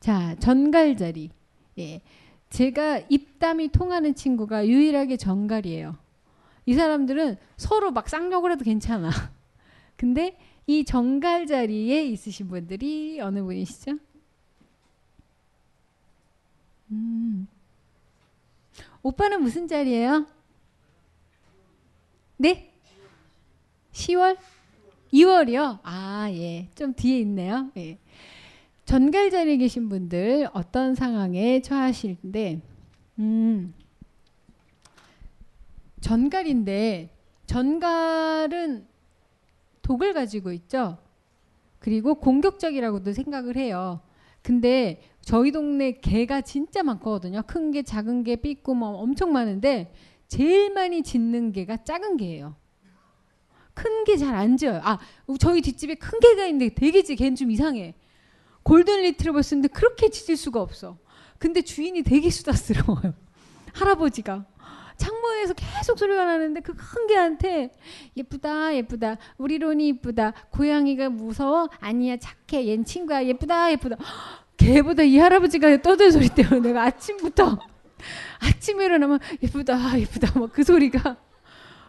[0.00, 1.30] 자, 전갈자리.
[1.78, 2.02] 예.
[2.50, 5.94] 제가 입담이 통하는 친구가 유일하게 전갈이에요.
[6.66, 9.10] 이 사람들은 서로 막 쌍욕을 해도 괜찮아.
[9.96, 13.92] 근데 이 정갈 자리에 있으신 분들이 어느 분이시죠?
[16.92, 17.48] 음.
[19.02, 20.26] 오빠는 무슨 자리예요?
[22.36, 22.70] 네?
[23.92, 24.36] 10월?
[25.12, 25.78] 2월이요?
[25.82, 26.68] 아, 예.
[26.74, 27.70] 좀 뒤에 있네요.
[27.78, 27.98] 예.
[28.84, 32.60] 전갈 자리에 계신 분들 어떤 상황에 처하실때
[33.18, 33.74] 음.
[36.00, 37.10] 전갈인데
[37.46, 38.86] 전갈은
[39.82, 40.98] 독을 가지고 있죠.
[41.78, 44.00] 그리고 공격적이라고도 생각을 해요.
[44.42, 47.42] 근데 저희 동네 개가 진짜 많거든요.
[47.46, 49.92] 큰 개, 작은 개, 삐꾸멍 뭐 엄청 많은데
[50.28, 52.56] 제일 많이 짖는 개가 작은 개예요.
[53.74, 54.80] 큰 개 잘안 짖어요.
[54.82, 54.98] 아,
[55.38, 57.14] 저희 뒷집에 큰 개가 있는데 되게 짖.
[57.16, 57.94] 걔는 좀 이상해.
[58.64, 60.96] 골든 리트리버 쓰는데 그렇게 짖을 수가 없어.
[61.38, 63.14] 근데 주인이 되게 수다스러워요.
[63.72, 64.44] 할아버지가.
[64.96, 67.72] 창문에서 계속 소리가 나는데 그 큰 개한테
[68.16, 73.96] 예쁘다 예쁘다 우리 론이 예쁘다 고양이가 무서워 아니야 착해 얜 친구야 예쁘다 예쁘다
[74.56, 77.58] 걔보다 이 할아버지가 떠드는 소리 때문에 내가 아침부터
[78.42, 81.16] 아침에 일어나면 예쁘다 예쁘다 막 그 소리가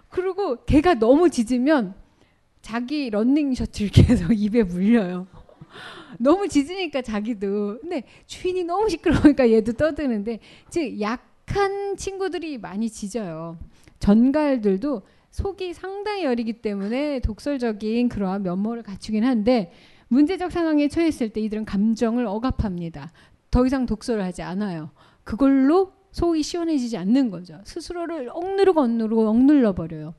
[0.09, 1.95] 그리고 걔가 너무 짖으면
[2.61, 5.27] 자기 런닝 셔츠를 계속 입에 물려요.
[6.19, 13.57] 너무 짖으니까 자기도 근데 주인이 너무 시끄러우니까 얘도 떠드는데 즉 약한 친구들이 많이 짖어요.
[13.99, 19.71] 전갈들도 속이 상당히 여리기 때문에 독설적인 그러한 면모를 갖추긴 한데
[20.13, 23.11] 문제적 상황에 처했을 때 이들은 감정을 억압합니다.
[23.49, 24.91] 더 이상 독서를 하지 않아요.
[25.23, 27.59] 그걸로 속이 시원해지지 않는 거죠.
[27.63, 30.13] 스스로를 억누르고 억누르고 억눌러 버려요.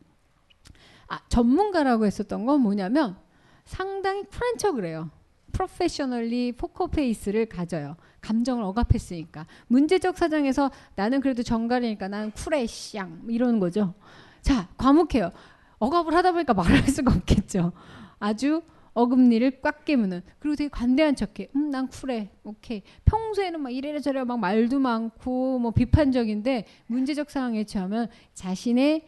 [1.09, 3.17] 아, 전문가라고 했었던 건 뭐냐면
[3.65, 5.11] 상당히 쿨한 척을 해요.
[5.53, 7.95] 프로페셔널리 포커 페이스를 가져요.
[8.21, 9.47] 감정을 억압했으니까.
[9.69, 13.95] 문제적 사정에서 나는 그래도 정갈이니까 나는 쿨해 쌍 이러는 거죠.
[14.43, 15.31] 자, 과묵해요.
[15.79, 17.71] 억압을 하다 보니까 말할 수가 없겠죠.
[18.19, 18.63] 아주
[18.95, 21.49] 어금니를 꽉 깨무는 그리고 되게 관대한 척해.
[21.55, 22.31] 음, 난 쿨해.
[22.45, 22.83] 오케이.
[23.05, 29.05] 평소에는 막이래저래막 말도 많고 뭐 비판적인데 문제적 상황에 처하면 자신의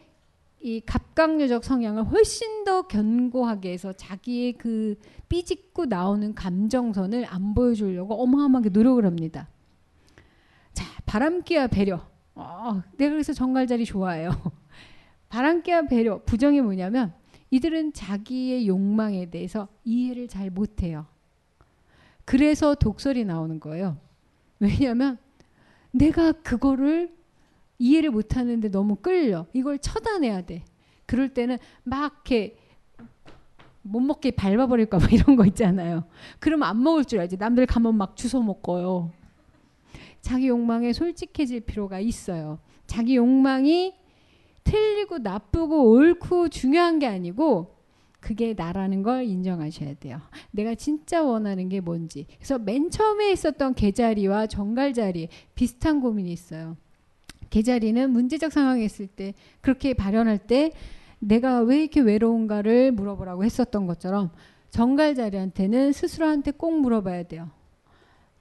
[0.61, 4.95] 이 갑각류적 성향을 훨씬 더 견고하게 해서 자기의 그
[5.29, 9.47] 삐짓고 나오는 감정선을 안 보여주려고 어마어마하게 노력을 합니다.
[10.73, 12.01] 자, 바람기와 배려.
[12.35, 14.31] 어, 내가 그래서 정갈자리 좋아해요.
[15.29, 17.13] 바람기와 배려, 부정이 뭐냐면
[17.49, 21.05] 이들은 자기의 욕망에 대해서 이해를 잘 못해요.
[22.25, 23.97] 그래서 독설이 나오는 거예요.
[24.59, 25.17] 왜냐하면
[25.91, 27.13] 내가 그거를
[27.79, 29.45] 이해를 못하는데 너무 끌려.
[29.53, 30.63] 이걸 처단해야 돼.
[31.05, 32.51] 그럴 때는 막이못
[33.85, 36.03] 먹게 밟아버릴까 봐 이런 거 있잖아요.
[36.39, 37.37] 그러면 안 먹을 줄 알지.
[37.37, 39.13] 남들 가면 막 주워 먹고요.
[40.19, 42.59] 자기 욕망에 솔직해질 필요가 있어요.
[42.87, 43.93] 자기 욕망이
[44.67, 47.73] 틀리고 나쁘고 옳고 중요한 게 아니고
[48.19, 50.19] 그게 나라는 걸 인정하셔야 돼요.
[50.51, 52.25] 내가 진짜 원하는 게 뭔지.
[52.37, 56.75] 그래서 맨 처음에 있었던 개자리와 정갈자리 비슷한 고민이 있어요.
[57.49, 60.73] 개자리는 문제적 상황에 있을 때 그렇게 발현할 때
[61.19, 64.31] 내가 왜 이렇게 외로운가를 물어보라고 했었던 것처럼
[64.71, 67.49] 정갈자리한테는 스스로한테 꼭 물어봐야 돼요.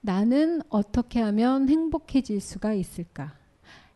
[0.01, 3.37] 나는 어떻게 하면 행복해질 수가 있을까?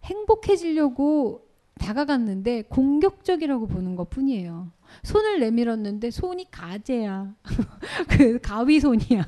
[0.05, 4.70] 행복해지려고 다가갔는데 공격적이라고 보는 것 뿐이에요.
[5.02, 7.34] 손을 내밀었는데 손이 가재야.
[8.09, 9.26] 그 가위 손이야.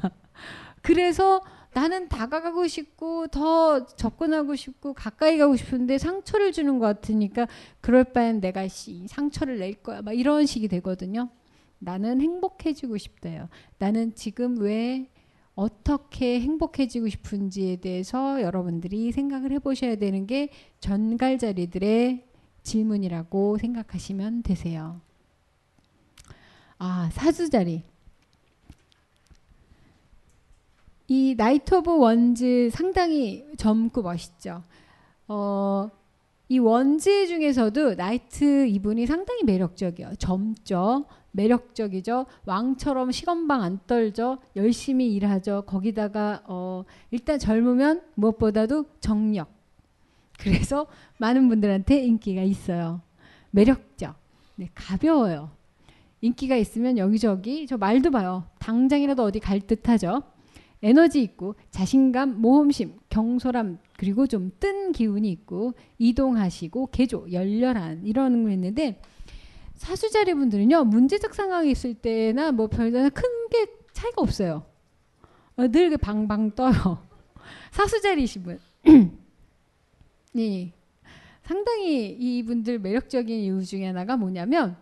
[0.82, 1.42] 그래서
[1.74, 7.46] 나는 다가가고 싶고 더 접근하고 싶고 가까이 가고 싶은데 상처를 주는 것 같으니까
[7.80, 10.02] 그럴 바엔 내가 씨, 상처를 낼 거야.
[10.02, 11.30] 막 이런 식이 되거든요.
[11.78, 13.48] 나는 행복해지고 싶대요.
[13.78, 15.08] 나는 지금 왜
[15.54, 20.50] 어떻게 행복해지고 싶은지에 대해서 여러분들이 생각을 해보셔야 되는 게
[20.80, 22.24] 전갈자리들의
[22.62, 25.00] 질문이라고 생각하시면 되세요.
[26.78, 27.82] 아, 사주자리.
[31.08, 34.62] 이 나이트 오브 원즈 상당히 젊고 멋있죠.
[35.28, 35.90] 어,
[36.48, 40.14] 이 원즈 중에서도 나이트 이분이 상당히 매력적이요.
[40.18, 41.04] 젊죠.
[41.32, 42.26] 매력적이죠.
[42.44, 44.38] 왕처럼 시건방 안 떨죠.
[44.56, 45.62] 열심히 일하죠.
[45.66, 49.61] 거기다가 어, 일단 젊으면 무엇보다도 정력.
[50.42, 50.86] 그래서
[51.18, 53.00] 많은 분들한테 인기가 있어요.
[53.52, 54.14] 매력적.
[54.56, 55.50] 네, 가벼워요.
[56.20, 58.44] 인기가 있으면 여기저기 저 말도 봐요.
[58.58, 60.22] 당장이라도 어디 갈 듯하죠.
[60.82, 68.50] 에너지 있고 자신감, 모험심, 경솔함 그리고 좀 뜬 기운이 있고 이동하시고 개조, 열렬한 이런 거
[68.50, 69.00] 있는데
[69.76, 74.62] 사수자리 분들은요 문제적 상황이 있을 때나 뭐 별다른 큰 게 차이가 없어요.
[75.56, 77.04] 어, 늘 방방 떠요.
[77.70, 78.58] 사수자리이신 분.
[80.36, 80.72] 예,
[81.42, 84.76] 상당히 이분들 매력적인 이유 중에 하나가 뭐냐면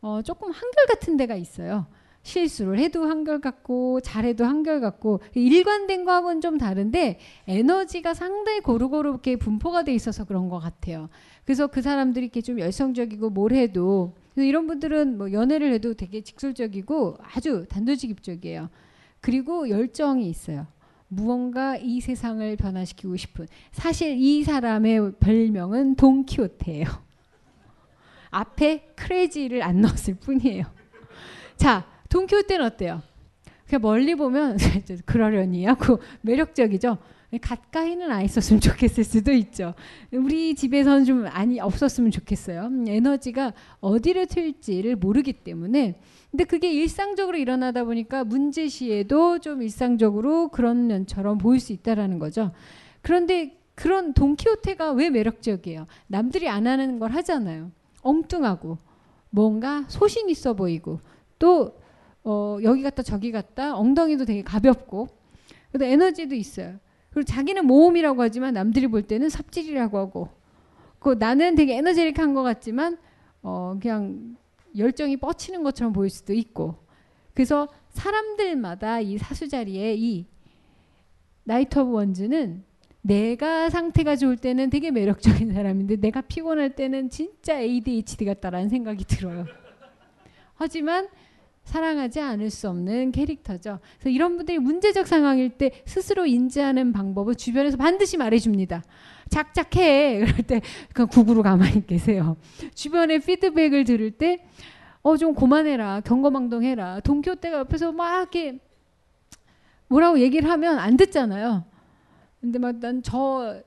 [0.00, 1.86] 어, 조금 한결같은 데가 있어요.
[2.22, 7.18] 실수를 해도 한결같고 잘해도 한결같고 일관된 거하고는 좀 다른데
[7.48, 11.08] 에너지가 상당히 고루고루 이렇게 분포가 돼 있어서 그런 것 같아요.
[11.44, 17.16] 그래서 그 사람들이 이렇게 좀 열성적이고 뭘 해도 이런 분들은 뭐 연애를 해도 되게 직설적이고
[17.20, 18.68] 아주 단도직입적이에요.
[19.22, 20.66] 그리고 열정이 있어요.
[21.12, 26.86] 무언가 이 세상을 변화시키고 싶은 사실 이 사람의 별명은 돈키호테예요.
[28.30, 30.64] 앞에 크레지를 안 넣었을 뿐이에요.
[31.56, 33.02] 자, 돈키호테는 어때요?
[33.68, 34.56] 그냥 멀리 보면
[35.04, 36.96] 그러려니 하고 매력적이죠.
[37.38, 39.74] 가까이는 안 있었으면 좋겠을 수도 있죠.
[40.12, 42.70] 우리 집에서는 좀 아니 없었으면 좋겠어요.
[42.88, 46.00] 에너지가 어디를 튈지를 모르기 때문에
[46.30, 52.52] 근데 그게 일상적으로 일어나다 보니까 문제 시에도 좀 일상적으로 그런 면처럼 보일 수 있다라는 거죠.
[53.00, 55.86] 그런데 그런 돈키호테가 왜 매력적이에요?
[56.08, 57.70] 남들이 안 하는 걸 하잖아요.
[58.02, 58.78] 엉뚱하고
[59.30, 61.00] 뭔가 소신 있어 보이고
[61.38, 61.78] 또
[62.24, 65.08] 어, 여기 갔다 저기 갔다 엉덩이도 되게 가볍고
[65.70, 66.74] 근데 에너지도 있어요.
[67.12, 70.28] 그리고 자기는 모험이라고 하지만 남들이 볼 때는 삽질이라고 하고
[70.98, 72.98] 그 나는 되게 에너제릭한 것 같지만
[73.42, 74.36] 어 그냥
[74.76, 76.76] 열정이 뻗치는 것처럼 보일 수도 있고
[77.34, 80.26] 그래서 사람들마다 이 사수자리에 이
[81.44, 82.62] 나이트 오브 원즈는
[83.02, 89.46] 내가 상태가 좋을 때는 되게 매력적인 사람인데 내가 피곤할 때는 진짜 ADHD 같다라는 생각이 들어요.
[90.54, 91.08] 하지만
[91.64, 93.78] 사랑하지 않을 수 없는 캐릭터죠.
[93.98, 98.82] 그래서 이런 분들이 문제적 상황일 때 스스로 인지하는 방법을 주변에서 반드시 말해줍니다.
[99.28, 100.18] 작작해!
[100.20, 100.60] 그럴 때
[100.92, 102.36] 그냥 구구로 가만히 계세요.
[102.74, 104.44] 주변의 피드백을 들을 때,
[105.02, 106.00] 어, 좀 고만해라.
[106.00, 107.00] 경거망동해라.
[107.00, 108.58] 동교때가 옆에서 막 이렇게
[109.86, 111.64] 뭐라고 얘기를 하면 안 듣잖아요.
[112.40, 113.62] 근데 막 난 저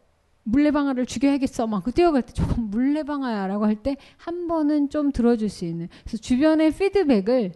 [0.46, 1.68] 물레방아를 죽여야겠어.
[1.68, 5.88] 막그 뛰어갈 때 조금 물레방아야 라고 할 때 한 번은 좀 들어줄 수 있는.
[6.04, 7.54] 그래서 주변의 피드백을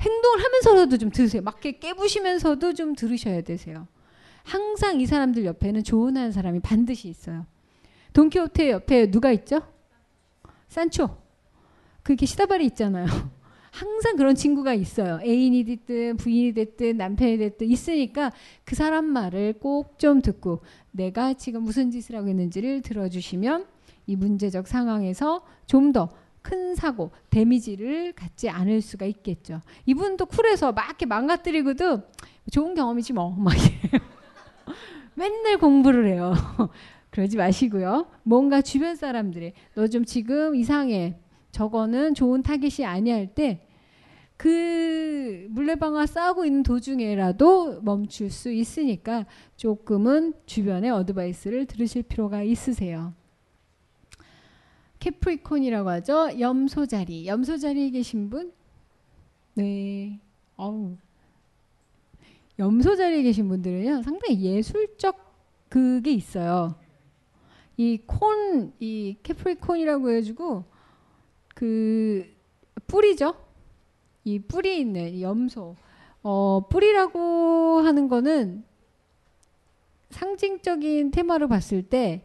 [0.00, 1.42] 행동을 하면서라도 좀 들으세요.
[1.42, 3.86] 막 깨부시면서도 좀 들으셔야 되세요.
[4.44, 7.46] 항상 이 사람들 옆에는 조언하는 사람이 반드시 있어요.
[8.12, 9.60] 돈키호테 옆에 누가 있죠?
[10.68, 11.08] 산초.
[12.02, 13.06] 그게 렇 시다발이 있잖아요.
[13.70, 15.20] 항상 그런 친구가 있어요.
[15.22, 18.32] 애인이 됐든 부인이 됐든 남편이 됐든 있으니까
[18.64, 20.60] 그 사람 말을 꼭 좀 듣고
[20.92, 23.66] 내가 지금 무슨 짓을 하고 있는지를 들어주시면
[24.06, 26.08] 이 문제적 상황에서 좀더
[26.42, 29.60] 큰 사고, 데미지를 갖지 않을 수가 있겠죠.
[29.86, 32.02] 이분도 쿨해서 막 이렇게 망가뜨리고도
[32.52, 33.30] 좋은 경험이지 뭐.
[33.30, 33.54] 막
[35.14, 36.32] 맨날 공부를 해요.
[37.10, 38.06] 그러지 마시고요.
[38.22, 41.18] 뭔가 주변 사람들이 너 좀 지금 이상해.
[41.50, 43.64] 저거는 좋은 타겟이 아니야 할 때
[44.40, 53.14] 그 물레방아 싸우고 있는 도중에라도 멈출 수 있으니까 조금은 주변의 어드바이스를 들으실 필요가 있으세요.
[54.98, 56.30] 캐프리콘이라고 하죠.
[56.40, 57.26] 염소 자리.
[57.26, 58.52] 염소 자리에 계신 분?
[59.54, 60.20] 네.
[60.56, 60.96] 어우.
[62.58, 64.02] 염소 자리에 계신 분들은요.
[64.02, 65.16] 상당히 예술적
[65.68, 66.76] 그게 있어요.
[67.76, 70.64] 이 콘, 이 캐프리콘이라고 해주고
[71.54, 72.24] 그
[72.88, 73.36] 뿌리죠.
[74.24, 75.76] 이 뿌리 있는 염소.
[76.24, 78.64] 어, 뿌리라고 하는 거는
[80.10, 82.24] 상징적인 테마로 봤을 때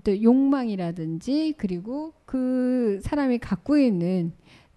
[0.00, 4.32] 어떤 욕망이라든지 그리고 그 사람이 갖고 있는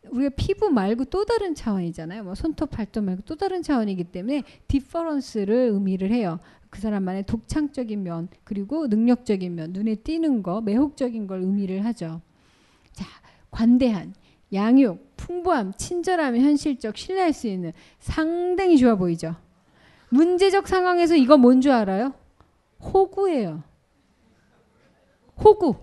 [0.09, 2.25] 우리가 피부 말고 또 다른 차원이잖아요.
[2.25, 6.39] 뭐 손톱, 발톱 말고 또 다른 차원이기 때문에 디퍼런스를 의미를 해요.
[6.69, 12.19] 그 사람만의 독창적인 면, 그리고 능력적인 면, 눈에 띄는 거, 매혹적인 걸 의미를 하죠.
[12.91, 13.05] 자,
[13.51, 14.13] 관대한,
[14.51, 19.35] 양육, 풍부함, 친절함, 현실적, 신뢰할 수 있는 상당히 좋아 보이죠.
[20.09, 22.13] 문제적 상황에서 이거 뭔 줄 알아요?
[22.81, 23.63] 호구예요.
[25.41, 25.75] 호구.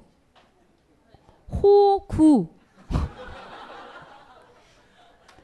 [1.62, 2.46] 호구.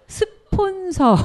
[0.06, 1.16] 스폰서.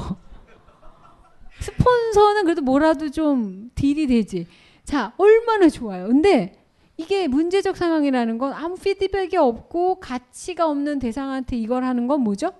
[1.60, 4.46] 스폰서는 그래도 뭐라도 좀 딜이 되지.
[4.84, 6.06] 자, 얼마나 좋아요.
[6.08, 6.58] 근데
[6.96, 12.50] 이게 문제적 상황이라는 건 아무 피드백이 없고 가치가 없는 대상한테 이걸 하는 건 뭐죠?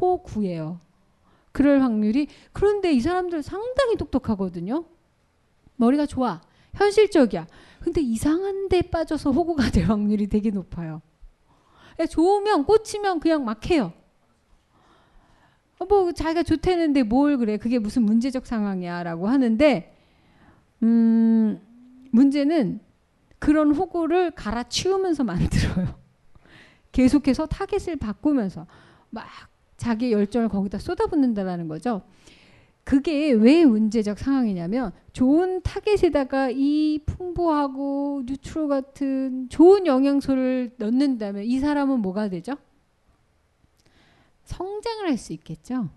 [0.00, 0.80] 호구예요.
[1.52, 2.28] 그럴 확률이.
[2.52, 4.84] 그런데 이 사람들 상당히 똑똑하거든요.
[5.76, 6.40] 머리가 좋아.
[6.74, 7.46] 현실적이야.
[7.86, 11.02] 근데 이상한 데 빠져서 호구가 될 확률이 되게 높아요.
[12.00, 13.92] 예, 좋으면 꽂히면 그냥 막 해요.
[15.78, 17.58] 어, 뭐 자기가 좋다는데 뭘 그래?
[17.58, 19.96] 그게 무슨 문제적 상황이야라고 하는데
[20.82, 21.60] 음
[22.10, 22.80] 문제는
[23.38, 25.94] 그런 호구를 갈아치우면서 만들어요.
[26.90, 28.66] 계속해서 타겟을 바꾸면서
[29.10, 29.28] 막
[29.76, 32.02] 자기 열정을 거기다 쏟아붓는다라는 거죠.
[32.86, 41.98] 그게 왜 문제적 상황이냐면 좋은 타겟에다가 이 풍부하고 뉴트로 같은 좋은 영양소를 넣는다면 이 사람은
[41.98, 42.54] 뭐가 되죠?
[44.44, 45.88] 성장을 할 수 있겠죠.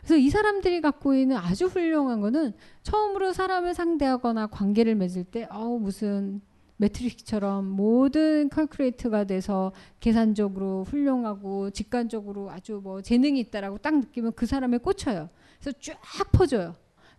[0.00, 5.78] 그래서 이 사람들이 갖고 있는 아주 훌륭한 거는 처음으로 사람을 상대하거나 관계를 맺을 때 어우
[5.78, 6.40] 무슨
[6.78, 9.70] 매트릭스처럼 모든 컬크레이트가 돼서
[10.00, 15.28] 계산적으로 훌륭하고 직관적으로 아주 뭐 재능이 있다라고 딱 느끼면 그 사람에 꽂혀요.
[15.60, 16.74] 그래서 쫙 퍼져요.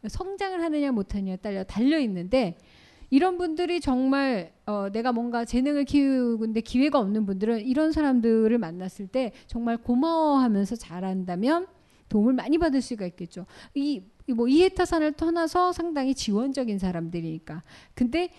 [0.08, 2.58] 성장을 하느냐 못하느냐 딸려 달려 있는데
[3.10, 9.32] 이런 분들이 정말 어, 내가 뭔가 재능을 키우는데 기회가 없는 분들은 이런 사람들을 만났을 때
[9.48, 11.68] 정말 고마워하면서 잘한다면
[12.08, 13.46] 도움을 많이 받을 수가 있겠죠.
[13.76, 14.04] 이
[14.36, 17.64] 뭐 이해타산을 떠나서 상당히 지원적인 사람들이니까.
[17.96, 18.30] 근데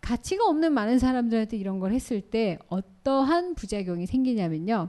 [0.00, 4.88] 가치가 없는 많은 사람들한테 이런 걸 했을 때 어떠한 부작용이 생기냐면요.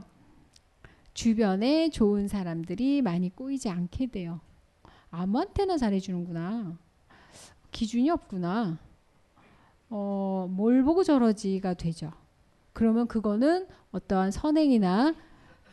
[1.14, 4.40] 주변에 좋은 사람들이 많이 꼬이지 않게 돼요.
[5.10, 6.76] 아무한테나 잘해주는구나.
[7.70, 8.78] 기준이 없구나.
[9.90, 12.12] 어, 뭘 보고 저러지가 되죠.
[12.72, 15.14] 그러면 그거는 어떠한 선행이나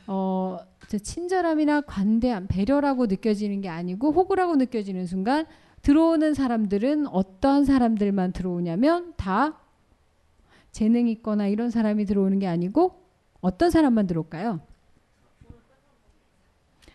[0.07, 0.59] 어,
[1.01, 5.47] 친절함이나 관대함, 배려라고 느껴지는 게 아니고 호구라고 느껴지는 순간
[5.81, 9.57] 들어오는 사람들은 어떠한 사람들만 들어오냐면 다
[10.71, 13.01] 재능 있거나 이런 사람이 들어오는 게 아니고
[13.41, 14.59] 어떤 사람만 들어올까요?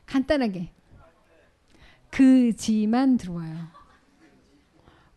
[0.06, 0.68] 간단하게
[2.10, 3.54] 그지만 들어와요.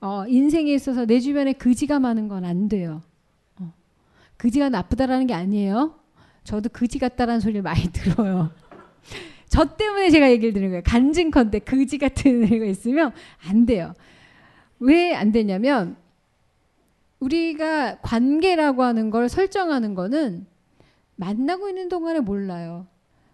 [0.01, 3.01] 어, 인생에 있어서 내 주변에 그지가 많은 건 안 돼요.
[3.59, 3.71] 어,
[4.37, 5.95] 그지가 나쁘다라는 게 아니에요.
[6.43, 8.51] 저도 그지 같다라는 소리를 많이 들어요.
[9.47, 10.81] 저 때문에 제가 얘기를 드는 거예요.
[10.85, 13.13] 간증컨대 그지 같은 애가 있으면
[13.47, 13.93] 안 돼요.
[14.79, 15.97] 왜 안 되냐면
[17.19, 20.45] 우리가 관계라고 하는 걸 설정하는 거는
[21.17, 22.87] 만나고 있는 동안에 몰라요.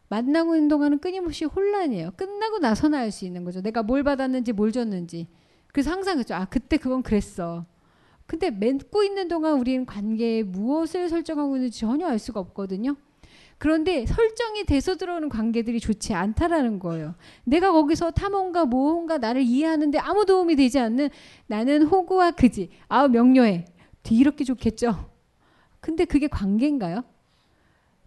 [0.10, 2.11] 만나고 있는 동안은 끊임없이 혼란이에요.
[2.15, 3.61] 끝나고 나서나 할 수 있는 거죠.
[3.61, 5.27] 내가 뭘 받았는지 뭘 줬는지.
[5.72, 6.34] 그래서 항상 그죠.
[6.36, 7.65] 아 그때 그건 그랬어.
[8.26, 12.95] 근데 맺고 있는 동안 우리는 관계에 무엇을 설정하고 있는지 전혀 알 수가 없거든요.
[13.57, 17.15] 그런데 설정이 돼서 들어오는 관계들이 좋지 않다라는 거예요.
[17.45, 21.10] 내가 거기서 탐험과 모험과 나를 이해하는데 아무 도움이 되지 않는
[21.48, 22.69] 나는 호구와 그지.
[22.90, 23.65] 아우 명료해.
[24.11, 25.10] 이렇게 좋겠죠.
[25.80, 27.03] 근데 그게 관계인가요?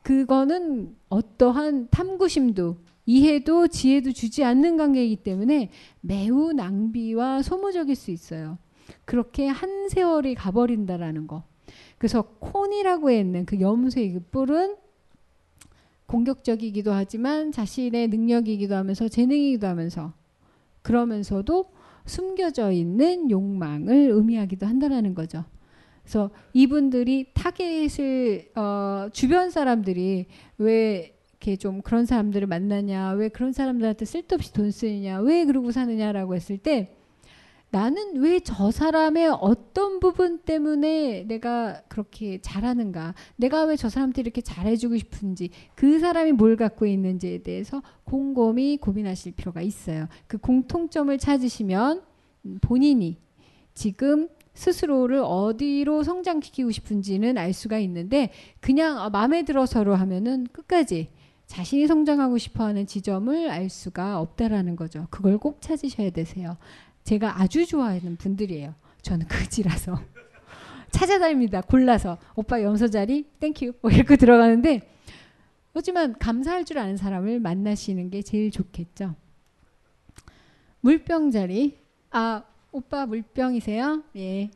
[0.08, 5.68] 그거는 어떠한 탐구심도 이해도 지혜도 주지 않는 관계이기 때문에
[6.00, 8.56] 매우 낭비와 소모적일 수 있어요.
[9.04, 11.42] 그렇게 한 세월이 가버린다라는 거.
[11.98, 14.76] 그래서 콘이라고 있는 그 염소의 그 뿔은
[16.06, 20.14] 공격적이기도 하지만 자신의 능력이기도 하면서 재능이기도 하면서
[20.80, 21.66] 그러면서도
[22.06, 25.44] 숨겨져 있는 욕망을 의미하기도 한다라는 거죠.
[26.08, 30.24] 그래서 이분들이 타겟을 어, 주변 사람들이
[30.56, 36.34] 왜 이렇게 좀 그런 사람들을 만나냐, 왜 그런 사람들한테 쓸데없이 돈 쓰느냐, 왜 그러고 사느냐라고
[36.34, 36.96] 했을 때
[37.70, 44.40] 나는 왜 저 사람의 어떤 부분 때문에 내가 그렇게 잘하는가, 내가 왜 저 사람한테 이렇게
[44.40, 50.08] 잘해주고 싶은지, 그 사람이 뭘 갖고 있는지에 대해서 곰곰이 고민하실 필요가 있어요.
[50.26, 52.00] 그 공통점을 찾으시면
[52.62, 53.18] 본인이
[53.74, 54.28] 지금
[54.58, 61.10] 스스로를 어디로 성장시키고 싶은지는 알 수가 있는데 그냥 어, 마음에 들어서로 하면은 끝까지
[61.46, 65.06] 자신이 성장하고 싶어 하는 지점을 알 수가 없다라는 거죠.
[65.10, 66.56] 그걸 꼭 찾으셔야 되세요.
[67.04, 68.74] 제가 아주 좋아하는 분들이에요.
[69.02, 70.02] 저는 그지라서
[70.90, 71.60] 찾아다닙니다.
[71.60, 74.80] 골라서 오빠 염소 자리 땡큐 이렇게 들어가는데
[75.72, 79.14] 하지만 감사할 줄 아는 사람을 만나시는 게 제일 좋겠죠.
[80.80, 81.78] 물병 자리
[82.10, 82.42] 아
[82.78, 84.04] 오빠 물병이세요?
[84.18, 84.50] 예.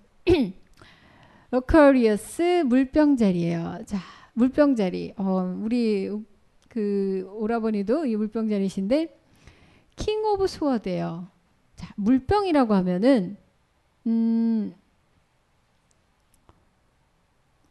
[1.50, 3.80] 어커리어스 물병 자리예요.
[3.84, 3.98] 자,
[4.34, 5.12] 물병 자리.
[5.16, 6.08] 어, 우리
[6.68, 9.18] 그 오라버니도 이 물병 자리신데
[9.96, 11.26] 킹 오브 스워드예요.
[11.74, 13.36] 자, 물병이라고 하면은
[14.06, 14.72] 음,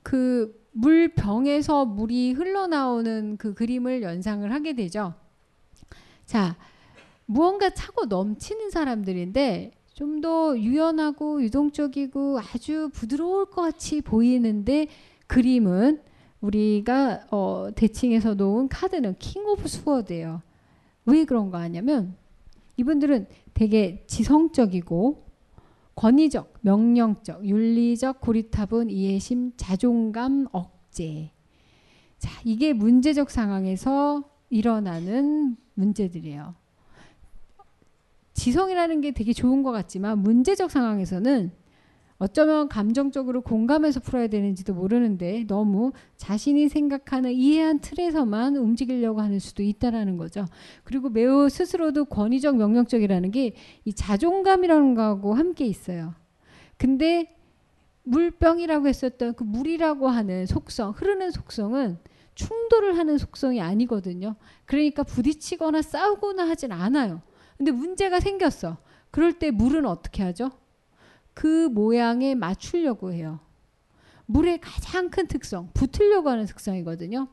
[0.04, 5.14] 그 물병에서 물이 흘러나오는 그 그림을 연상을 하게 되죠.
[6.26, 6.58] 자,
[7.26, 9.72] 무언가 차고 넘치는 사람들인데
[10.02, 14.88] 좀더 유연하고 유동적이고 아주 부드러울 것 같이 보이는데
[15.28, 16.02] 그림은
[16.42, 20.42] 우리가 어, 대칭해서 놓은 카드는 킹 오브 스워드예요.
[21.06, 22.16] 왜 그런 거 아냐면
[22.78, 25.24] 이분들은 되게 지성적이고
[25.96, 31.30] 권위적, 명령적, 윤리적, 고리타분, 이해심, 자존감, 억제.
[32.18, 36.56] 자, 이게 문제적 상황에서 일어나는 문제들이에요.
[38.42, 41.52] 지성이라는 게 되게 좋은 것 같지만 문제적 상황에서는
[42.18, 50.18] 어쩌면 감정적으로 공감해서 풀어야 되는지도 모르는데 너무 자신이 생각하는 이해한 틀에서만 움직이려고 하는 수도 있다라는
[50.18, 50.46] 거죠.
[50.84, 53.54] 그리고 매우 스스로도 권위적 명령적이라는 게
[53.86, 56.16] 이 자존감이라는 거하고 함께 있어요.
[56.80, 57.36] 근데
[58.06, 62.00] 물병이라고 했었던 그 물이라고 하는 속성, 흐르는 속성은
[62.34, 64.34] 충돌을 하는 속성이 아니거든요.
[64.66, 67.22] 그러니까 부딪히거나 싸우거나 하진 않아요.
[67.62, 68.78] 근데 문제가 생겼어.
[69.12, 70.50] 그럴 때 물은 어떻게 하죠?
[71.36, 73.40] 그 모양에 맞추려고 해요.
[74.26, 77.28] 물의 가장 큰 특성, 붙으려고 하는 특성이거든요.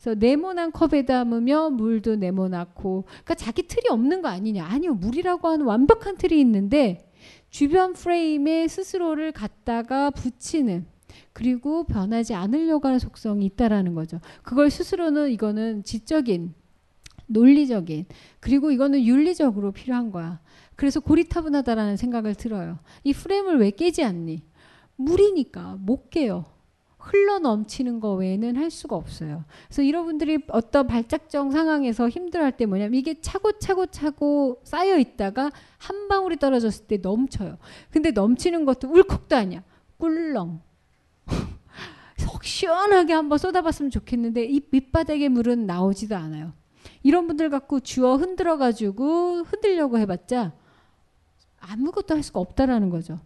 [0.00, 4.64] 그래서 네모난 컵에 담으며 물도 네모나고, 그러니까 자기 틀이 없는 거 아니냐?
[4.64, 7.10] 아니요, 물이라고 하는 완벽한 틀이 있는데
[7.50, 10.86] 주변 프레임에 스스로를 갖다가 붙이는
[11.32, 14.20] 그리고 변하지 않으려고 하는 속성이 있다라는 거죠.
[14.44, 16.54] 그걸 스스로는 이거는 지적인
[17.26, 18.06] 논리적인
[18.40, 20.40] 그리고 이거는 윤리적으로 필요한 거야.
[20.76, 22.78] 그래서 고리타분하다라는 생각을 들어요.
[23.04, 24.42] 이 프레임을 왜 깨지 않니?
[24.96, 26.44] 물이니까 못 깨요.
[26.98, 29.44] 흘러 넘치는 거 외에는 할 수가 없어요.
[29.66, 36.36] 그래서 여러분들이 어떤 발작정 상황에서 힘들어할 때 뭐냐면 이게 차고차고 차고 쌓여 있다가 한 방울이
[36.36, 37.56] 떨어졌을 때 넘쳐요.
[37.90, 39.64] 근데 넘치는 것도 울컥도 아니야.
[39.98, 40.60] 꿀렁.
[42.18, 46.52] 속 시원하게 한번 쏟아봤으면 좋겠는데 이밑바닥에 물은 나오지도 않아요.
[47.02, 50.52] 이런 분들 갖고 주어 흔들어 가지고 흔들려고 해봤자
[51.60, 53.18] 아무것도 할 수가 없다라는 거죠.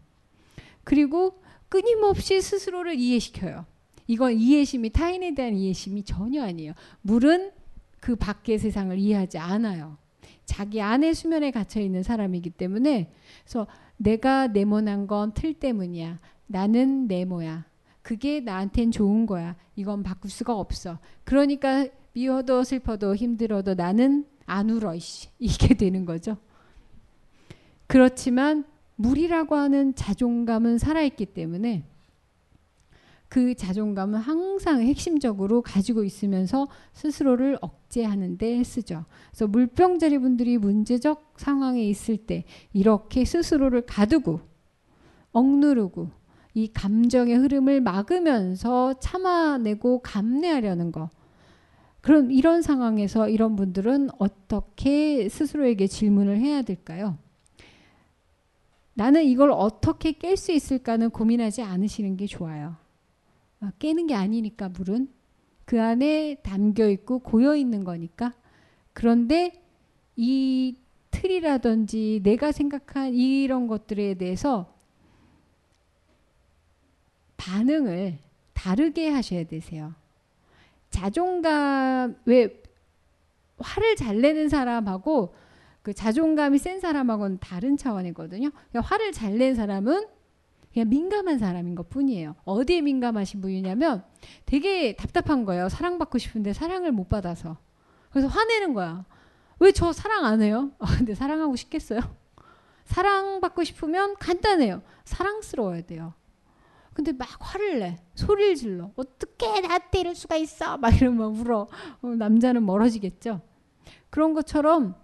[0.85, 3.65] 그리고 끊임없이 스스로를 이해시켜요.
[4.07, 6.75] 이건 이해심이 타인에 대한 이해심이 전혀 아니에요.
[7.03, 7.51] 물은
[7.99, 9.97] 그 밖의 세상을 이해하지 않아요.
[10.45, 13.11] 자기 안에 수면에 갇혀 있는 사람이기 때문에
[13.45, 13.67] 그래서
[13.97, 16.19] 내가 네모난 건 틀 때문이야.
[16.47, 17.65] 나는 네모야.
[18.03, 19.57] 그게 나한텐 좋은 거야.
[19.75, 20.99] 이건 바꿀 수가 없어.
[21.25, 21.87] 그러니까
[22.17, 26.39] 미워도 슬퍼도 힘들어도 나는 안 울어 이씨 이게 되는 거죠.
[27.87, 28.65] 그렇지만
[28.97, 31.85] 물이라고 하는 자존감은 살아있기 때문에
[33.29, 39.05] 그 자존감은 항상 핵심적으로 가지고 있으면서 스스로를 억제하는 데 쓰죠.
[39.31, 44.41] 그래서 물병자리 분들이 문제적 상황에 있을 때 이렇게 스스로를 가두고
[45.33, 46.09] 억누르고
[46.55, 51.11] 이 감정의 흐름을 막으면서 참아내고 감내하려는 거
[52.07, 57.19] 그럼 이런 상황에서 이런 분들은 어떻게 스스로에게 질문을 해야 될까요?
[58.95, 62.77] 나는 이걸 어떻게 깰 수 있을까는 고민하지 않으시는 게 좋아요.
[63.59, 65.09] 아, 깨는 게 아니니까 물은
[65.65, 68.33] 그 안에 담겨 있고 고여 있는 거니까.
[68.93, 69.61] 그런데
[70.15, 70.77] 이
[71.11, 74.73] 틀이라든지 내가 생각한 이런 것들에 대해서
[77.37, 78.19] 반응을
[78.55, 79.93] 다르게 하셔야 되세요.
[80.97, 82.63] 자존감 왜
[83.59, 85.35] 화를 잘 내는 사람하고
[85.83, 88.49] 그 자존감이 센 사람하고는 다른 차원이거든요.
[88.51, 90.07] 그러니까 화를 잘 낸 사람은
[90.73, 92.35] 그냥 민감한 사람인 것 뿐이에요.
[92.45, 94.05] 어디에 민감하신 분이냐면
[94.47, 95.69] 되게 답답한 거예요.
[95.69, 97.59] 사랑받고 싶은데 사랑을 못 받아서.
[98.11, 99.05] 그래서 화내는 거야.
[99.59, 100.71] 왜 저 사랑 안 해요?
[100.79, 102.01] 아, 근데 사랑하고 싶겠어요?
[102.87, 104.81] 사랑받고 싶으면 간단해요.
[105.05, 106.15] 사랑스러워야 돼요.
[106.97, 107.99] 근데 막 화를 내.
[108.15, 108.91] 소리를 질러.
[108.97, 110.79] 어떻게 나한테 이럴 수가 있어?
[110.79, 111.69] 막 이러면 막 울어.
[112.01, 113.43] 어, 남자는 멀어지겠죠.
[114.09, 114.95] 그런 것처럼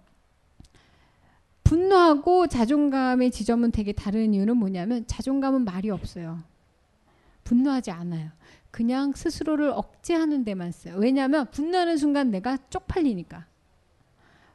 [1.64, 6.42] 분노하고 자존감의 지점은 되게 다른 이유는 뭐냐면 자존감은 말이 없어요.
[7.44, 8.30] 분노하지 않아요.
[8.70, 10.94] 그냥 스스로를 억제하는 데만 써요.
[10.96, 13.44] 왜냐하면 분노하는 순간 내가 쪽팔리니까.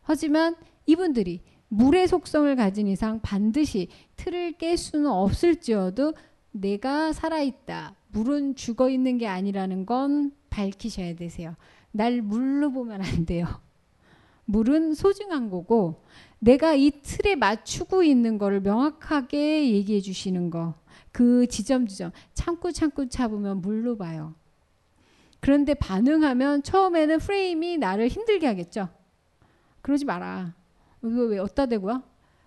[0.01, 0.55] 하지만
[0.87, 6.15] 이분들이 물의 속성을 가진 이상 반드시 틀을 깰 수는 없을지어도
[6.51, 7.95] 내가 살아있다.
[8.09, 11.55] 물은 죽어 있는 게 아니라는 건 밝히셔야 되세요.
[11.91, 13.45] 날 물로 보면 안 돼요.
[14.45, 16.03] 물은 소중한 거고
[16.39, 20.73] 내가 이 틀에 맞추고 있는 거를 명확하게 얘기해 주시는 거.
[21.11, 24.35] 그 지점 지점 참고 참고 참으면 물로 봐요.
[25.39, 28.87] 그런데 반응하면 처음에는 프레임이 나를 힘들게 하겠죠.
[29.81, 30.53] 그러지 마라.
[31.03, 32.03] 이거 왜 어디다 대고요?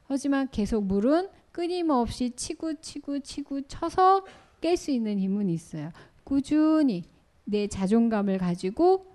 [0.07, 4.25] 하지만 계속 물은 끊임없이 치고 치고 치고 쳐서
[4.61, 5.91] 깰 수 있는 힘은 있어요.
[6.25, 7.05] 꾸준히
[7.45, 9.07] 내 자존감을 가지고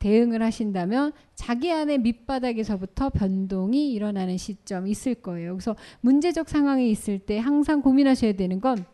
[0.00, 5.54] 대응을 하신다면 자기 안에 밑바닥에서부터 변동이 일어나는 시점이 있을 거예요.
[5.54, 8.84] 그래서 문제적 상황에 있을 때 항상 고민하셔야 되는 건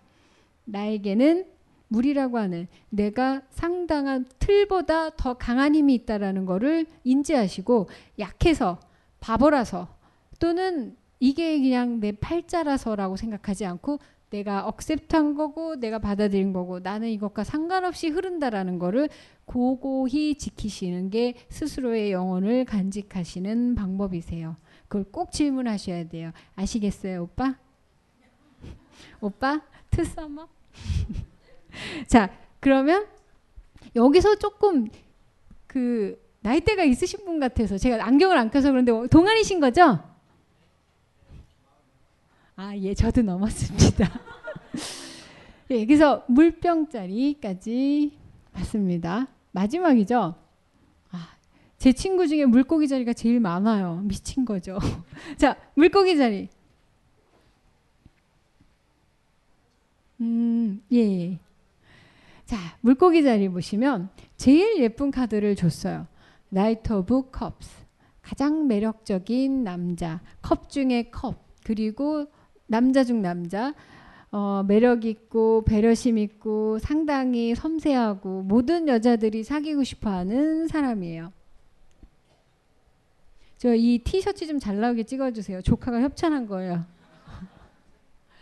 [0.65, 1.47] 나에게는
[1.89, 7.89] 물이라고 하는 내가 상당한 틀보다 더 강한 힘이 있다라는 거를 인지하시고
[8.19, 8.81] 약해서
[9.21, 9.89] 바보라서
[10.39, 13.99] 또는 이게 그냥 내 팔자라서라고 생각하지 않고
[14.29, 19.09] 내가 억셉트한 거고 내가 받아들인 거고 나는 이것과 상관없이 흐른다라는 거를
[19.47, 24.57] 고고히 지키시는 게 스스로의 영혼을 간직하시는 방법이세요.
[24.89, 26.31] 그걸 꼭 질문하셔야 돼요.
[26.57, 27.55] 아시겠어요, 오빠?
[29.23, 29.63] 오빠?
[29.89, 30.47] 트서머?
[32.07, 32.29] 자,
[32.61, 33.07] 그러면
[33.97, 34.89] 여기서 조금
[35.69, 40.13] 그 나이대가 있으신 분 같아서 제가 안경을 안 껴서 그런데 동안이신 거죠?
[42.57, 44.21] 아, 예, 저도 넘었습니다.
[45.71, 48.17] 예, 그래서 물병자리까지
[48.53, 49.27] 봤습니다.
[49.51, 50.37] 마지막이죠.
[51.11, 51.31] 아,
[51.79, 54.03] 제 친구 중에 물고기 자리가 제일 많아요.
[54.05, 54.79] 미친 거죠.
[55.37, 56.49] 자, 물고기 자리.
[60.21, 61.39] 음, 예, 예.
[62.45, 66.07] 자, 물고기 자리 보시면 제일 예쁜 카드를 줬어요.
[66.51, 67.85] 나이트 오브 컵스.
[68.23, 70.21] 가장 매력적인 남자.
[70.41, 71.35] 컵 중에 컵.
[71.65, 72.29] 그리고
[72.75, 73.73] 남자 중 남자
[74.33, 81.33] 어, 매력 있고 배려심 있고 상당히 섬세하고 모든 여자들이 사귀고 싶어하는 사람이에요.
[83.59, 85.63] 저 이 티셔츠 좀 잘 나오게 찍어주세요.
[85.63, 86.85] 조카가 협찬한 거예요.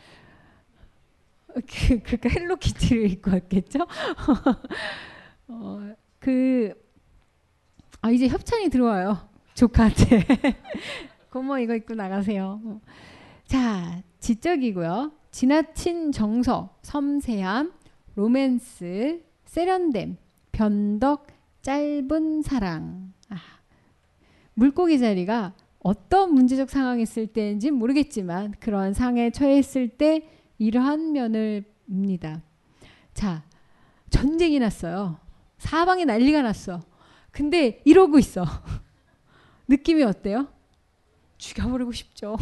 [1.53, 3.81] 그, 러니까 그 헬로키티를 입고 왔겠죠?
[5.49, 6.73] 어, 그,
[8.01, 9.19] 아, 이제 협찬이 들어와요.
[9.53, 10.27] 조카한테.
[11.31, 12.81] 고모 이거 입고 나가세요.
[13.53, 15.13] 자, 지적이고요.
[15.31, 17.71] 지나친 정서, 섬세함,
[18.15, 20.17] 로맨스, 세련됨,
[20.53, 21.27] 변덕,
[21.61, 23.13] 짧은 사랑.
[23.29, 23.37] 아,
[24.55, 30.27] 물고기 자리가 어떤 문제적 상황에 있을 때인지 모르겠지만 그러한 상에 처했을 때
[30.57, 32.41] 이러한 면을 봅니다.
[33.13, 33.45] 자,
[34.09, 35.19] 전쟁이 났어요.
[35.59, 36.81] 사방에 난리가 났어.
[37.31, 38.47] 근데 이러고 있어.
[39.69, 40.49] 느낌이 어때요?
[41.37, 42.39] 죽여버리고 싶죠.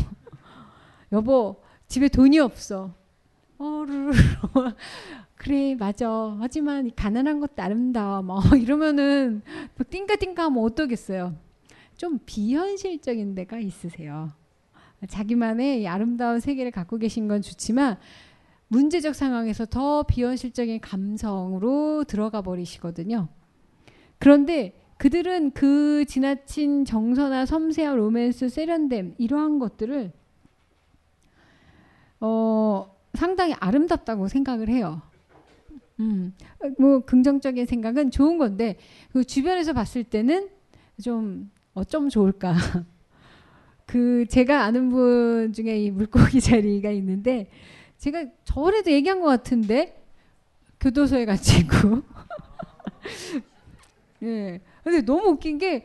[1.12, 1.56] 여보
[1.86, 2.92] 집에 돈이 없어.
[3.58, 4.12] 어르르
[5.36, 6.36] 그래 맞아.
[6.38, 8.22] 하지만 가난한 것도 아름다워.
[8.22, 9.42] 뭐 이러면은
[9.76, 11.34] 뭐 띵가띵가 하면 어떠겠어요.
[11.96, 14.30] 좀 비현실적인 데가 있으세요.
[15.08, 17.96] 자기만의 아름다운 세계를 갖고 계신 건 좋지만
[18.68, 23.28] 문제적 상황에서 더 비현실적인 감성으로 들어가 버리시거든요.
[24.18, 30.12] 그런데 그들은 그 지나친 정서나 섬세한 로맨스, 세련됨 이러한 것들을
[32.20, 35.02] 어, 상당히 아름답다고 생각을 해요.
[36.00, 36.34] 음,
[36.78, 38.76] 뭐 긍정적인 생각은 좋은 건데
[39.12, 40.48] 그 주변에서 봤을 때는
[41.02, 42.54] 좀 어쩜 좋을까.
[43.86, 47.50] 그 제가 아는 분 중에 이 물고기 자리가 있는데
[47.98, 50.00] 제가 저번에도 얘기한 것 같은데
[50.80, 52.02] 교도소에 갇히고.
[54.22, 54.60] 예.
[54.84, 55.84] 근데 너무 웃긴 게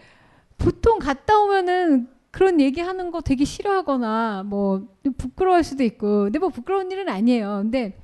[0.57, 7.07] 보통 갔다 오면은 그런 얘기하는 거 되게 싫어하거나 뭐부끄러워할 수도 있고 근데 뭐 부끄러운 일은
[7.07, 7.61] 아니에요.
[7.61, 7.97] 근데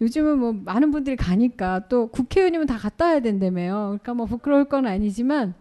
[0.00, 3.72] 요즘은 뭐 많은 분들이 가니까 또 국회의원이면 다 갔다 와야 된다며요.
[3.90, 5.54] 그러니까 뭐 부끄러울 건 아니지만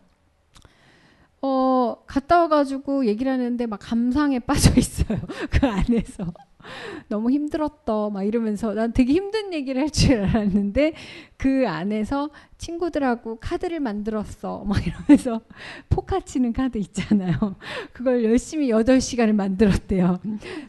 [1.43, 5.19] 어 갔다 와가지고 얘기를 하는데 막 감상에 빠져 있어요
[5.51, 6.33] 그 안에서.
[7.07, 10.93] 너무 힘들었다 막 이러면서 난 되게 힘든 얘기를 할 줄 알았는데
[11.35, 12.29] 그 안에서
[12.59, 15.41] 친구들하고 카드를 만들었어 막 이러면서
[15.89, 17.55] 포카 치는 카드 있잖아요
[17.99, 20.19] 그걸 열심히 8시간을 만들었대요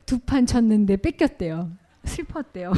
[0.06, 1.70] 두 판 쳤는데 뺏겼대요
[2.04, 2.72] 슬펐대요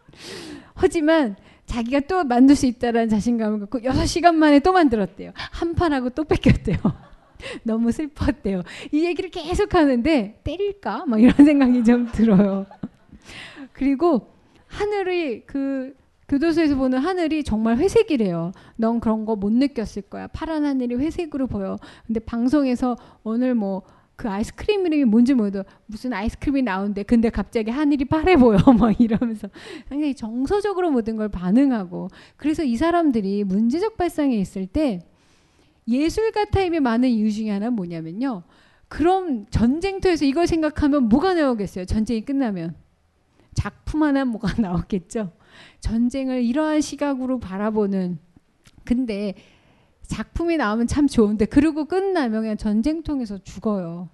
[0.74, 6.24] 하지만 자기가 또 만들 수 있다라는 자신감을 갖고 6시간 만에 또 만들었대요 한 판하고 또
[6.24, 6.76] 뺏겼대요
[7.62, 8.62] 너무 슬펐대요.
[8.92, 11.06] 이 얘기를 계속 하는데 때릴까?
[11.06, 12.66] 막 이런 생각이 좀 들어요.
[13.72, 14.28] 그리고
[14.66, 15.94] 하늘이 그
[16.28, 18.52] 교도소에서 보는 하늘이 정말 회색이래요.
[18.76, 20.26] 넌 그런 거 못 느꼈을 거야.
[20.26, 21.78] 파란 하늘이 회색으로 보여.
[22.06, 23.82] 근데 방송에서 오늘 뭐
[24.20, 29.46] 그 아이스크림 이름이 뭔지 모르도 무슨 아이스크림이 나오는데 근데 갑자기 하늘이 파래 보여 막 이러면서
[29.88, 35.07] 굉장히 정서적으로 모든 걸 반응하고 그래서 이 사람들이 문제적 발상에 있을 때
[35.88, 38.42] 예술가 타임이 많은 이유 중에 하나는 뭐냐면요.
[38.88, 41.86] 그럼 전쟁터에서 이걸 생각하면 뭐가 나오겠어요?
[41.86, 42.74] 전쟁이 끝나면.
[43.54, 45.32] 작품 하나 뭐가 나오겠죠?
[45.80, 48.18] 전쟁을 이러한 시각으로 바라보는.
[48.84, 49.34] 근데
[50.02, 54.08] 작품이 나오면 참 좋은데, 그리고 끝나면 그냥 전쟁통에서 죽어요.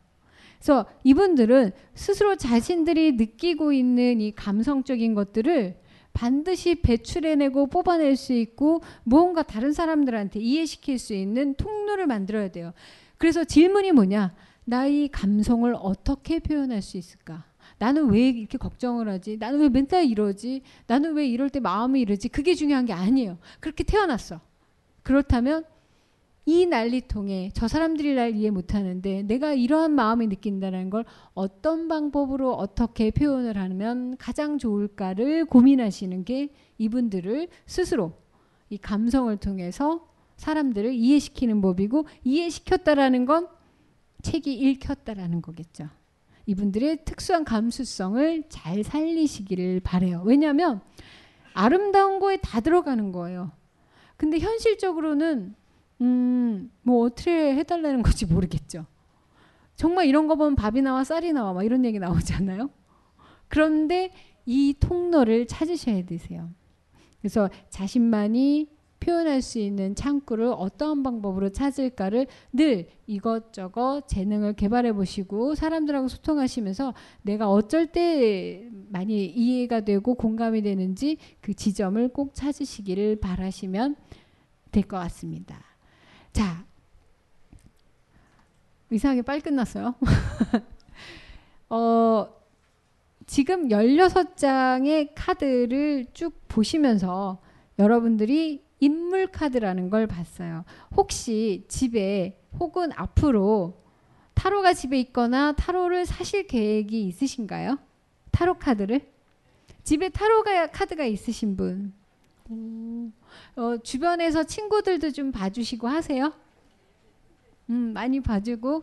[0.58, 5.76] 그래서 이분들은 스스로 자신들이 느끼고 있는 이 감성적인 것들을
[6.14, 12.72] 반드시 배출해내고 뽑아낼 수 있고 무언가 다른 사람들한테 이해시킬 수 있는 통로를 만들어야 돼요.
[13.18, 14.32] 그래서 질문이 뭐냐?
[14.64, 17.44] 나의 감성을 어떻게 표현할 수 있을까?
[17.78, 19.36] 나는 왜 이렇게 걱정을 하지?
[19.38, 20.62] 나는 왜 맨날 이러지?
[20.86, 22.28] 나는 왜 이럴 때 마음이 이러지?
[22.28, 23.36] 그게 중요한 게 아니에요.
[23.58, 24.40] 그렇게 태어났어.
[25.02, 25.64] 그렇다면
[26.46, 33.10] 이 난리통에 저 사람들이 날 이해 못하는데 내가 이러한 마음이 느낀다는 걸 어떤 방법으로 어떻게
[33.10, 38.12] 표현을 하면 가장 좋을까를 고민하시는 게 이분들을 스스로
[38.68, 40.06] 이 감성을 통해서
[40.36, 43.48] 사람들을 이해시키는 법이고 이해시켰다라는 건
[44.22, 45.88] 책이 읽혔다라는 거겠죠.
[46.46, 50.22] 이분들의 특수한 감수성을 잘 살리시기를 바래요.
[50.26, 50.82] 왜냐하면
[51.54, 53.50] 아름다운 거에 다 들어가는 거예요.
[54.18, 55.54] 근데 현실적으로는
[56.04, 58.84] 음, 뭐 어떻게 해달라는 건지 모르겠죠.
[59.74, 62.70] 정말 이런 거 보면 밥이 나와 쌀이 나와 막 이런 얘기 나오지 않나요?
[63.48, 64.12] 그런데
[64.44, 66.50] 이 통로를 찾으셔야 되세요.
[67.20, 68.68] 그래서 자신만이
[69.00, 77.50] 표현할 수 있는 창구를 어떠 방법으로 찾을까를 늘 이것저것 재능을 개발해 보시고 사람들하고 소통하시면서 내가
[77.50, 83.96] 어쩔 때 많이 이해가 되고 공감이 되는지 그 지점을 꼭 찾으시기를 바라시면
[84.70, 85.73] 될 것 같습니다.
[86.34, 86.64] 자,
[88.90, 89.94] 이상하게 빨리 끝났어요.
[91.70, 92.28] 어,
[93.28, 97.38] 지금 16장의 카드를 쭉 보시면서
[97.78, 100.64] 여러분들이 인물 카드라는 걸 봤어요.
[100.96, 103.80] 혹시 집에 혹은 앞으로
[104.34, 107.78] 타로가 집에 있거나 타로를 사실 계획이 있으신가요?
[108.32, 109.08] 타로 카드를?
[109.84, 110.42] 집에 타로
[110.72, 111.92] 카드가 있으신 분.
[112.50, 113.12] 음.
[113.56, 116.32] 어, 주변에서 친구들도 좀 봐주시고 하세요.
[117.70, 118.82] 음, 많이 봐주고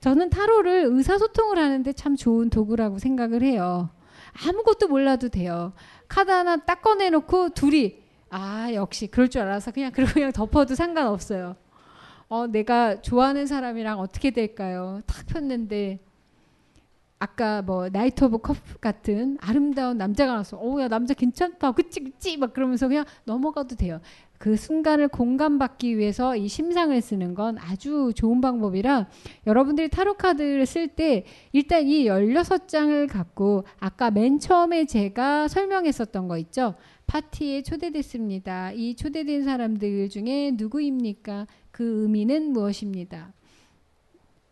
[0.00, 3.90] 저는 타로를 의사소통을 하는데 참 좋은 도구라고 생각을 해요.
[4.46, 5.72] 아무것도 몰라도 돼요.
[6.08, 7.98] 카드 하나 딱 꺼내놓고 둘이
[8.28, 11.56] 아 역시 그럴 줄 알아서 그냥 그리고 그냥 덮어도 상관없어요.
[12.28, 15.00] 어, 내가 좋아하는 사람이랑 어떻게 될까요?
[15.06, 16.00] 탁 폈는데
[17.18, 20.58] 아까 뭐 나이트 오브 컵 같은 아름다운 남자가 나왔어.
[20.58, 21.72] 오야 남자 괜찮다.
[21.72, 24.00] 그치 그치 막 그러면서 그냥 넘어가도 돼요.
[24.38, 29.08] 그 순간을 공감받기 위해서 이 심상을 쓰는 건 아주 좋은 방법이라
[29.46, 36.36] 여러분들이 타로 카드를 쓸 때 일단 이 16장을 갖고 아까 맨 처음에 제가 설명했었던 거
[36.38, 36.74] 있죠.
[37.08, 38.70] 파티에 초대됐습니다.
[38.72, 41.46] 이 초대된 사람들 중에 누구입니까?
[41.72, 43.32] 그 의미는 무엇입니다.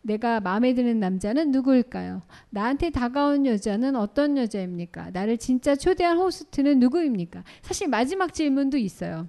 [0.05, 2.21] 내가 마음에 드는 남자는 누구일까요?
[2.51, 5.09] 나한테 다가온 여자는 어떤 여자입니까?
[5.09, 7.43] 나를 진짜 초대한 호스트는 누구입니까?
[7.63, 9.27] 사실 마지막 질문도 있어요.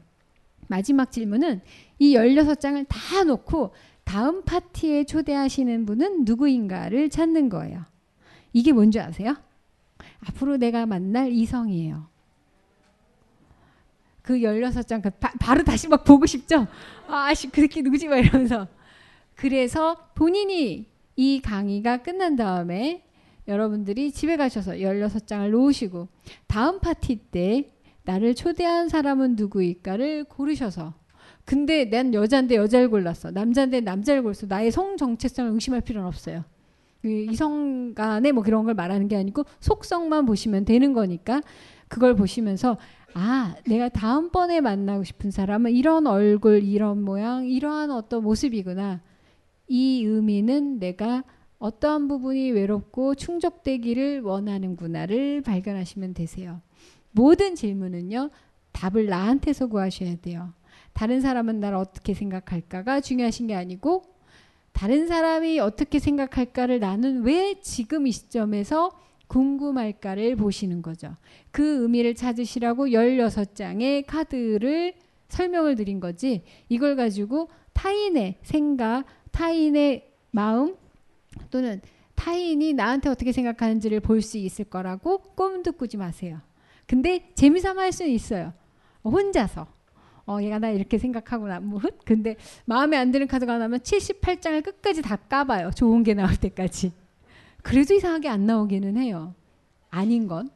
[0.69, 1.63] 마지막 질문은
[1.99, 3.73] 이 16장을 다 놓고
[4.05, 7.83] 다음 파티에 초대하시는 분은 누구인가를 찾는 거예요.
[8.53, 9.35] 이게 뭔지 아세요?
[10.29, 12.07] 앞으로 내가 만날 이성이에요.
[14.21, 16.67] 그 16장, 그 바, 바로 다시 막 보고 싶죠?
[17.09, 18.09] 아씨, 그 새끼 누구지?
[18.09, 18.69] 막 이러면서.
[19.37, 23.05] 그래서 본인이 이 강의가 끝난 다음에
[23.47, 26.09] 여러분들이 집에 가셔서 16장을 놓으시고
[26.49, 27.71] 다음 파티 때
[28.03, 30.95] 나를 초대한 사람은 누구일까를 고르셔서
[31.45, 33.31] 근데 난여잔데 여자를 골랐어.
[33.31, 34.47] 남잔데 남자를 골랐어.
[34.49, 36.45] 나의 성 정체성을 의심할 필요는 없어요.
[37.05, 41.41] 이성 간에 뭐 그런 걸 말하는 게 아니고 속성만 보시면 되는 거니까
[41.87, 42.79] 그걸 보시면서
[43.15, 49.01] 아, 내가 다음번에 만나고 싶은 사람은 이런 얼굴, 이런 모양, 이러한 어떤 모습이구나.
[49.69, 51.25] 이 의미는 내가
[51.59, 56.61] 어떠한 부분이 외롭고 충족되기를 원하는구나를 발견하시면 되세요.
[57.13, 58.31] 모든 질문은요,
[58.73, 60.53] 답을 나한테서 구하셔야 돼요.
[60.93, 64.03] 다른 사람은 날 어떻게 생각할까가 중요하신 게 아니고,
[64.73, 68.93] 다른 사람이 어떻게 생각할까를 나는 왜 지금 이 시점에서
[69.27, 71.17] 궁금할까를 보시는 거죠.
[71.51, 74.93] 그 의미를 찾으시라고 16장의 카드를
[75.29, 79.05] 설명을 드린 거지, 이걸 가지고 타인의 생각,
[79.37, 80.77] 타인의 마음
[81.51, 81.83] 또는
[82.15, 86.41] 타인이 나한테 어떻게 생각하는지를 볼 수 있을 거라고 꿈도 꾸지 마세요.
[86.87, 88.55] 근데 재미삼아 할 수는 있어요.
[89.03, 89.67] 어, 혼자서.
[90.27, 91.61] 어, 얘가 나 이렇게 생각하구나.
[91.61, 95.71] 뭐, 근데 마음에 안 드는 카드가 나면 78장을 끝까지 다 까봐요.
[95.77, 96.93] 좋은 게 나올 때까지.
[97.63, 99.35] 그래도 이상하게 안 나오기는 해요.
[99.91, 100.49] 아닌 건.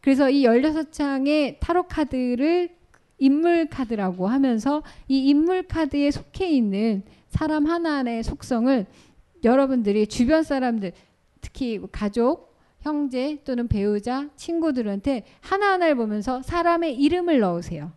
[0.00, 2.70] 그래서 이 16장의 타로 카드를
[3.18, 8.84] 인물 카드라고 하면서 이 인물 카드에 속해 있는 사람 하나의 속성을
[9.44, 10.92] 여러분들이 주변 사람들
[11.40, 17.92] 특히 가족, 형제 또는 배우자, 친구들한테 하나하나를 보면서 사람의 이름을 넣으세요.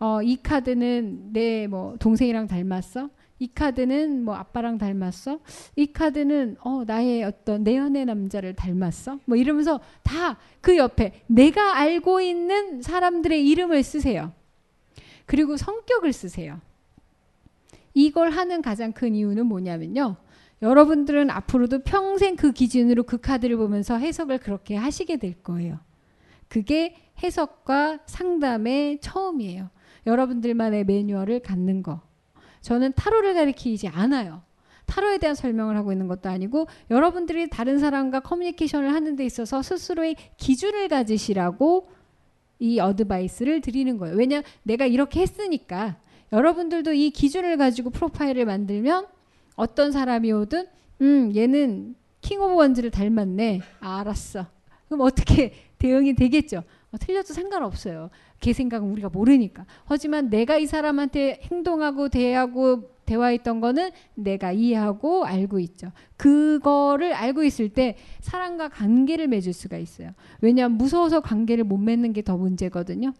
[0.00, 3.10] 어, 이 카드는 내 뭐 동생이랑 닮았어?
[3.38, 5.40] 이 카드는 뭐 아빠랑 닮았어?
[5.74, 9.18] 이 카드는 어, 나의 어떤 내연의 남자를 닮았어?
[9.26, 14.32] 뭐 이러면서 다 그 옆에 내가 알고 있는 사람들의 이름을 쓰세요.
[15.26, 16.60] 그리고 성격을 쓰세요.
[17.98, 20.16] 이걸 하는 가장 큰 이유는 뭐냐면요.
[20.60, 25.78] 여러분들은 앞으로도 평생 그 기준으로 그 카드를 보면서 해석을 그렇게 하시게 될 거예요.
[26.48, 29.70] 그게 해석과 상담의 처음이에요.
[30.06, 32.02] 여러분들만의 매뉴얼을 갖는 거.
[32.60, 34.42] 저는 타로를 가리키지 않아요.
[34.84, 40.16] 타로에 대한 설명을 하고 있는 것도 아니고 여러분들이 다른 사람과 커뮤니케이션을 하는 데 있어서 스스로의
[40.36, 41.88] 기준을 가지시라고
[42.58, 44.14] 이 어드바이스를 드리는 거예요.
[44.16, 45.96] 왜냐 내가 이렇게 했으니까
[46.32, 49.06] 여러분들도 이 기준을 가지고 프로파일을 만들면
[49.54, 50.66] 어떤 사람이 오든
[51.02, 53.60] 음 얘는 킹 오브 원즈를 닮았네.
[53.80, 54.46] 아, 알았어.
[54.88, 56.64] 그럼 어떻게 대응이 되겠죠?
[56.90, 58.10] 어, 틀려도 상관없어요.
[58.40, 59.64] 걔 생각은 우리가 모르니까.
[59.84, 65.92] 하지만 내가 이 사람한테 행동하고 대하고 대화했던 거는 내가 이해하고 알고 있죠.
[66.16, 70.10] 그거를 알고 있을 때 사람과 관계를 맺을 수가 있어요.
[70.40, 73.12] 왜냐하면 무서워서 관계를 못 맺는 게 더 문제거든요.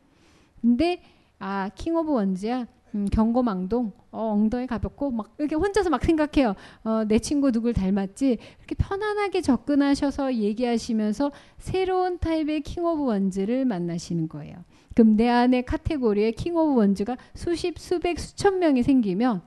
[0.61, 1.03] 근데
[1.39, 2.67] 아, 킹 오브 원즈야.
[2.95, 6.55] 음, 경고망동, 어, 엉덩이 가볍고 막 이렇게 혼자서 막 생각해요.
[6.85, 8.27] 어, 내 친구 누굴 닮았지?
[8.59, 14.55] 이렇게 편안하게 접근하셔서 얘기하시면서 새로운 타입의 킹 오브 원즈를 만나시는 거예요.
[14.95, 19.43] 그럼 내 안에 카테고리의 킹 오브 원즈가 수십, 수백, 수천 명이 생기면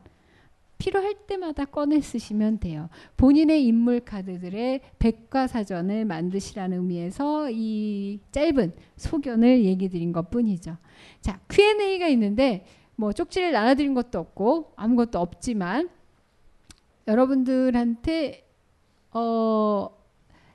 [0.77, 2.87] 필요할 때마다 꺼내 쓰시면 돼요.
[3.17, 10.77] 본인의 인물 카드들의 백과사전을 만드시라는 의미에서 이 짧은 소견을 얘기 드린 것 뿐이죠.
[11.19, 12.63] 자, Q&A가 있는데
[12.99, 15.88] 뭐 쪽지를 나눠드린 것도 없고 아무것도 없지만
[17.07, 18.45] 여러분들한테
[19.13, 19.89] 어,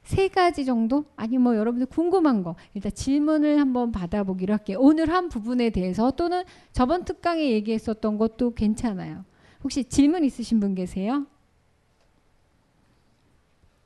[0.03, 1.07] 세 가지 정도?
[1.17, 4.77] 아니 뭐 여러분들 궁금한 거 일단 질문을 한번 받아보기로 할게요.
[4.79, 6.45] 오늘 한 부분에 대해서 또는
[6.75, 9.25] 저번 특강에 얘기했었던 것도 괜찮아요.
[9.63, 11.27] 혹시 질문 있으신 분 계세요?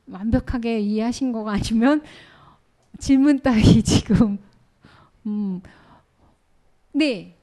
[0.09, 2.03] 완벽하게 이해하신 거가 아니면
[2.99, 4.37] 질문 따위 지금
[5.29, 5.63] 음.
[6.91, 7.37] 네.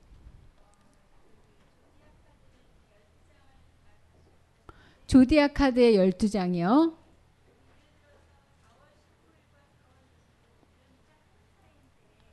[5.07, 6.95] 조디아 카드의 12장이요.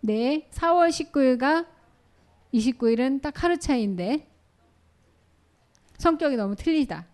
[0.00, 1.66] 네, 4월 19일과
[2.54, 4.28] 29일은 딱 하루 차이인데
[5.98, 7.04] 성격이 너무 틀리다.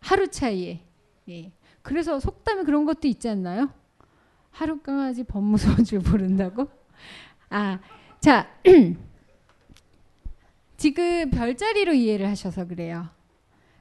[0.00, 0.80] 하루 차이에.
[1.28, 1.52] 예.
[1.82, 3.70] 그래서 속담에 그런 것도 있지 않나요?
[4.50, 6.68] 하루 강아지 법무서원 줄 모른다고?
[7.50, 7.80] 아,
[8.20, 8.48] 자.
[10.76, 13.08] 지금 별자리로 이해를 하셔서 그래요.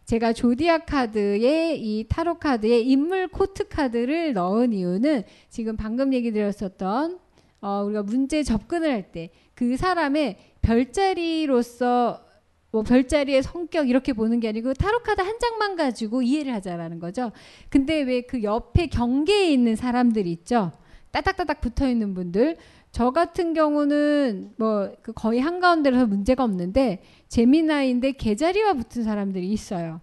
[0.05, 7.19] 제가 조디아 카드에 이 타로 카드에 인물 코트 카드를 넣은 이유는 지금 방금 얘기 드렸었던
[7.63, 12.25] 어, 우리가 문제 접근을 할 때 그 사람의 별자리로서
[12.71, 17.31] 뭐 별자리의 성격 이렇게 보는 게 아니고 타로 카드 한 장만 가지고 이해를 하자라는 거죠.
[17.69, 20.71] 근데 왜 그 옆에 경계에 있는 사람들 있죠?
[21.11, 22.57] 따닥따닥 붙어 있는 분들.
[22.91, 27.03] 저 같은 경우는 뭐 그 거의 한가운데라서 문제가 없는데
[27.33, 30.01] 재미나인데 개자리와 붙은 사람들이 있어요.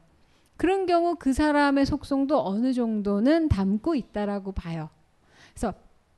[0.56, 4.90] 그런 경우 그 사람의 속성도 어느 정도는 담고 있다라고 봐요.
[5.54, 5.72] 그래서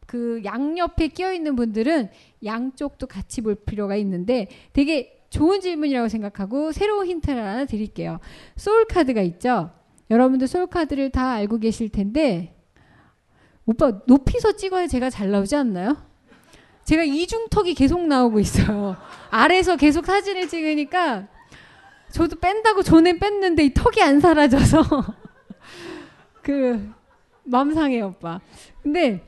[0.06, 2.08] 그 양옆에 끼어 있는 분들은
[2.46, 8.18] 양쪽도 같이 볼 필요가 있는데 되게 좋은 질문이라고 생각하고 새로운 힌트를 하나 드릴게요.
[8.56, 9.70] 소울 카드가 있죠.
[10.10, 12.54] 여러분들 소울 카드를 다 알고 계실 텐데
[13.66, 15.94] 오빠 높이서 찍어야 제가 잘 나오지 않나요?
[16.84, 18.96] 제가 이중턱이 계속 나오고 있어요.
[19.30, 21.26] 아래서 계속 사진을 찍으니까
[22.10, 24.82] 저도 뺀다고 전엔 뺐는데 이 턱이 안 사라져서
[26.42, 26.90] 그
[27.44, 28.40] 마음 상해 오빠.
[28.82, 29.24] 근데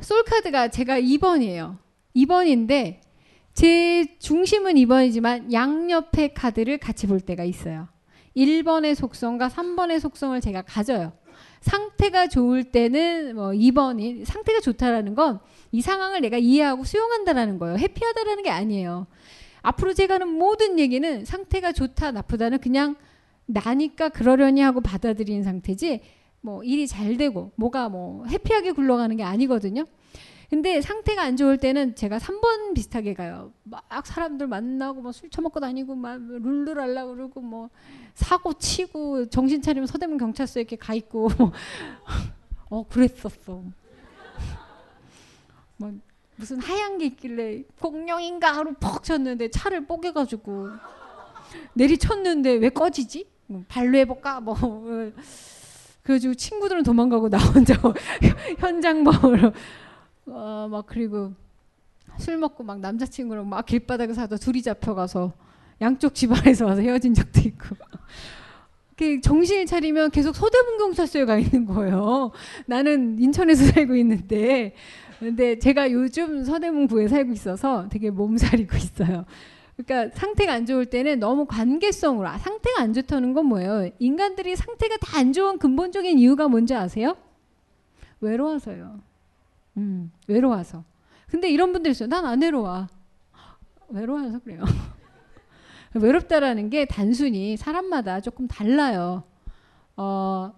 [0.00, 1.76] 솔카드가 제가 2번이에요.
[2.14, 3.00] 2번인데
[3.54, 7.88] 제 중심은 2번이지만 양옆의 카드를 같이 볼 때가 있어요.
[8.36, 11.12] 1번의 속성과 3번의 속성을 제가 가져요.
[11.66, 15.40] 상태가 좋을 때는 뭐 2번이 상태가 좋다라는 건
[15.72, 17.76] 이 상황을 내가 이해하고 수용한다라는 거예요.
[17.76, 19.06] 해피하다라는 게 아니에요.
[19.60, 22.94] 앞으로 제가 하는 모든 얘기는 상태가 좋다 나쁘다는 그냥
[23.46, 26.00] 나니까 그러려니 하고 받아들이는 상태지
[26.40, 29.84] 뭐 일이 잘 되고 뭐가 뭐 해피하게 굴러가는 게 아니거든요.
[30.50, 33.52] 근데 상태가 안 좋을 때는 제가 3번 비슷하게 가요.
[33.64, 37.68] 막 사람들 만나고 막술 처먹고 다니고 막 룰룰 하려 그러고 뭐
[38.14, 41.52] 사고 치고 정신 차리면 서대문 경찰서에 이렇게 가 있고 뭐.
[42.68, 43.54] 어 그랬었어.
[43.54, 43.62] 막
[45.78, 45.92] 뭐
[46.38, 50.68] 무슨 하얀 게 있길래 공룡인가 하루 퍽 쳤는데 차를 뽀개가지고
[51.74, 53.26] 내리쳤는데 왜 꺼지지?
[53.46, 54.40] 뭐 발로 해볼까?
[54.40, 54.56] 뭐
[56.02, 57.74] 그래가지고 친구들은 도망가고 나 혼자
[58.58, 59.52] 현장범으로
[60.26, 61.32] 어, 막 그리고
[62.18, 65.32] 술 먹고 막 남자친구랑 막 길바닥에서 하다 둘이 잡혀가서
[65.80, 67.76] 양쪽 집안에서 와서 헤어진 적도 있고.
[68.96, 72.32] 그 정신을 차리면 계속 서대문경찰서에 가 있는 거예요.
[72.64, 74.74] 나는 인천에서 살고 있는데,
[75.20, 79.26] 근데 제가 요즘 서대문구에 살고 있어서 되게 몸살이고 있어요.
[79.76, 83.90] 그러니까 상태가 안 좋을 때는 너무 관계성으로 아, 상태가 안 좋다는 건 뭐예요?
[83.98, 87.16] 인간들이 상태가 다 안 좋은 근본적인 이유가 뭔지 아세요?
[88.20, 88.98] 외로워서요.
[89.76, 90.84] 음, 외로워서.
[91.28, 92.08] 근데 이런 분들 있어요.
[92.08, 92.86] 난 안 외로워.
[93.88, 94.62] 외로워서 그래요.
[95.94, 99.22] 외롭다라는 게 단순히 사람마다 조금 달라요.
[99.96, 100.52] 어,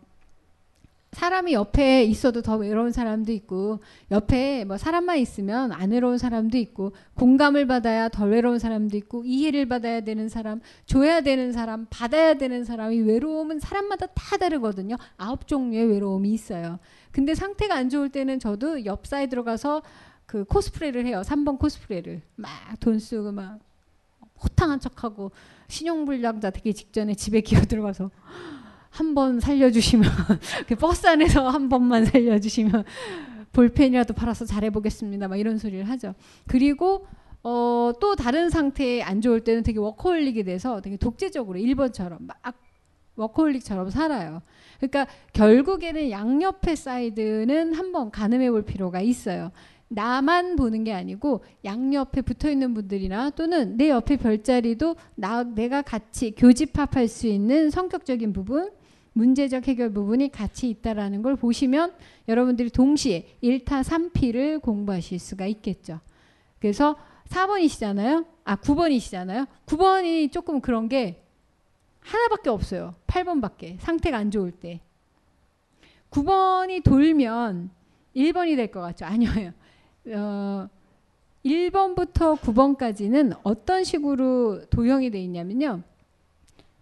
[1.12, 3.80] 사람이 옆에 있어도 더 외로운 사람도 있고
[4.10, 9.68] 옆에 뭐 사람만 있으면 안 외로운 사람도 있고 공감을 받아야 덜 외로운 사람도 있고 이해를
[9.68, 15.86] 받아야 되는 사람 줘야 되는 사람 받아야 되는 사람이 외로움은 사람마다 다 다르거든요 아홉 종류의
[15.86, 16.78] 외로움이 있어요
[17.10, 19.82] 근데 상태가 안 좋을 때는 저도 옆 사이 들어가서
[20.26, 23.59] 그 코스프레를 해요 3번 코스프레를 막 돈 쓰고 막
[24.43, 25.32] 호탕한 척하고
[25.68, 28.10] 신용불량자 되게 직전에 집에 기어 들어가서
[28.90, 30.09] 한번 살려주시면
[30.66, 32.85] 그 버스 안에서 한 번만 살려주시면
[33.52, 35.28] 볼펜이라도 팔아서 잘해보겠습니다.
[35.28, 36.15] 막 이런 소리를 하죠.
[36.47, 37.06] 그리고
[37.43, 42.36] 어, 또 다른 상태 안 좋을 때는 되게 워커홀릭이 돼서 되게 독재적으로 1번처럼 막
[43.16, 44.43] 워커홀릭처럼 살아요.
[44.81, 49.51] 그러니까 결국에는 양옆의 사이드는 한 번 가늠해 볼 필요가 있어요.
[49.89, 56.32] 나만 보는 게 아니고 양옆에 붙어 있는 분들이나 또는 내 옆에 별자리도 나, 내가 같이
[56.36, 58.70] 교집합할 수 있는 성격적인 부분
[59.18, 61.92] 문제적 해결 부분이 같이 있다라는 걸 보시면
[62.28, 65.98] 여러분들이 동시에 1타 3피를 공부하실 수가 있겠죠.
[66.60, 66.96] 그래서
[67.28, 68.24] 4번이시잖아요.
[68.44, 69.46] 아, 9번이시잖아요.
[69.66, 71.20] 9번이 조금 그런 게
[72.00, 72.94] 하나밖에 없어요.
[73.08, 73.78] 8번밖에.
[73.80, 74.80] 상태가 안 좋을 때.
[76.12, 77.70] 9번이 돌면
[78.14, 79.04] 1번이 될 것 같죠.
[79.04, 79.52] 아니에요.
[80.10, 80.68] 어,
[81.44, 85.82] 1번부터 9번까지는 어떤 식으로 도형이 돼 있냐면요.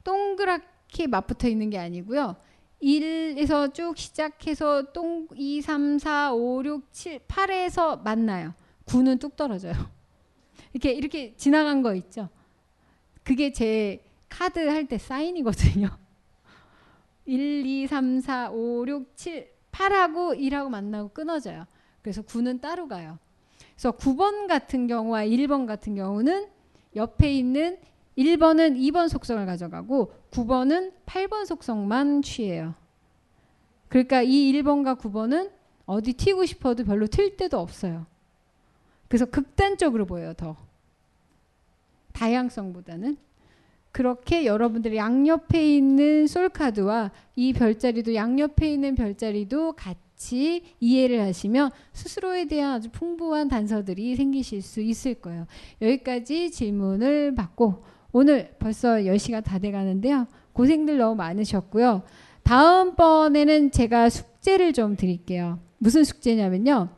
[0.05, 2.37] 동그랗게 딱히 맞붙어 있는 게 아니고요.
[2.83, 8.55] 1에서 쭉 시작해서 똥 2, 3, 4, 5, 6, 7, 8에서 만나요.
[8.87, 9.75] 9는 뚝 떨어져요.
[10.73, 12.31] 이렇게 이렇게 지나간 거 있죠.
[13.23, 15.91] 그게 제 카드 할 때 사인이거든요.
[17.27, 21.67] 1, 2, 3, 4, 5, 6, 7, 8하고 1하고 만나고 끊어져요.
[22.01, 23.19] 그래서 9는 따로 가요.
[23.75, 26.47] 그래서 9번 같은 경우와 1번 같은 경우는
[26.95, 27.79] 옆에 있는
[28.17, 32.75] 1번은 2번 속성을 가져가고 9번은 8번 속성만 취해요.
[33.89, 35.51] 그러니까 이 1번과 9번은
[35.85, 38.07] 어디 튀고 싶어도 별로 튈 데도 없어요.
[39.09, 40.57] 그래서 극단적으로 보여요, 더.
[42.13, 43.19] 다양성보다는.
[43.93, 52.73] 그렇게 여러분들 양옆에 있는 솔카드와 이 별자리도 양옆에 있는 별자리도 같이 이해를 하시면 스스로에 대한
[52.75, 55.47] 아주 풍부한 단서들이 생기실 수 있을 거예요.
[55.81, 57.85] 여기까지 질문을 받고
[58.19, 60.27] 오늘 벌써 10시가 다 돼가는데요.
[60.55, 62.01] 고생들 너무 많으셨고요.
[62.45, 65.59] 다음번에는 제가 숙제를 좀 드릴게요.
[65.79, 66.89] 무슨 숙제냐면요.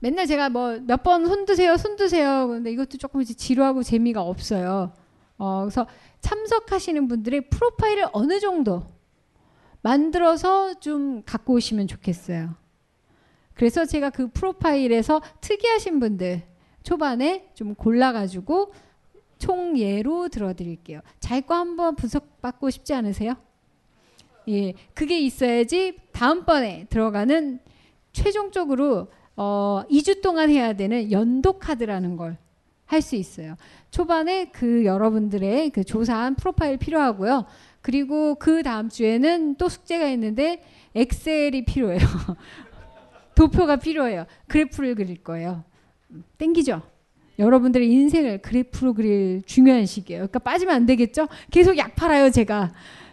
[0.00, 2.48] 맨날 제가 뭐 몇 번 손드세요, 손드세요.
[2.48, 4.90] 근데 이것도 조금 이제 지루하고 재미가 없어요.
[5.38, 5.86] 어, 그래서
[6.22, 8.82] 참석하시는 분들의 프로파일을 어느 정도
[9.80, 12.56] 만들어서 좀 갖고 오시면 좋겠어요.
[13.54, 16.42] 그래서 제가 그 프로파일에서 특이하신 분들
[16.82, 18.72] 초반에 좀 골라가지고
[19.40, 21.00] 총예로 들어드릴게요.
[21.18, 23.34] 자기 거 한번 분석받고 싶지 않으세요?
[24.48, 27.58] 예, 그게 있어야지 다음번에 들어가는
[28.12, 32.36] 최종적으로 어, 2주 동안 해야 되는 연도 카드라는 걸
[32.86, 33.54] 할 수 있어요.
[33.92, 37.46] 초반에 그 여러분들의 그 조사한 프로파일 필요하고요.
[37.82, 40.64] 그리고 그 다음 주에는 또 숙제가 있는데
[40.96, 42.00] 엑셀이 필요해요.
[43.36, 44.26] 도표가 필요해요.
[44.48, 45.62] 그래프를 그릴 거예요.
[46.10, 46.82] 음, 땡기죠?
[47.40, 50.20] 여러분들의 인생을 그래프로 그릴 중요한 시기예요.
[50.20, 51.26] 그러니까 빠지면 안 되겠죠?
[51.50, 52.72] 계속 약 팔아요, 제가.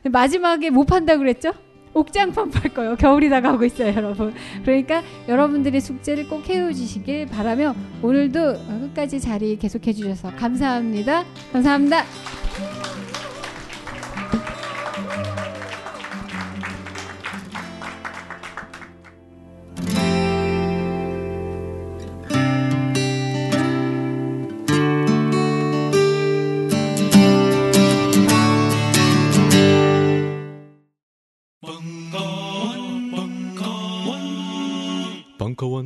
[0.09, 1.51] 마지막에 못 뭐 판다 그랬죠?
[1.93, 2.95] 옥장판 팔 거예요.
[2.95, 4.33] 겨울이 다가오고 있어요, 여러분.
[4.63, 7.73] 그러니까 여러분들의 숙제를 꼭 해오시길 바라며
[8.03, 11.23] 오늘도 끝까지 자리 계속해 주셔서 감사합니다.
[11.51, 12.03] 감사합니다.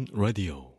[0.10, 0.71] Radio。